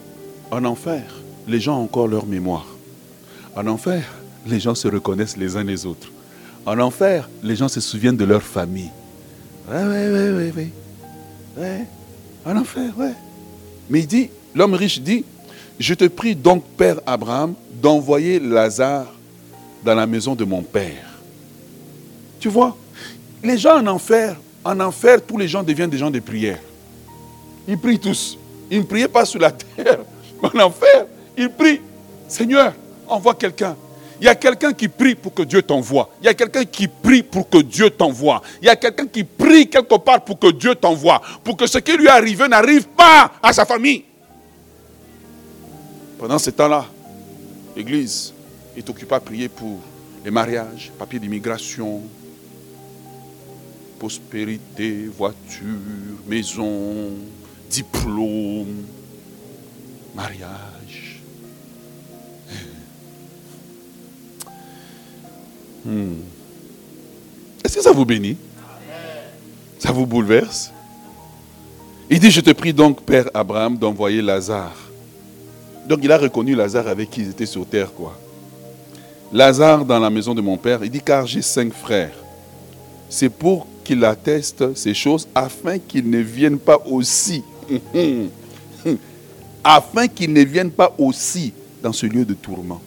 en 0.51 0.64
enfer, 0.64 1.03
les 1.47 1.61
gens 1.61 1.78
ont 1.78 1.85
encore 1.85 2.09
leur 2.09 2.26
mémoire. 2.26 2.66
En 3.55 3.66
enfer, 3.66 4.03
les 4.47 4.61
gens 4.61 4.74
se 4.74 4.89
reconnaissent 4.89 5.37
les 5.37 5.57
uns 5.57 5.64
les 5.64 5.85
autres. 5.85 6.11
En 6.64 6.78
enfer, 6.78 7.28
les 7.43 7.57
gens 7.57 7.68
se 7.68 7.80
souviennent 7.80 8.16
de 8.16 8.24
leur 8.24 8.43
famille. 8.43 8.91
Oui, 9.68 9.76
oui, 9.78 10.30
oui, 10.30 10.53
oui. 10.57 10.68
Ouais. 11.59 11.85
En 12.47 12.57
enfer, 12.57 12.93
ouais. 12.97 13.12
Mais 13.91 14.01
il 14.01 14.07
dit, 14.07 14.30
l'homme 14.55 14.74
riche 14.74 15.01
dit, 15.01 15.24
je 15.78 15.93
te 15.93 16.07
prie 16.07 16.35
donc, 16.35 16.64
Père 16.78 17.01
Abraham, 17.07 17.55
d'envoyer 17.82 18.41
Lazare 18.41 19.12
dans 19.85 19.95
la 19.95 20.07
maison 20.07 20.35
de 20.35 20.45
mon 20.45 20.62
Père. 20.62 21.18
Tu 22.41 22.49
vois, 22.49 22.76
les 23.43 23.59
gens 23.59 23.78
en 23.78 23.87
enfer, 23.87 24.37
en 24.65 24.81
enfer, 24.81 25.21
tous 25.27 25.37
les 25.37 25.47
gens 25.47 25.62
deviennent 25.62 25.91
des 25.91 25.99
gens 25.99 26.11
de 26.11 26.21
prière. 26.21 26.59
Ils 27.69 27.79
prient 27.79 27.99
tous. 27.99 28.39
Ils 28.71 28.79
ne 28.79 28.85
priaient 28.85 29.09
pas 29.09 29.25
sur 29.25 29.41
la 29.41 29.53
terre, 29.53 30.01
mais 30.43 30.49
en 30.62 30.67
enfer. 30.67 31.07
Ils 31.37 31.51
prient. 31.51 31.81
Seigneur, 32.29 32.73
envoie 33.07 33.35
quelqu'un. 33.35 33.77
Il 34.21 34.25
y 34.25 34.29
a 34.29 34.35
quelqu'un 34.35 34.73
qui 34.73 34.89
prie 34.89 35.15
pour 35.15 35.35
que 35.35 35.43
Dieu 35.43 35.61
t'envoie. 35.61 36.09
Il 36.21 36.27
y 36.27 36.29
a 36.29 36.35
quelqu'un 36.35 36.65
qui 36.65 36.89
prie 36.89 37.23
pour 37.23 37.49
que 37.49 37.59
Dieu 37.59 37.91
t'envoie. 37.91 38.41
Il 38.62 38.67
y 38.67 38.71
a 38.71 38.77
quelqu'un 38.77 39.07
qui 39.07 39.25
prie 39.25 39.69
quelque 39.69 39.97
part 39.97 40.25
pour 40.25 40.39
que 40.39 40.51
Dieu 40.51 40.75
t'envoie. 40.75 41.21
Pour 41.43 41.57
que 41.57 41.67
ce 41.67 41.79
qui 41.79 41.97
lui 41.97 42.07
est 42.07 42.11
arrivé 42.11 42.49
n'arrive 42.49 42.87
pas 42.89 43.33
à 43.43 43.53
sa 43.53 43.65
famille. 43.67 44.05
Pendant 46.19 46.39
ce 46.39 46.51
temps-là, 46.51 46.87
l'Église 47.77 48.33
est 48.77 48.89
occupée 48.89 49.15
à 49.15 49.21
prier 49.21 49.49
pour 49.49 49.81
les 50.25 50.31
mariages, 50.31 50.91
papiers 50.99 51.19
d'immigration, 51.19 52.01
prospérité, 53.99 55.07
voiture, 55.07 55.64
maison, 56.26 57.11
diplôme, 57.70 58.84
mariage. 60.14 61.20
Hmm. 65.84 66.14
Est-ce 67.64 67.76
que 67.76 67.82
ça 67.82 67.92
vous 67.92 68.05
bénit? 68.05 68.36
Ça 69.78 69.92
vous 69.92 70.07
bouleverse? 70.07 70.72
Il 72.09 72.20
dit, 72.20 72.30
je 72.30 72.40
te 72.40 72.51
prie 72.51 72.72
donc, 72.72 73.03
Père 73.03 73.28
Abraham, 73.34 73.76
d'envoyer 73.76 74.22
Lazare. 74.22 74.76
Donc 75.86 76.01
il 76.03 76.11
a 76.12 76.16
reconnu 76.18 76.55
Lazare 76.55 76.88
avec 76.88 77.11
qui 77.11 77.22
ils 77.22 77.30
étaient 77.30 77.45
sur 77.47 77.66
terre, 77.66 77.92
quoi. 77.92 78.18
Lazare 79.32 79.84
dans 79.84 79.99
la 79.99 80.11
maison 80.11 80.34
de 80.34 80.40
mon 80.40 80.57
père, 80.57 80.84
il 80.84 80.90
dit, 80.90 81.01
car 81.01 81.26
j'ai 81.26 81.42
cinq 81.42 81.72
frères. 81.72 82.14
C'est 83.11 83.28
pour 83.28 83.66
qu'il 83.85 84.05
atteste 84.05 84.74
ces 84.74 84.95
choses 84.95 85.28
afin 85.35 85.78
qu'ils 85.78 86.09
ne 86.09 86.18
viennent 86.18 86.59
pas 86.59 86.78
aussi. 86.87 87.43
afin 89.64 90.09
qu'ils 90.09 90.32
ne 90.32 90.43
viennent 90.43 90.70
pas 90.70 90.95
aussi 90.99 91.53
dans 91.82 91.93
ce 91.93 92.07
lieu 92.07 92.24
de 92.24 92.35
tourment. 92.35 92.80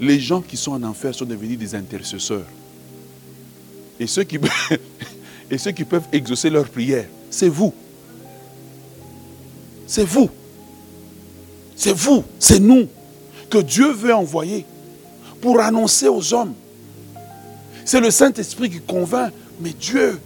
Les 0.00 0.18
gens 0.18 0.40
qui 0.40 0.56
sont 0.56 0.72
en 0.72 0.82
enfer 0.82 1.14
sont 1.14 1.24
devenus 1.24 1.58
des 1.58 1.74
intercesseurs. 1.74 2.46
Et 4.00 4.06
ceux 4.06 4.24
qui, 4.24 4.38
et 5.50 5.58
ceux 5.58 5.70
qui 5.70 5.84
peuvent 5.84 6.08
exaucer 6.12 6.50
leurs 6.50 6.68
prières, 6.68 7.06
c'est 7.30 7.48
vous. 7.48 7.72
C'est 9.86 10.04
vous. 10.04 10.28
C'est 11.76 11.92
vous, 11.92 12.24
c'est 12.38 12.60
nous 12.60 12.86
que 13.50 13.58
Dieu 13.58 13.92
veut 13.92 14.14
envoyer 14.14 14.64
pour 15.40 15.60
annoncer 15.60 16.08
aux 16.08 16.32
hommes. 16.32 16.54
C'est 17.84 18.00
le 18.00 18.10
Saint-Esprit 18.10 18.70
qui 18.70 18.80
convainc, 18.80 19.32
mais 19.60 19.70
Dieu 19.70 20.20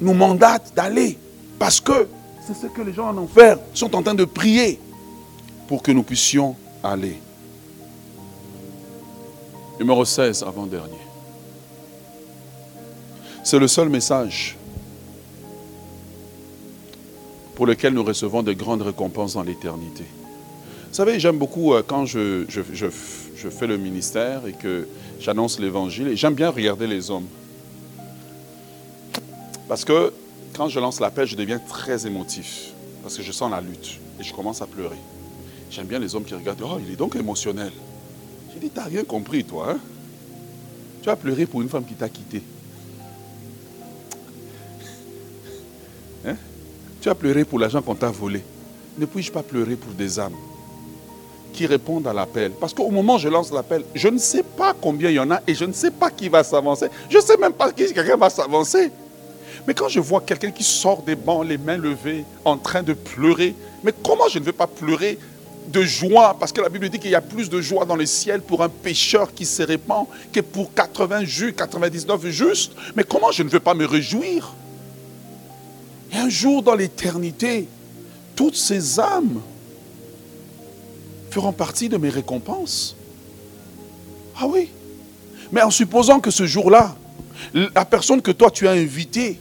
nous 0.00 0.14
mandate 0.14 0.72
d'aller 0.74 1.18
parce 1.58 1.80
que 1.80 2.08
c'est 2.46 2.54
ce 2.54 2.66
que 2.66 2.82
les 2.82 2.92
gens 2.92 3.08
en 3.08 3.18
enfer 3.18 3.58
sont 3.74 3.94
en 3.94 4.02
train 4.02 4.14
de 4.14 4.24
prier 4.24 4.80
pour 5.66 5.82
que 5.82 5.92
nous 5.92 6.02
puissions 6.02 6.56
aller. 6.82 7.18
Numéro 9.78 10.04
16, 10.04 10.42
avant-dernier. 10.42 10.98
C'est 13.44 13.58
le 13.58 13.68
seul 13.68 13.88
message 13.88 14.56
pour 17.54 17.66
lequel 17.66 17.92
nous 17.92 18.04
recevons 18.04 18.42
de 18.42 18.52
grandes 18.52 18.82
récompenses 18.82 19.34
dans 19.34 19.42
l'éternité. 19.42 20.04
Vous 20.88 20.94
savez, 20.94 21.20
j'aime 21.20 21.38
beaucoup 21.38 21.74
euh, 21.74 21.82
quand 21.86 22.06
je, 22.06 22.44
je, 22.48 23.48
fais 23.50 23.66
le 23.66 23.76
ministère 23.76 24.46
et 24.46 24.52
que 24.52 24.86
j'annonce 25.20 25.58
l'évangile, 25.58 26.08
et 26.08 26.16
j'aime 26.16 26.34
bien 26.34 26.50
regarder 26.50 26.86
les 26.86 27.10
hommes. 27.10 27.26
Parce 29.68 29.84
que 29.84 30.12
quand 30.54 30.68
je 30.68 30.80
lance 30.80 31.00
l'appel, 31.00 31.26
je 31.26 31.36
deviens 31.36 31.58
très 31.58 32.06
émotif, 32.06 32.72
parce 33.02 33.16
que 33.16 33.22
je 33.22 33.32
sens 33.32 33.50
la 33.50 33.60
lutte, 33.60 33.98
et 34.18 34.24
je 34.24 34.32
commence 34.32 34.62
à 34.62 34.66
pleurer. 34.66 34.98
J'aime 35.70 35.86
bien 35.86 35.98
les 35.98 36.14
hommes 36.14 36.24
qui 36.24 36.34
regardent, 36.34 36.62
oh, 36.64 36.78
il 36.84 36.92
est 36.92 36.96
donc 36.96 37.14
émotionnel. 37.16 37.72
J'ai 38.52 38.60
dit, 38.60 38.70
tu 38.70 38.78
n'as 38.78 38.86
rien 38.86 39.04
compris, 39.04 39.44
toi. 39.44 39.72
Hein? 39.72 39.78
Tu 41.02 41.10
as 41.10 41.16
pleuré 41.16 41.46
pour 41.46 41.62
une 41.62 41.68
femme 41.68 41.84
qui 41.84 41.94
t'a 41.94 42.08
quitté. 42.08 42.42
Hein? 46.26 46.36
Tu 47.00 47.08
as 47.08 47.14
pleuré 47.14 47.44
pour 47.44 47.58
l'argent 47.58 47.82
qu'on 47.82 47.94
t'a 47.94 48.10
volé. 48.10 48.42
Ne 48.96 49.06
puis-je 49.06 49.30
pas 49.30 49.42
pleurer 49.42 49.76
pour 49.76 49.92
des 49.92 50.18
âmes? 50.18 50.34
Qui 51.58 51.66
répondent 51.66 52.06
à 52.06 52.12
l'appel. 52.12 52.52
Parce 52.52 52.72
qu'au 52.72 52.88
moment 52.88 53.16
où 53.16 53.18
je 53.18 53.26
lance 53.26 53.52
l'appel, 53.52 53.82
je 53.92 54.06
ne 54.06 54.18
sais 54.18 54.44
pas 54.44 54.76
combien 54.80 55.10
il 55.10 55.16
y 55.16 55.18
en 55.18 55.32
a 55.32 55.40
et 55.44 55.56
je 55.56 55.64
ne 55.64 55.72
sais 55.72 55.90
pas 55.90 56.08
qui 56.08 56.28
va 56.28 56.44
s'avancer. 56.44 56.86
Je 57.10 57.16
ne 57.16 57.22
sais 57.22 57.36
même 57.36 57.52
pas 57.52 57.72
qui 57.72 57.92
quelqu'un 57.92 58.16
va 58.16 58.30
s'avancer. 58.30 58.92
Mais 59.66 59.74
quand 59.74 59.88
je 59.88 59.98
vois 59.98 60.20
quelqu'un 60.20 60.52
qui 60.52 60.62
sort 60.62 61.02
des 61.02 61.16
bancs, 61.16 61.44
les 61.44 61.58
mains 61.58 61.76
levées, 61.76 62.24
en 62.44 62.56
train 62.58 62.84
de 62.84 62.92
pleurer, 62.92 63.56
mais 63.82 63.92
comment 64.04 64.28
je 64.28 64.38
ne 64.38 64.44
vais 64.44 64.52
pas 64.52 64.68
pleurer 64.68 65.18
de 65.66 65.82
joie? 65.82 66.36
Parce 66.38 66.52
que 66.52 66.60
la 66.60 66.68
Bible 66.68 66.88
dit 66.90 67.00
qu'il 67.00 67.10
y 67.10 67.16
a 67.16 67.20
plus 67.20 67.50
de 67.50 67.60
joie 67.60 67.84
dans 67.84 67.96
le 67.96 68.06
ciel 68.06 68.40
pour 68.40 68.62
un 68.62 68.68
pécheur 68.68 69.34
qui 69.34 69.44
se 69.44 69.64
répand 69.64 70.06
que 70.32 70.38
pour 70.38 70.72
80 70.72 71.24
jus, 71.24 71.54
99 71.54 72.24
justes. 72.28 72.72
Mais 72.94 73.02
comment 73.02 73.32
je 73.32 73.42
ne 73.42 73.48
veux 73.48 73.58
pas 73.58 73.74
me 73.74 73.84
réjouir? 73.84 74.54
Et 76.12 76.18
un 76.18 76.28
jour 76.28 76.62
dans 76.62 76.76
l'éternité, 76.76 77.66
toutes 78.36 78.54
ces 78.54 79.00
âmes 79.00 79.40
feront 81.38 81.52
partie 81.52 81.88
de 81.88 81.96
mes 81.98 82.08
récompenses. 82.08 82.96
Ah 84.36 84.48
oui. 84.48 84.68
Mais 85.52 85.62
en 85.62 85.70
supposant 85.70 86.18
que 86.18 86.32
ce 86.32 86.46
jour-là, 86.46 86.96
la 87.54 87.84
personne 87.84 88.20
que 88.20 88.32
toi 88.32 88.50
tu 88.50 88.66
as 88.66 88.72
invitée, 88.72 89.38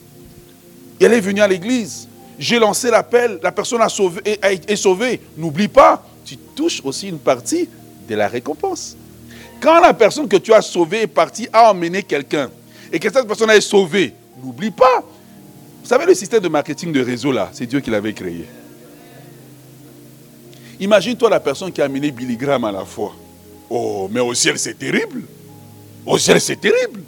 elle 1.02 1.14
est 1.14 1.20
venue 1.20 1.42
à 1.42 1.48
l'église. 1.48 2.08
J'ai 2.38 2.60
lancé 2.60 2.92
l'appel, 2.92 3.40
la 3.42 3.52
personne 3.52 3.82
a 3.82 3.90
sauvé, 3.90 4.22
est, 4.26 4.76
sauvée. 4.76 5.20
N'oublie 5.38 5.68
pas, 5.68 6.06
tu 6.24 6.38
touches 6.38 6.82
aussi 6.86 7.10
une 7.10 7.18
partie 7.18 7.68
de 8.08 8.14
la 8.14 8.28
récompense. 8.28 8.96
Quand 9.60 9.80
la 9.80 9.96
personne 9.96 10.28
que 10.28 10.38
tu 10.38 10.54
as 10.54 10.62
sauvée 10.62 11.02
est 11.02 11.08
partie, 11.08 11.48
a 11.52 11.72
emmené 11.72 12.04
quelqu'un, 12.04 12.52
et 12.94 13.00
que 13.00 13.12
cette 13.12 13.26
personne 13.26 13.50
est 13.50 13.62
sauvée, 13.62 14.14
n'oublie 14.44 14.70
pas. 14.70 15.04
Vous 15.82 15.90
savez, 15.90 16.06
le 16.06 16.14
système 16.14 16.44
de 16.44 16.48
marketing 16.48 16.92
de 16.92 17.02
réseau 17.02 17.32
là, 17.32 17.50
c'est 17.54 17.66
Dieu 17.66 17.80
qui 17.80 17.90
l'avait 17.90 18.14
créé. 18.14 18.46
Imagine-toi 20.80 21.30
la 21.30 21.40
personne 21.40 21.72
qui 21.72 21.82
a 21.82 21.86
amené 21.86 22.12
Billy 22.12 22.38
Graham 22.38 22.66
à 22.66 22.72
la 22.72 22.86
foi. 22.86 23.16
Oh, 23.70 24.08
mais 24.12 24.20
au 24.20 24.34
ciel, 24.34 24.60
c'est 24.60 24.78
terrible. 24.78 25.24
Au 26.06 26.18
ciel, 26.18 26.40
c'est 26.40 26.60
terrible. 26.60 27.02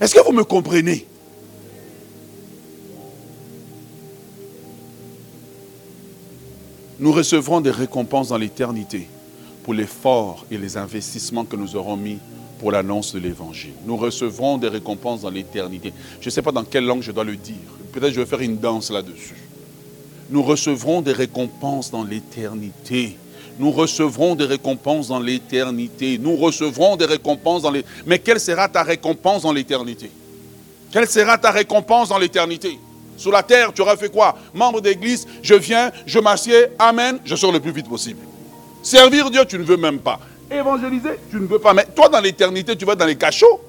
Est-ce 0.00 0.14
que 0.14 0.24
vous 0.24 0.32
me 0.32 0.44
comprenez? 0.44 1.06
Nous 6.98 7.12
recevrons 7.12 7.60
des 7.60 7.70
récompenses 7.70 8.28
dans 8.28 8.38
l'éternité 8.38 9.08
pour 9.62 9.74
l'effort 9.74 10.46
et 10.50 10.56
les 10.56 10.76
investissements 10.76 11.44
que 11.44 11.56
nous 11.56 11.76
aurons 11.76 11.96
mis 11.96 12.18
pour 12.58 12.72
l'annonce 12.72 13.14
de 13.14 13.18
l'évangile. 13.18 13.72
Nous 13.84 13.96
recevrons 13.96 14.58
des 14.58 14.68
récompenses 14.68 15.22
dans 15.22 15.30
l'éternité. 15.30 15.92
Je 16.20 16.26
ne 16.26 16.30
sais 16.30 16.42
pas 16.42 16.52
dans 16.52 16.64
quelle 16.64 16.86
langue 16.86 17.02
je 17.02 17.12
dois 17.12 17.24
le 17.24 17.36
dire. 17.36 17.56
Peut-être 17.92 18.12
je 18.12 18.20
vais 18.20 18.26
faire 18.26 18.40
une 18.40 18.58
danse 18.58 18.90
là-dessus. 18.90 19.36
Nous 20.34 20.42
recevrons 20.42 21.00
des 21.00 21.12
récompenses 21.12 21.92
dans 21.92 22.02
l'éternité. 22.02 23.16
Nous 23.56 23.70
recevrons 23.70 24.34
des 24.34 24.46
récompenses 24.46 25.06
dans 25.06 25.20
l'éternité. 25.20 26.18
Nous 26.18 26.34
recevrons 26.34 26.96
des 26.96 27.04
récompenses 27.04 27.62
dans 27.62 27.70
l'éternité. 27.70 28.02
Mais 28.04 28.18
quelle 28.18 28.40
sera 28.40 28.68
ta 28.68 28.82
récompense 28.82 29.42
dans 29.42 29.52
l'éternité? 29.52 30.10
Quelle 30.90 31.08
sera 31.08 31.38
ta 31.38 31.52
récompense 31.52 32.08
dans 32.08 32.18
l'éternité? 32.18 32.80
Sur 33.16 33.30
la 33.30 33.44
terre, 33.44 33.72
tu 33.72 33.82
auras 33.82 33.96
fait 33.96 34.08
quoi? 34.08 34.36
Membre 34.52 34.80
d'église, 34.80 35.24
je 35.40 35.54
viens, 35.54 35.92
je 36.04 36.18
m'assieds, 36.18 36.66
amen, 36.80 37.20
je 37.24 37.36
sors 37.36 37.52
le 37.52 37.60
plus 37.60 37.70
vite 37.70 37.88
possible. 37.88 38.18
Servir 38.82 39.30
Dieu, 39.30 39.44
tu 39.44 39.56
ne 39.56 39.62
veux 39.62 39.76
même 39.76 40.00
pas. 40.00 40.18
Évangéliser, 40.50 41.20
tu 41.30 41.36
ne 41.36 41.46
veux 41.46 41.60
pas. 41.60 41.74
Mais 41.74 41.86
toi, 41.94 42.08
dans 42.08 42.20
l'éternité, 42.20 42.74
tu 42.74 42.84
vas 42.84 42.96
dans 42.96 43.06
les 43.06 43.14
cachots. 43.14 43.60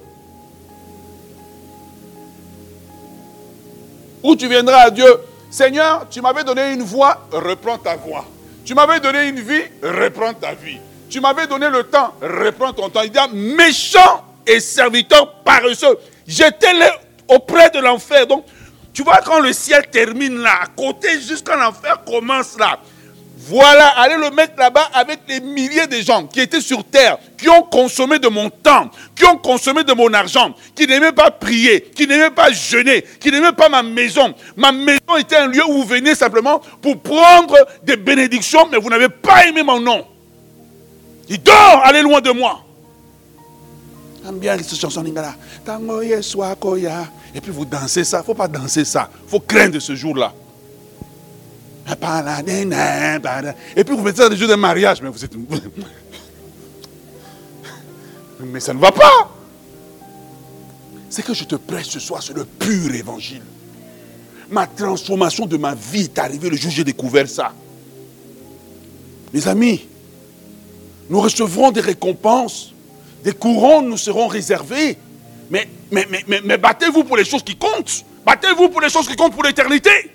Où 4.24 4.36
tu 4.36 4.48
viendras 4.48 4.80
à 4.80 4.90
Dieu, 4.90 5.06
Seigneur, 5.50 6.08
tu 6.10 6.22
m'avais 6.22 6.44
donné 6.44 6.74
une 6.74 6.84
voix, 6.84 7.28
reprends 7.32 7.78
ta 7.78 7.96
voix. 7.96 8.26
Tu 8.66 8.74
m'avais 8.74 9.00
donné 9.00 9.28
une 9.30 9.40
vie, 9.40 9.64
reprends 9.82 10.34
ta 10.34 10.54
vie. 10.54 10.80
Tu 11.10 11.22
m'avais 11.22 11.48
donné 11.48 11.70
le 11.70 11.84
temps, 11.84 12.14
reprends 12.22 12.74
ton 12.74 12.90
temps. 12.90 13.02
Il 13.04 13.12
dit, 13.12 13.20
méchant 13.34 14.24
et 14.46 14.60
serviteur 14.60 15.36
paresseux. 15.44 15.98
J'étais 16.28 16.74
là 16.74 16.92
auprès 17.28 17.70
de 17.70 17.80
l'enfer. 17.80 18.28
Donc, 18.28 18.46
tu 18.94 19.04
vois, 19.04 19.20
quand 19.26 19.40
le 19.40 19.54
ciel 19.54 19.88
termine 19.92 20.40
là, 20.40 20.62
à 20.64 20.68
côté, 20.68 21.20
jusqu'à 21.22 21.56
l'enfer 21.56 22.04
commence 22.06 22.58
là. 22.58 22.80
Voilà, 23.48 23.90
allez 24.00 24.16
le 24.16 24.32
mettre 24.32 24.54
là-bas 24.58 24.90
avec 24.92 25.20
les 25.28 25.40
milliers 25.40 25.86
de 25.86 25.98
gens 25.98 26.26
qui 26.26 26.40
étaient 26.40 26.62
sur 26.62 26.84
terre, 26.84 27.20
qui 27.38 27.48
ont 27.48 27.62
consommé 27.62 28.18
de 28.18 28.28
mon 28.28 28.50
temps, 28.50 28.90
qui 29.16 29.24
ont 29.24 29.38
consommé 29.38 29.84
de 29.84 29.94
mon 29.94 30.12
argent, 30.14 30.56
qui 30.74 30.88
n'aimaient 30.88 31.12
pas 31.12 31.30
prier, 31.30 31.82
qui 31.96 32.08
n'aimaient 32.08 32.32
pas 32.32 32.52
jeûner, 32.52 33.06
qui 33.20 33.30
n'aimaient 33.30 33.52
pas 33.52 33.70
ma 33.70 33.84
maison. 33.84 34.34
Ma 34.56 34.72
maison 34.72 35.18
était 35.20 35.36
un 35.36 35.46
lieu 35.46 35.64
où 35.68 35.74
vous 35.74 35.84
venez 35.84 36.16
simplement 36.16 36.60
pour 36.82 37.00
prendre 37.00 37.56
des 37.84 37.98
bénédictions, 37.98 38.68
mais 38.72 38.80
vous 38.80 38.90
n'avez 38.90 39.10
pas 39.10 39.46
aimé 39.46 39.62
mon 39.62 39.80
nom. 39.80 40.08
Il 41.30 41.42
dort, 41.44 41.82
allez 41.84 42.02
loin 42.02 42.22
de 42.22 42.32
moi. 42.32 42.64
J'aime 44.24 44.40
bien 44.40 44.58
cette 44.58 44.80
chanson 44.80 45.06
Et 47.36 47.42
puis 47.42 47.52
vous 47.52 47.66
dansez 47.66 48.04
ça. 48.04 48.18
Il 48.18 48.22
ne 48.22 48.26
faut 48.26 48.34
pas 48.34 48.48
danser 48.48 48.86
ça. 48.86 49.08
Il 49.28 49.30
faut 49.30 49.40
craindre 49.40 49.78
ce 49.78 49.94
jour-là. 49.94 50.34
Et 53.76 53.84
puis 53.84 53.96
vous 53.96 54.04
mettez 54.04 54.22
ça 54.22 54.30
des 54.30 54.38
jours 54.38 54.50
de 54.50 54.56
mariage, 54.56 55.02
mais 55.02 55.10
vous 55.10 55.24
êtes. 55.24 55.34
Mais 58.40 58.60
ça 58.60 58.74
ne 58.74 58.80
va 58.80 58.92
pas. 58.92 59.32
C'est 61.10 61.24
que 61.24 61.34
je 61.34 61.44
te 61.44 61.56
prêche 61.56 61.88
ce 61.88 62.00
soir 62.00 62.22
sur 62.22 62.36
le 62.36 62.46
pur 62.46 62.94
évangile. 62.94 63.42
Ma 64.50 64.68
transformation 64.68 65.46
de 65.46 65.58
ma 65.58 65.74
vie 65.76 66.04
est 66.04 66.20
arrivée 66.20 66.50
le 66.50 66.58
jour 66.58 66.72
où 66.72 66.74
j'ai 66.74 66.84
découvert 66.84 67.30
ça. 67.30 67.54
Mes 69.34 69.48
amis, 69.48 69.88
nous 71.10 71.22
recevrons 71.22 71.72
des 71.72 71.82
récompenses, 71.82 72.74
des 73.24 73.34
couronnes 73.34 73.90
nous 73.90 73.98
seront 73.98 74.28
réservées. 74.28 74.98
Mais, 75.50 75.68
mais, 75.92 76.08
mais, 76.10 76.42
mais 76.44 76.58
battez-vous 76.58 77.04
pour 77.04 77.18
les 77.18 77.26
choses 77.26 77.44
qui 77.44 77.56
comptent. 77.56 78.04
Battez-vous 78.26 78.70
pour 78.70 78.82
les 78.82 78.90
choses 78.90 79.08
qui 79.08 79.16
comptent 79.16 79.34
pour 79.34 79.44
l'éternité. 79.44 80.15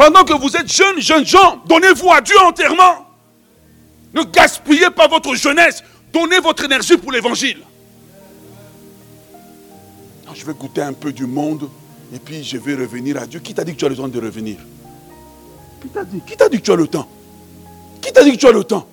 Pendant 0.00 0.24
que 0.24 0.32
vous 0.32 0.56
êtes 0.56 0.72
jeunes, 0.72 0.98
jeunes 0.98 1.26
gens, 1.26 1.60
donnez-vous 1.66 2.10
à 2.10 2.22
Dieu 2.22 2.34
entièrement. 2.46 3.04
Ne 4.14 4.22
gaspillez 4.22 4.88
pas 4.88 5.06
votre 5.06 5.34
jeunesse. 5.34 5.84
Donnez 6.10 6.38
votre 6.38 6.64
énergie 6.64 6.96
pour 6.96 7.12
l'évangile. 7.12 7.58
Je 10.32 10.46
vais 10.46 10.54
goûter 10.54 10.80
un 10.80 10.94
peu 10.94 11.12
du 11.12 11.26
monde 11.26 11.68
et 12.14 12.18
puis 12.18 12.42
je 12.42 12.56
vais 12.56 12.76
revenir 12.76 13.18
à 13.18 13.26
Dieu. 13.26 13.40
Qui 13.40 13.52
t'a 13.52 13.62
dit 13.62 13.74
que 13.74 13.76
tu 13.76 13.84
as 13.84 13.90
le 13.90 13.96
temps 13.96 14.08
de 14.08 14.18
revenir? 14.18 14.56
Qui 15.82 15.88
t'a 15.90 16.02
dit? 16.02 16.22
Qui 16.26 16.34
t'a 16.34 16.48
dit 16.48 16.56
que 16.56 16.64
tu 16.64 16.72
as 16.72 16.76
le 16.76 16.86
temps? 16.86 17.08
Qui 18.00 18.10
t'a 18.10 18.24
dit 18.24 18.32
que 18.32 18.38
tu 18.38 18.46
as 18.46 18.52
le 18.52 18.64
temps? 18.64 18.88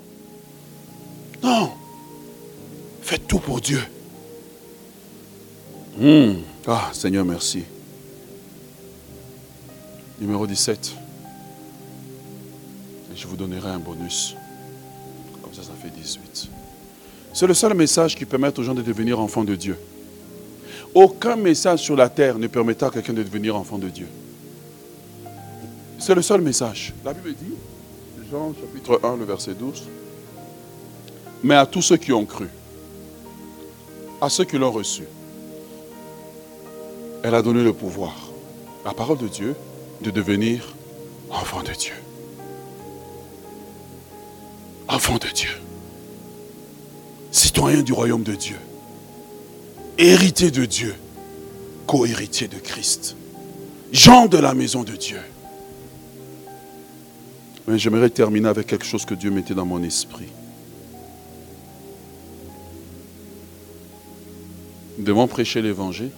Non. 1.42 1.72
Faites 3.02 3.26
tout 3.26 3.40
pour 3.40 3.62
Dieu. 3.62 3.82
Hmm. 5.98 6.34
Ah, 6.68 6.90
Seigneur, 6.92 7.24
merci. 7.24 7.64
Numéro 10.20 10.48
17. 10.48 10.96
Et 13.14 13.16
je 13.16 13.28
vous 13.28 13.36
donnerai 13.36 13.70
un 13.70 13.78
bonus. 13.78 14.36
Comme 15.44 15.54
ça, 15.54 15.62
ça 15.62 15.74
fait 15.80 15.92
18. 15.92 16.50
C'est 17.34 17.46
le 17.46 17.54
seul 17.54 17.76
message 17.76 18.16
qui 18.16 18.26
permet 18.26 18.58
aux 18.58 18.64
gens 18.64 18.74
de 18.74 18.82
devenir 18.82 19.20
enfants 19.20 19.44
de 19.44 19.56
Dieu. 19.56 19.78
Aucun 20.96 21.36
message 21.36 21.82
sur 21.84 21.96
la 21.96 22.10
terre 22.10 22.40
ne 22.40 22.48
permettra 22.48 22.88
à 22.88 22.90
quelqu'un 22.90 23.14
de 23.14 23.22
devenir 23.22 23.56
enfant 23.56 23.78
de 23.78 23.90
Dieu. 23.90 24.08
C'est 26.00 26.16
le 26.16 26.24
seul 26.24 26.42
message. 26.42 26.94
La 27.06 27.14
Bible 27.14 27.36
dit, 27.36 27.54
Jean 28.32 28.54
chapitre 28.60 29.00
1, 29.04 29.18
le 29.18 29.26
verset 29.26 29.54
12, 29.54 29.84
mais 31.44 31.56
à 31.56 31.68
tous 31.68 31.84
ceux 31.84 31.98
qui 31.98 32.12
ont 32.12 32.26
cru, 32.26 32.48
à 34.20 34.30
ceux 34.30 34.46
qui 34.46 34.58
l'ont 34.58 34.72
reçu, 34.72 35.04
elle 37.22 37.36
a 37.36 37.44
donné 37.44 37.64
le 37.64 37.74
pouvoir, 37.74 38.16
la 38.84 38.94
parole 38.94 39.20
de 39.20 39.28
Dieu, 39.28 39.56
de 40.02 40.12
devenir 40.12 40.76
enfant 41.30 41.64
de 41.64 41.72
Dieu. 41.72 41.94
Enfant 44.88 45.18
de 45.18 45.28
Dieu. 45.28 45.50
Citoyen 47.32 47.82
du 47.82 47.94
royaume 47.94 48.24
de 48.24 48.36
Dieu. 48.36 48.58
Héritier 49.98 50.52
de 50.52 50.66
Dieu. 50.66 50.96
Co-héritier 51.86 52.48
de 52.48 52.58
Christ. 52.58 53.16
Jean 53.92 54.28
de 54.28 54.38
la 54.38 54.54
maison 54.54 54.84
de 54.84 54.96
Dieu. 54.96 55.20
Mais 57.68 57.78
j'aimerais 57.78 58.10
terminer 58.10 58.48
avec 58.48 58.68
quelque 58.68 58.86
chose 58.86 59.06
que 59.06 59.14
Dieu 59.14 59.30
mettait 59.30 59.54
dans 59.54 59.66
mon 59.66 59.84
esprit. 59.84 60.28
Nous 64.98 65.04
devons 65.04 65.28
prêcher 65.28 65.62
l'évangile, 65.62 66.12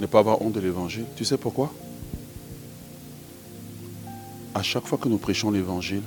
ne 0.00 0.06
pas 0.06 0.18
avoir 0.18 0.42
honte 0.42 0.52
de 0.52 0.60
l'évangile. 0.60 1.04
Tu 1.16 1.24
sais 1.24 1.38
pourquoi? 1.38 1.72
À 4.54 4.62
chaque 4.62 4.86
fois 4.86 4.98
que 4.98 5.08
nous 5.08 5.18
prêchons 5.18 5.50
l'évangile, 5.50 6.02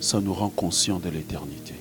ça 0.00 0.20
nous 0.20 0.34
rend 0.34 0.48
conscients 0.48 0.98
de 0.98 1.08
l'éternité. 1.08 1.74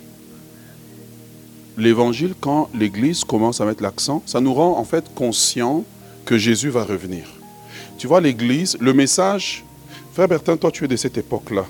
L'évangile, 1.77 2.33
quand 2.39 2.69
l'Église 2.73 3.23
commence 3.23 3.61
à 3.61 3.65
mettre 3.65 3.81
l'accent, 3.81 4.21
ça 4.25 4.41
nous 4.41 4.53
rend 4.53 4.77
en 4.77 4.83
fait 4.83 5.05
conscients 5.15 5.85
que 6.25 6.37
Jésus 6.37 6.69
va 6.69 6.83
revenir. 6.83 7.25
Tu 7.97 8.07
vois, 8.07 8.21
l'Église, 8.21 8.77
le 8.79 8.93
message, 8.93 9.63
frère 10.13 10.27
Bertin, 10.27 10.57
toi 10.57 10.71
tu 10.71 10.83
es 10.83 10.87
de 10.87 10.95
cette 10.95 11.17
époque-là. 11.17 11.65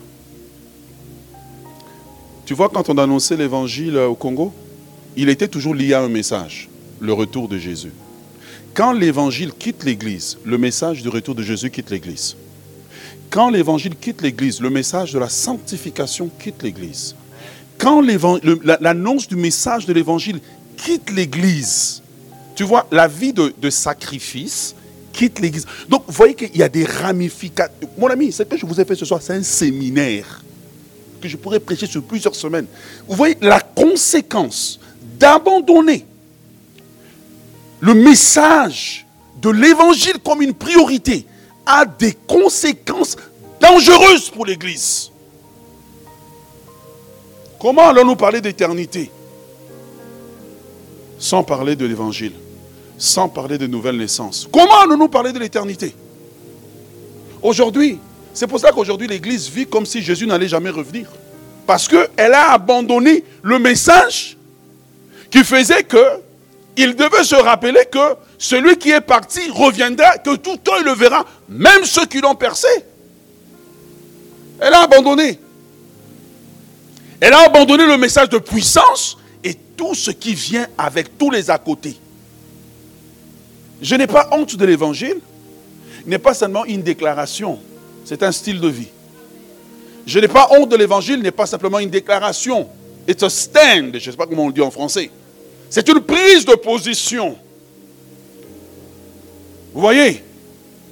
Tu 2.46 2.56
vois, 2.56 2.70
quand 2.70 2.90
on 2.90 2.98
annonçait 2.98 3.38
l'évangile 3.38 3.98
au 3.98 4.16
Congo, 4.16 4.52
il 5.16 5.30
était 5.30 5.48
toujours 5.48 5.76
lié 5.76 5.94
à 5.94 6.02
un 6.02 6.10
message, 6.10 6.70
le 7.00 7.14
retour 7.14 7.48
de 7.48 7.60
Jésus. 7.60 7.94
Quand 8.74 8.92
l'évangile 8.92 9.54
quitte 9.54 9.84
l'église, 9.84 10.38
le 10.44 10.58
message 10.58 11.04
du 11.04 11.10
retour 11.10 11.36
de 11.36 11.44
Jésus 11.44 11.70
quitte 11.70 11.92
l'église. 11.92 12.36
Quand 13.30 13.50
l'évangile 13.50 13.96
quitte 13.96 14.22
l'église, 14.22 14.60
le 14.60 14.70
message 14.70 15.14
de 15.14 15.20
la 15.20 15.30
sanctification 15.30 16.30
quitte 16.40 16.64
l'église. 16.64 17.16
Quand 17.78 18.02
l'annonce 18.02 19.28
du 19.28 19.36
message 19.36 19.86
de 19.86 19.94
l'évangile 19.94 20.40
quitte 20.76 21.12
l'église, 21.12 22.02
tu 22.56 22.64
vois, 22.64 22.88
la 22.92 23.08
vie 23.08 23.34
de, 23.34 23.70
sacrifice 23.70 24.76
quitte 25.14 25.40
l'église. 25.40 25.66
Donc, 25.88 26.04
vous 26.08 26.14
voyez 26.14 26.34
qu'il 26.34 26.58
y 26.58 26.64
a 26.64 26.70
des 26.70 26.86
ramifications. 26.86 27.74
Mon 27.98 28.08
ami, 28.08 28.32
ce 28.32 28.44
que 28.44 28.58
je 28.58 28.66
vous 28.66 28.82
ai 28.82 28.86
fait 28.86 28.96
ce 28.96 29.06
soir, 29.06 29.22
c'est 29.22 29.34
un 29.34 29.44
séminaire 29.44 30.44
que 31.22 31.28
je 31.28 31.38
pourrais 31.38 31.60
prêcher 31.60 31.86
sur 31.86 32.02
plusieurs 32.04 32.36
semaines. 32.36 32.66
Vous 33.08 33.16
voyez 33.16 33.38
la 33.42 33.60
conséquence 33.60 34.80
d'abandonner 35.20 36.06
le 37.80 37.94
message 37.94 39.06
de 39.42 39.50
l'évangile 39.50 40.18
comme 40.24 40.42
une 40.42 40.54
priorité 40.54 41.26
a 41.70 41.86
des 41.86 42.14
conséquences 42.28 43.16
dangereuses 43.62 44.30
pour 44.30 44.46
l'Église. 44.46 45.12
Comment 47.60 47.90
allons-nous 47.90 48.16
parler 48.16 48.42
d'éternité 48.42 49.12
sans 51.20 51.44
parler 51.44 51.76
de 51.76 51.86
l'évangile, 51.86 52.32
sans 52.98 53.28
parler 53.30 53.58
de 53.58 53.68
nouvelle 53.68 53.98
naissance 53.98 54.48
Comment 54.52 54.80
allons-nous 54.82 55.10
parler 55.10 55.32
de 55.32 55.40
l'éternité? 55.40 55.94
Aujourd'hui, 57.42 58.00
c'est 58.34 58.48
pour 58.48 58.60
ça 58.60 58.72
qu'aujourd'hui 58.72 59.08
l'Église 59.08 59.50
vit 59.50 59.68
comme 59.68 59.86
si 59.86 60.02
Jésus 60.02 60.26
n'allait 60.26 60.48
jamais 60.48 60.70
revenir. 60.70 61.08
Parce 61.68 61.88
qu'elle 61.88 62.34
a 62.34 62.52
abandonné 62.54 63.24
le 63.44 63.60
message 63.60 64.38
qui 65.30 65.44
faisait 65.44 65.84
que 65.84 65.98
il 66.82 66.96
devait 66.96 67.26
se 67.26 67.36
rappeler 67.36 67.86
que 67.92 68.16
celui 68.38 68.78
qui 68.78 68.92
est 68.92 69.02
parti 69.02 69.42
reviendra, 69.52 70.18
que 70.18 70.38
tout 70.38 70.58
œil 70.72 70.84
le 70.86 70.94
verra, 70.94 71.26
même 71.50 71.84
ceux 71.84 72.06
qui 72.06 72.22
l'ont 72.22 72.36
percé. 72.36 72.70
Elle 74.62 74.74
a 74.74 74.84
abandonné. 74.84 75.38
Elle 77.20 77.34
a 77.34 77.42
abandonné 77.42 77.86
le 77.86 77.98
message 77.98 78.30
de 78.30 78.38
puissance 78.38 79.18
et 79.44 79.56
tout 79.76 79.94
ce 79.94 80.12
qui 80.12 80.34
vient 80.34 80.68
avec 80.78 81.18
tous 81.18 81.30
les 81.30 81.50
à 81.50 81.58
côté. 81.58 81.98
Je 83.82 83.96
n'ai 83.96 84.08
pas 84.08 84.30
honte 84.32 84.56
de 84.56 84.66
l'évangile. 84.66 85.20
Il 86.06 86.10
n'est 86.10 86.18
pas 86.18 86.34
seulement 86.34 86.64
une 86.64 86.82
déclaration, 86.82 87.60
c'est 88.06 88.24
un 88.24 88.32
style 88.32 88.62
de 88.62 88.70
vie. 88.70 88.88
Je 90.08 90.18
n'ai 90.18 90.30
pas 90.30 90.48
honte 90.52 90.70
de 90.70 90.78
l'évangile, 90.78 91.22
n'est 91.22 91.32
pas 91.32 91.46
simplement 91.46 91.80
une 91.80 91.90
déclaration. 91.90 92.70
It's 93.06 93.22
a 93.22 93.30
stand, 93.30 93.98
je 94.00 94.08
ne 94.08 94.12
sais 94.12 94.18
pas 94.18 94.26
comment 94.26 94.46
on 94.46 94.48
le 94.48 94.54
dit 94.54 94.62
en 94.62 94.72
français. 94.72 95.12
C'est 95.70 95.88
une 95.90 96.02
prise 96.02 96.46
de 96.46 96.56
position. 96.56 97.38
Vous 99.74 99.82
voyez? 99.82 100.24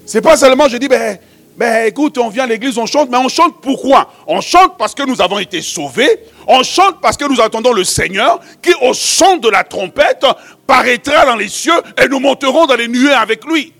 C'est 0.05 0.21
pas 0.21 0.37
seulement 0.37 0.67
je 0.69 0.77
dis, 0.77 0.87
ben, 0.87 1.17
ben 1.57 1.87
écoute, 1.87 2.17
on 2.19 2.29
vient 2.29 2.43
à 2.43 2.47
l'église, 2.47 2.77
on 2.77 2.85
chante, 2.85 3.09
mais 3.09 3.17
on 3.17 3.27
chante 3.27 3.55
pourquoi? 3.61 4.11
On 4.27 4.39
chante 4.41 4.77
parce 4.77 4.93
que 4.93 5.03
nous 5.03 5.19
avons 5.21 5.39
été 5.39 5.61
sauvés, 5.61 6.19
on 6.47 6.61
chante 6.61 7.01
parce 7.01 7.17
que 7.17 7.25
nous 7.25 7.41
attendons 7.41 7.73
le 7.73 7.83
Seigneur 7.83 8.39
qui, 8.61 8.71
au 8.81 8.93
son 8.93 9.37
de 9.37 9.49
la 9.49 9.63
trompette, 9.63 10.25
paraîtra 10.67 11.25
dans 11.25 11.35
les 11.35 11.49
cieux 11.49 11.81
et 12.01 12.07
nous 12.07 12.19
monterons 12.19 12.67
dans 12.67 12.75
les 12.75 12.87
nuées 12.87 13.11
avec 13.11 13.43
lui. 13.45 13.73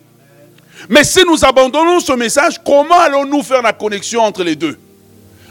Mais 0.90 1.04
si 1.04 1.24
nous 1.26 1.46
abandonnons 1.46 2.00
ce 2.00 2.14
message, 2.14 2.60
comment 2.66 3.00
allons-nous 3.00 3.44
faire 3.44 3.62
la 3.62 3.74
connexion 3.74 4.22
entre 4.22 4.44
les 4.44 4.56
deux? 4.56 4.78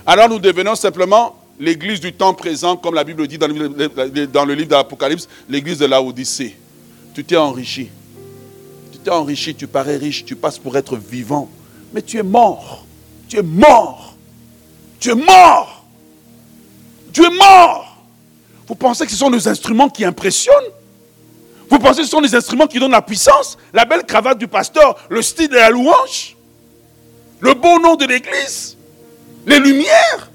Alors 0.04 0.28
nous 0.28 0.38
devenons 0.38 0.74
simplement 0.74 1.35
l'église 1.58 2.00
du 2.00 2.12
temps 2.12 2.34
présent, 2.34 2.76
comme 2.76 2.94
la 2.94 3.04
Bible 3.04 3.26
dit 3.26 3.38
dans 3.38 3.46
le, 3.46 4.54
livre 4.54 4.68
de 4.68 4.74
l'Apocalypse, 4.74 5.28
l'église 5.48 5.78
de 5.78 5.86
Laodicée. 5.86 6.56
Tu 7.14 7.24
t'es 7.24 7.36
enrichi. 7.36 7.88
Tu 8.92 8.98
t'es 8.98 9.10
enrichi, 9.10 9.54
tu 9.54 9.66
parais 9.66 9.96
riche, 9.96 10.24
tu 10.24 10.36
passes 10.36 10.58
pour 10.58 10.76
être 10.76 10.96
vivant. 10.96 11.48
Mais 11.92 12.02
tu 12.02 12.18
es 12.18 12.22
mort. 12.22 12.84
Tu 13.28 13.38
es 13.38 13.42
mort. 13.42 14.14
Tu 15.00 15.10
es 15.10 15.14
mort. 15.14 15.84
Tu 17.12 17.24
es 17.24 17.30
mort. 17.30 17.96
Vous 18.66 18.74
pensez 18.74 19.04
que 19.04 19.12
ce 19.12 19.16
sont 19.16 19.30
les 19.30 19.48
instruments 19.48 19.88
qui 19.88 20.04
impressionnent? 20.04 20.54
Vous 21.70 21.78
pensez 21.78 22.00
que 22.00 22.04
ce 22.04 22.10
sont 22.10 22.20
les 22.20 22.34
instruments 22.34 22.66
qui 22.66 22.78
donnent 22.78 22.92
la 22.92 23.02
puissance? 23.02 23.56
La 23.72 23.84
belle 23.84 24.04
cravate 24.04 24.38
du 24.38 24.48
pasteur, 24.48 24.96
le 25.08 25.22
style 25.22 25.48
de 25.48 25.54
la 25.54 25.70
louange? 25.70 26.36
Le 27.40 27.54
beau 27.54 27.78
nom 27.78 27.96
de 27.96 28.06
l'église? 28.06 28.76
Les 29.46 29.58
lumières? 29.58 30.30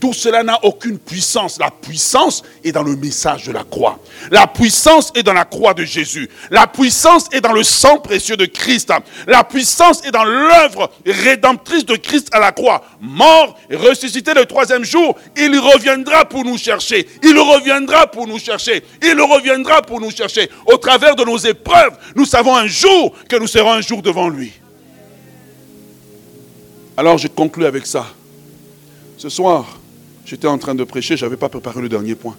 Tout 0.00 0.12
cela 0.12 0.42
n'a 0.42 0.58
aucune 0.64 0.98
puissance. 0.98 1.58
La 1.58 1.70
puissance 1.70 2.42
est 2.62 2.72
dans 2.72 2.82
le 2.82 2.96
message 2.96 3.44
de 3.46 3.52
la 3.52 3.64
croix. 3.64 3.98
La 4.30 4.46
puissance 4.46 5.12
est 5.14 5.22
dans 5.22 5.32
la 5.32 5.44
croix 5.44 5.74
de 5.74 5.84
Jésus. 5.84 6.28
La 6.50 6.66
puissance 6.66 7.26
est 7.32 7.40
dans 7.40 7.52
le 7.52 7.62
sang 7.62 7.98
précieux 7.98 8.36
de 8.36 8.46
Christ. 8.46 8.92
La 9.26 9.44
puissance 9.44 10.04
est 10.04 10.10
dans 10.10 10.24
l'œuvre 10.24 10.90
rédemptrice 11.06 11.86
de 11.86 11.96
Christ 11.96 12.28
à 12.32 12.40
la 12.40 12.52
croix. 12.52 12.82
Mort 13.00 13.58
ressuscité 13.72 14.34
le 14.34 14.44
troisième 14.46 14.84
jour, 14.84 15.16
il 15.36 15.58
reviendra 15.58 16.24
pour 16.24 16.44
nous 16.44 16.58
chercher. 16.58 17.08
Il 17.22 17.38
reviendra 17.38 18.06
pour 18.06 18.26
nous 18.26 18.38
chercher. 18.38 18.84
Il 19.02 19.20
reviendra 19.20 19.82
pour 19.82 20.00
nous 20.00 20.10
chercher. 20.10 20.50
Au 20.66 20.76
travers 20.76 21.16
de 21.16 21.24
nos 21.24 21.38
épreuves, 21.38 21.96
nous 22.14 22.26
savons 22.26 22.56
un 22.56 22.66
jour 22.66 23.14
que 23.28 23.36
nous 23.36 23.46
serons 23.46 23.72
un 23.72 23.80
jour 23.80 24.02
devant 24.02 24.28
lui. 24.28 24.52
Alors 26.96 27.18
je 27.18 27.28
conclue 27.28 27.66
avec 27.66 27.86
ça. 27.86 28.06
Ce 29.18 29.28
soir, 29.28 29.78
J'étais 30.26 30.48
en 30.48 30.58
train 30.58 30.74
de 30.74 30.82
prêcher, 30.82 31.16
je 31.16 31.24
n'avais 31.24 31.36
pas 31.36 31.48
préparé 31.48 31.80
le 31.80 31.88
dernier 31.88 32.16
point. 32.16 32.34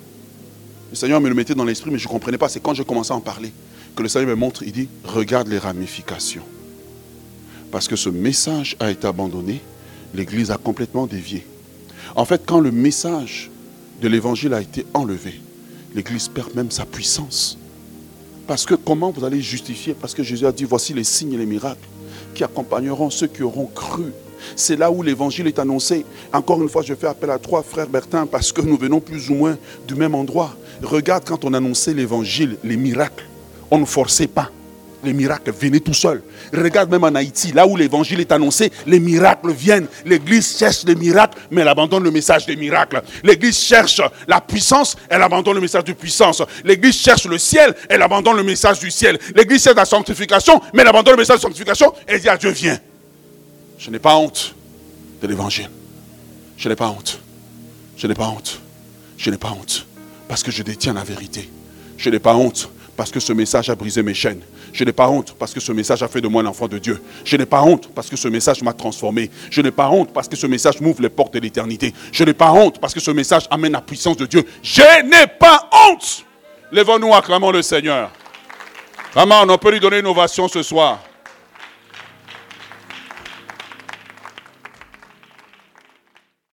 Le 0.92 0.96
Seigneur 0.98 1.22
me 1.22 1.30
le 1.30 1.36
mettait 1.36 1.56
dans 1.56 1.64
l'esprit, 1.64 1.90
mais 1.90 1.98
je 1.98 2.06
ne 2.06 2.12
comprenais 2.12 2.38
pas. 2.38 2.50
C'est 2.50 2.60
quand 2.60 2.74
j'ai 2.74 2.84
commencé 2.84 3.14
à 3.14 3.16
en 3.16 3.22
parler 3.22 3.54
que 3.96 4.04
le 4.04 4.10
Seigneur 4.10 4.30
me 4.30 4.36
montre, 4.36 4.62
il 4.64 4.74
dit, 4.74 4.90
regarde 5.06 5.48
les 5.48 5.58
ramifications. 5.58 6.44
Parce 7.72 7.88
que 7.88 7.96
ce 7.96 8.10
message 8.10 8.76
a 8.82 8.92
été 8.92 9.08
abandonné, 9.08 9.62
l'Église 10.14 10.52
a 10.52 10.58
complètement 10.58 11.08
dévié. 11.08 11.48
En 12.18 12.26
fait, 12.26 12.42
quand 12.46 12.60
le 12.60 12.72
message 12.72 13.50
de 14.02 14.10
l'Évangile 14.10 14.54
a 14.54 14.62
été 14.62 14.86
enlevé, 14.94 15.40
l'Église 15.96 16.28
perd 16.28 16.54
même 16.56 16.72
sa 16.72 16.86
puissance. 16.86 17.58
Parce 18.48 18.66
que 18.66 18.76
comment 18.76 19.12
vous 19.12 19.24
allez 19.24 19.42
justifier? 19.42 19.94
Parce 19.94 20.14
que 20.14 20.24
Jésus 20.24 20.46
a 20.46 20.52
dit, 20.52 20.66
voici 20.66 20.94
les 20.94 21.06
signes 21.06 21.34
et 21.34 21.38
les 21.38 21.46
miracles 21.46 21.88
qui 22.36 22.44
accompagneront 22.44 23.10
ceux 23.10 23.28
qui 23.28 23.44
auront 23.44 23.68
cru 23.68 24.12
c'est 24.56 24.76
là 24.76 24.92
où 24.92 25.04
l'évangile 25.04 25.48
est 25.48 25.60
annoncé. 25.60 26.06
Encore 26.34 26.62
une 26.62 26.70
fois, 26.70 26.82
je 26.82 26.94
fais 26.94 27.08
appel 27.08 27.30
à 27.30 27.38
trois 27.38 27.64
frères 27.64 27.88
Bertin 27.88 28.26
parce 28.26 28.52
que 28.52 28.62
nous 28.62 28.78
venons 28.78 29.00
plus 29.00 29.30
ou 29.30 29.36
moins 29.36 29.58
du 29.88 29.96
même 29.96 30.16
endroit. 30.16 30.56
Regarde 30.84 31.24
quand 31.26 31.46
on 31.46 31.54
annonçait 31.54 31.94
l'évangile, 31.94 32.58
les 32.64 32.78
miracles, 32.78 33.26
on 33.72 33.80
ne 33.80 33.86
forçait 33.86 34.28
pas. 34.28 34.52
Les 35.04 35.14
miracles 35.14 35.52
venaient 35.52 35.80
tout 35.80 35.94
seuls. 35.94 36.24
Regarde 36.52 36.90
même 36.90 37.04
en 37.04 37.14
Haïti, 37.14 37.52
là 37.52 37.68
où 37.68 37.78
l'évangile 37.78 38.20
est 38.20 38.32
annoncé, 38.32 38.72
les 38.88 39.00
miracles 39.00 39.52
viennent. 39.52 39.88
L'église 40.06 40.58
cherche 40.58 40.84
les 40.86 40.96
miracles, 40.96 41.38
mais 41.52 41.62
elle 41.62 41.68
abandonne 41.68 42.04
le 42.04 42.12
message 42.12 42.46
des 42.46 42.56
miracles. 42.56 43.02
L'église 43.24 43.60
cherche 43.60 44.02
la 44.28 44.42
puissance, 44.42 44.98
elle 45.08 45.22
abandonne 45.22 45.56
le 45.56 45.62
message 45.62 45.84
de 45.84 45.94
puissance. 45.94 46.42
L'église 46.66 46.96
cherche 46.96 47.26
le 47.26 47.38
ciel, 47.38 47.76
elle 47.90 48.02
abandonne 48.02 48.38
le 48.38 48.44
message 48.44 48.80
du 48.80 48.90
ciel. 48.90 49.20
L'église 49.36 49.64
cherche 49.64 49.76
la 49.76 49.86
sanctification, 49.86 50.60
mais 50.74 50.82
elle 50.82 50.88
abandonne 50.88 51.14
le 51.14 51.20
message 51.20 51.38
de 51.38 51.42
sanctification. 51.42 51.94
Elle 52.08 52.20
dit 52.20 52.30
à 52.30 52.38
Dieu, 52.38 52.50
viens. 52.50 52.80
Je 53.78 53.92
n'ai 53.92 54.00
pas 54.00 54.16
honte 54.16 54.56
de 55.22 55.28
l'évangile. 55.28 55.70
Je 56.58 56.70
n'ai 56.70 56.76
pas 56.76 56.88
honte. 56.88 57.20
Je 57.96 58.08
n'ai 58.08 58.14
pas 58.14 58.28
honte. 58.28 58.60
Je 59.18 59.30
n'ai 59.30 59.38
pas 59.38 59.52
honte. 59.52 59.86
Parce 60.28 60.44
que 60.44 60.52
je 60.52 60.64
détiens 60.64 60.94
la 60.94 61.04
vérité. 61.04 61.50
Je 61.98 62.10
n'ai 62.10 62.20
pas 62.20 62.36
honte 62.36 62.70
parce 62.96 63.12
que 63.12 63.20
ce 63.20 63.32
message 63.32 63.70
a 63.70 63.76
brisé 63.76 64.02
mes 64.02 64.16
chaînes. 64.16 64.42
Je 64.74 64.84
n'ai 64.84 64.92
pas 64.92 65.08
honte 65.08 65.36
parce 65.38 65.54
que 65.54 65.60
ce 65.60 65.72
message 65.72 66.02
a 66.04 66.08
fait 66.08 66.20
de 66.20 66.28
moi 66.28 66.42
l'enfant 66.44 66.68
de 66.68 66.80
Dieu. 66.80 67.02
Je 67.24 67.38
n'ai 67.38 67.46
pas 67.46 67.62
honte 67.62 67.90
parce 67.94 68.10
que 68.10 68.16
ce 68.16 68.28
message 68.28 68.64
m'a 68.64 68.74
transformé. 68.74 69.30
Je 69.52 69.62
n'ai 69.62 69.72
pas 69.72 69.90
honte 69.90 70.12
parce 70.12 70.28
que 70.28 70.36
ce 70.36 70.48
message 70.48 70.82
m'ouvre 70.82 71.02
les 71.02 71.10
portes 71.10 71.34
de 71.34 71.40
l'éternité. 71.40 71.94
Je 72.12 72.24
n'ai 72.24 72.34
pas 72.34 72.52
honte 72.52 72.80
parce 72.80 72.94
que 72.94 73.00
ce 73.00 73.12
message 73.12 73.48
amène 73.52 73.74
la 73.74 73.82
puissance 73.82 74.18
de 74.18 74.26
Dieu. 74.26 74.44
Je 74.64 75.06
n'ai 75.06 75.28
pas 75.28 75.70
honte. 75.72 76.26
Lèvons-nous, 76.72 77.14
acclamons 77.14 77.52
le 77.52 77.62
Seigneur. 77.62 78.12
Vraiment, 79.14 79.44
on 79.48 79.58
peut 79.58 79.72
lui 79.72 79.80
donner 79.80 80.00
une 80.00 80.08
ovation 80.08 80.48
ce 80.48 80.64
soir. 80.64 81.00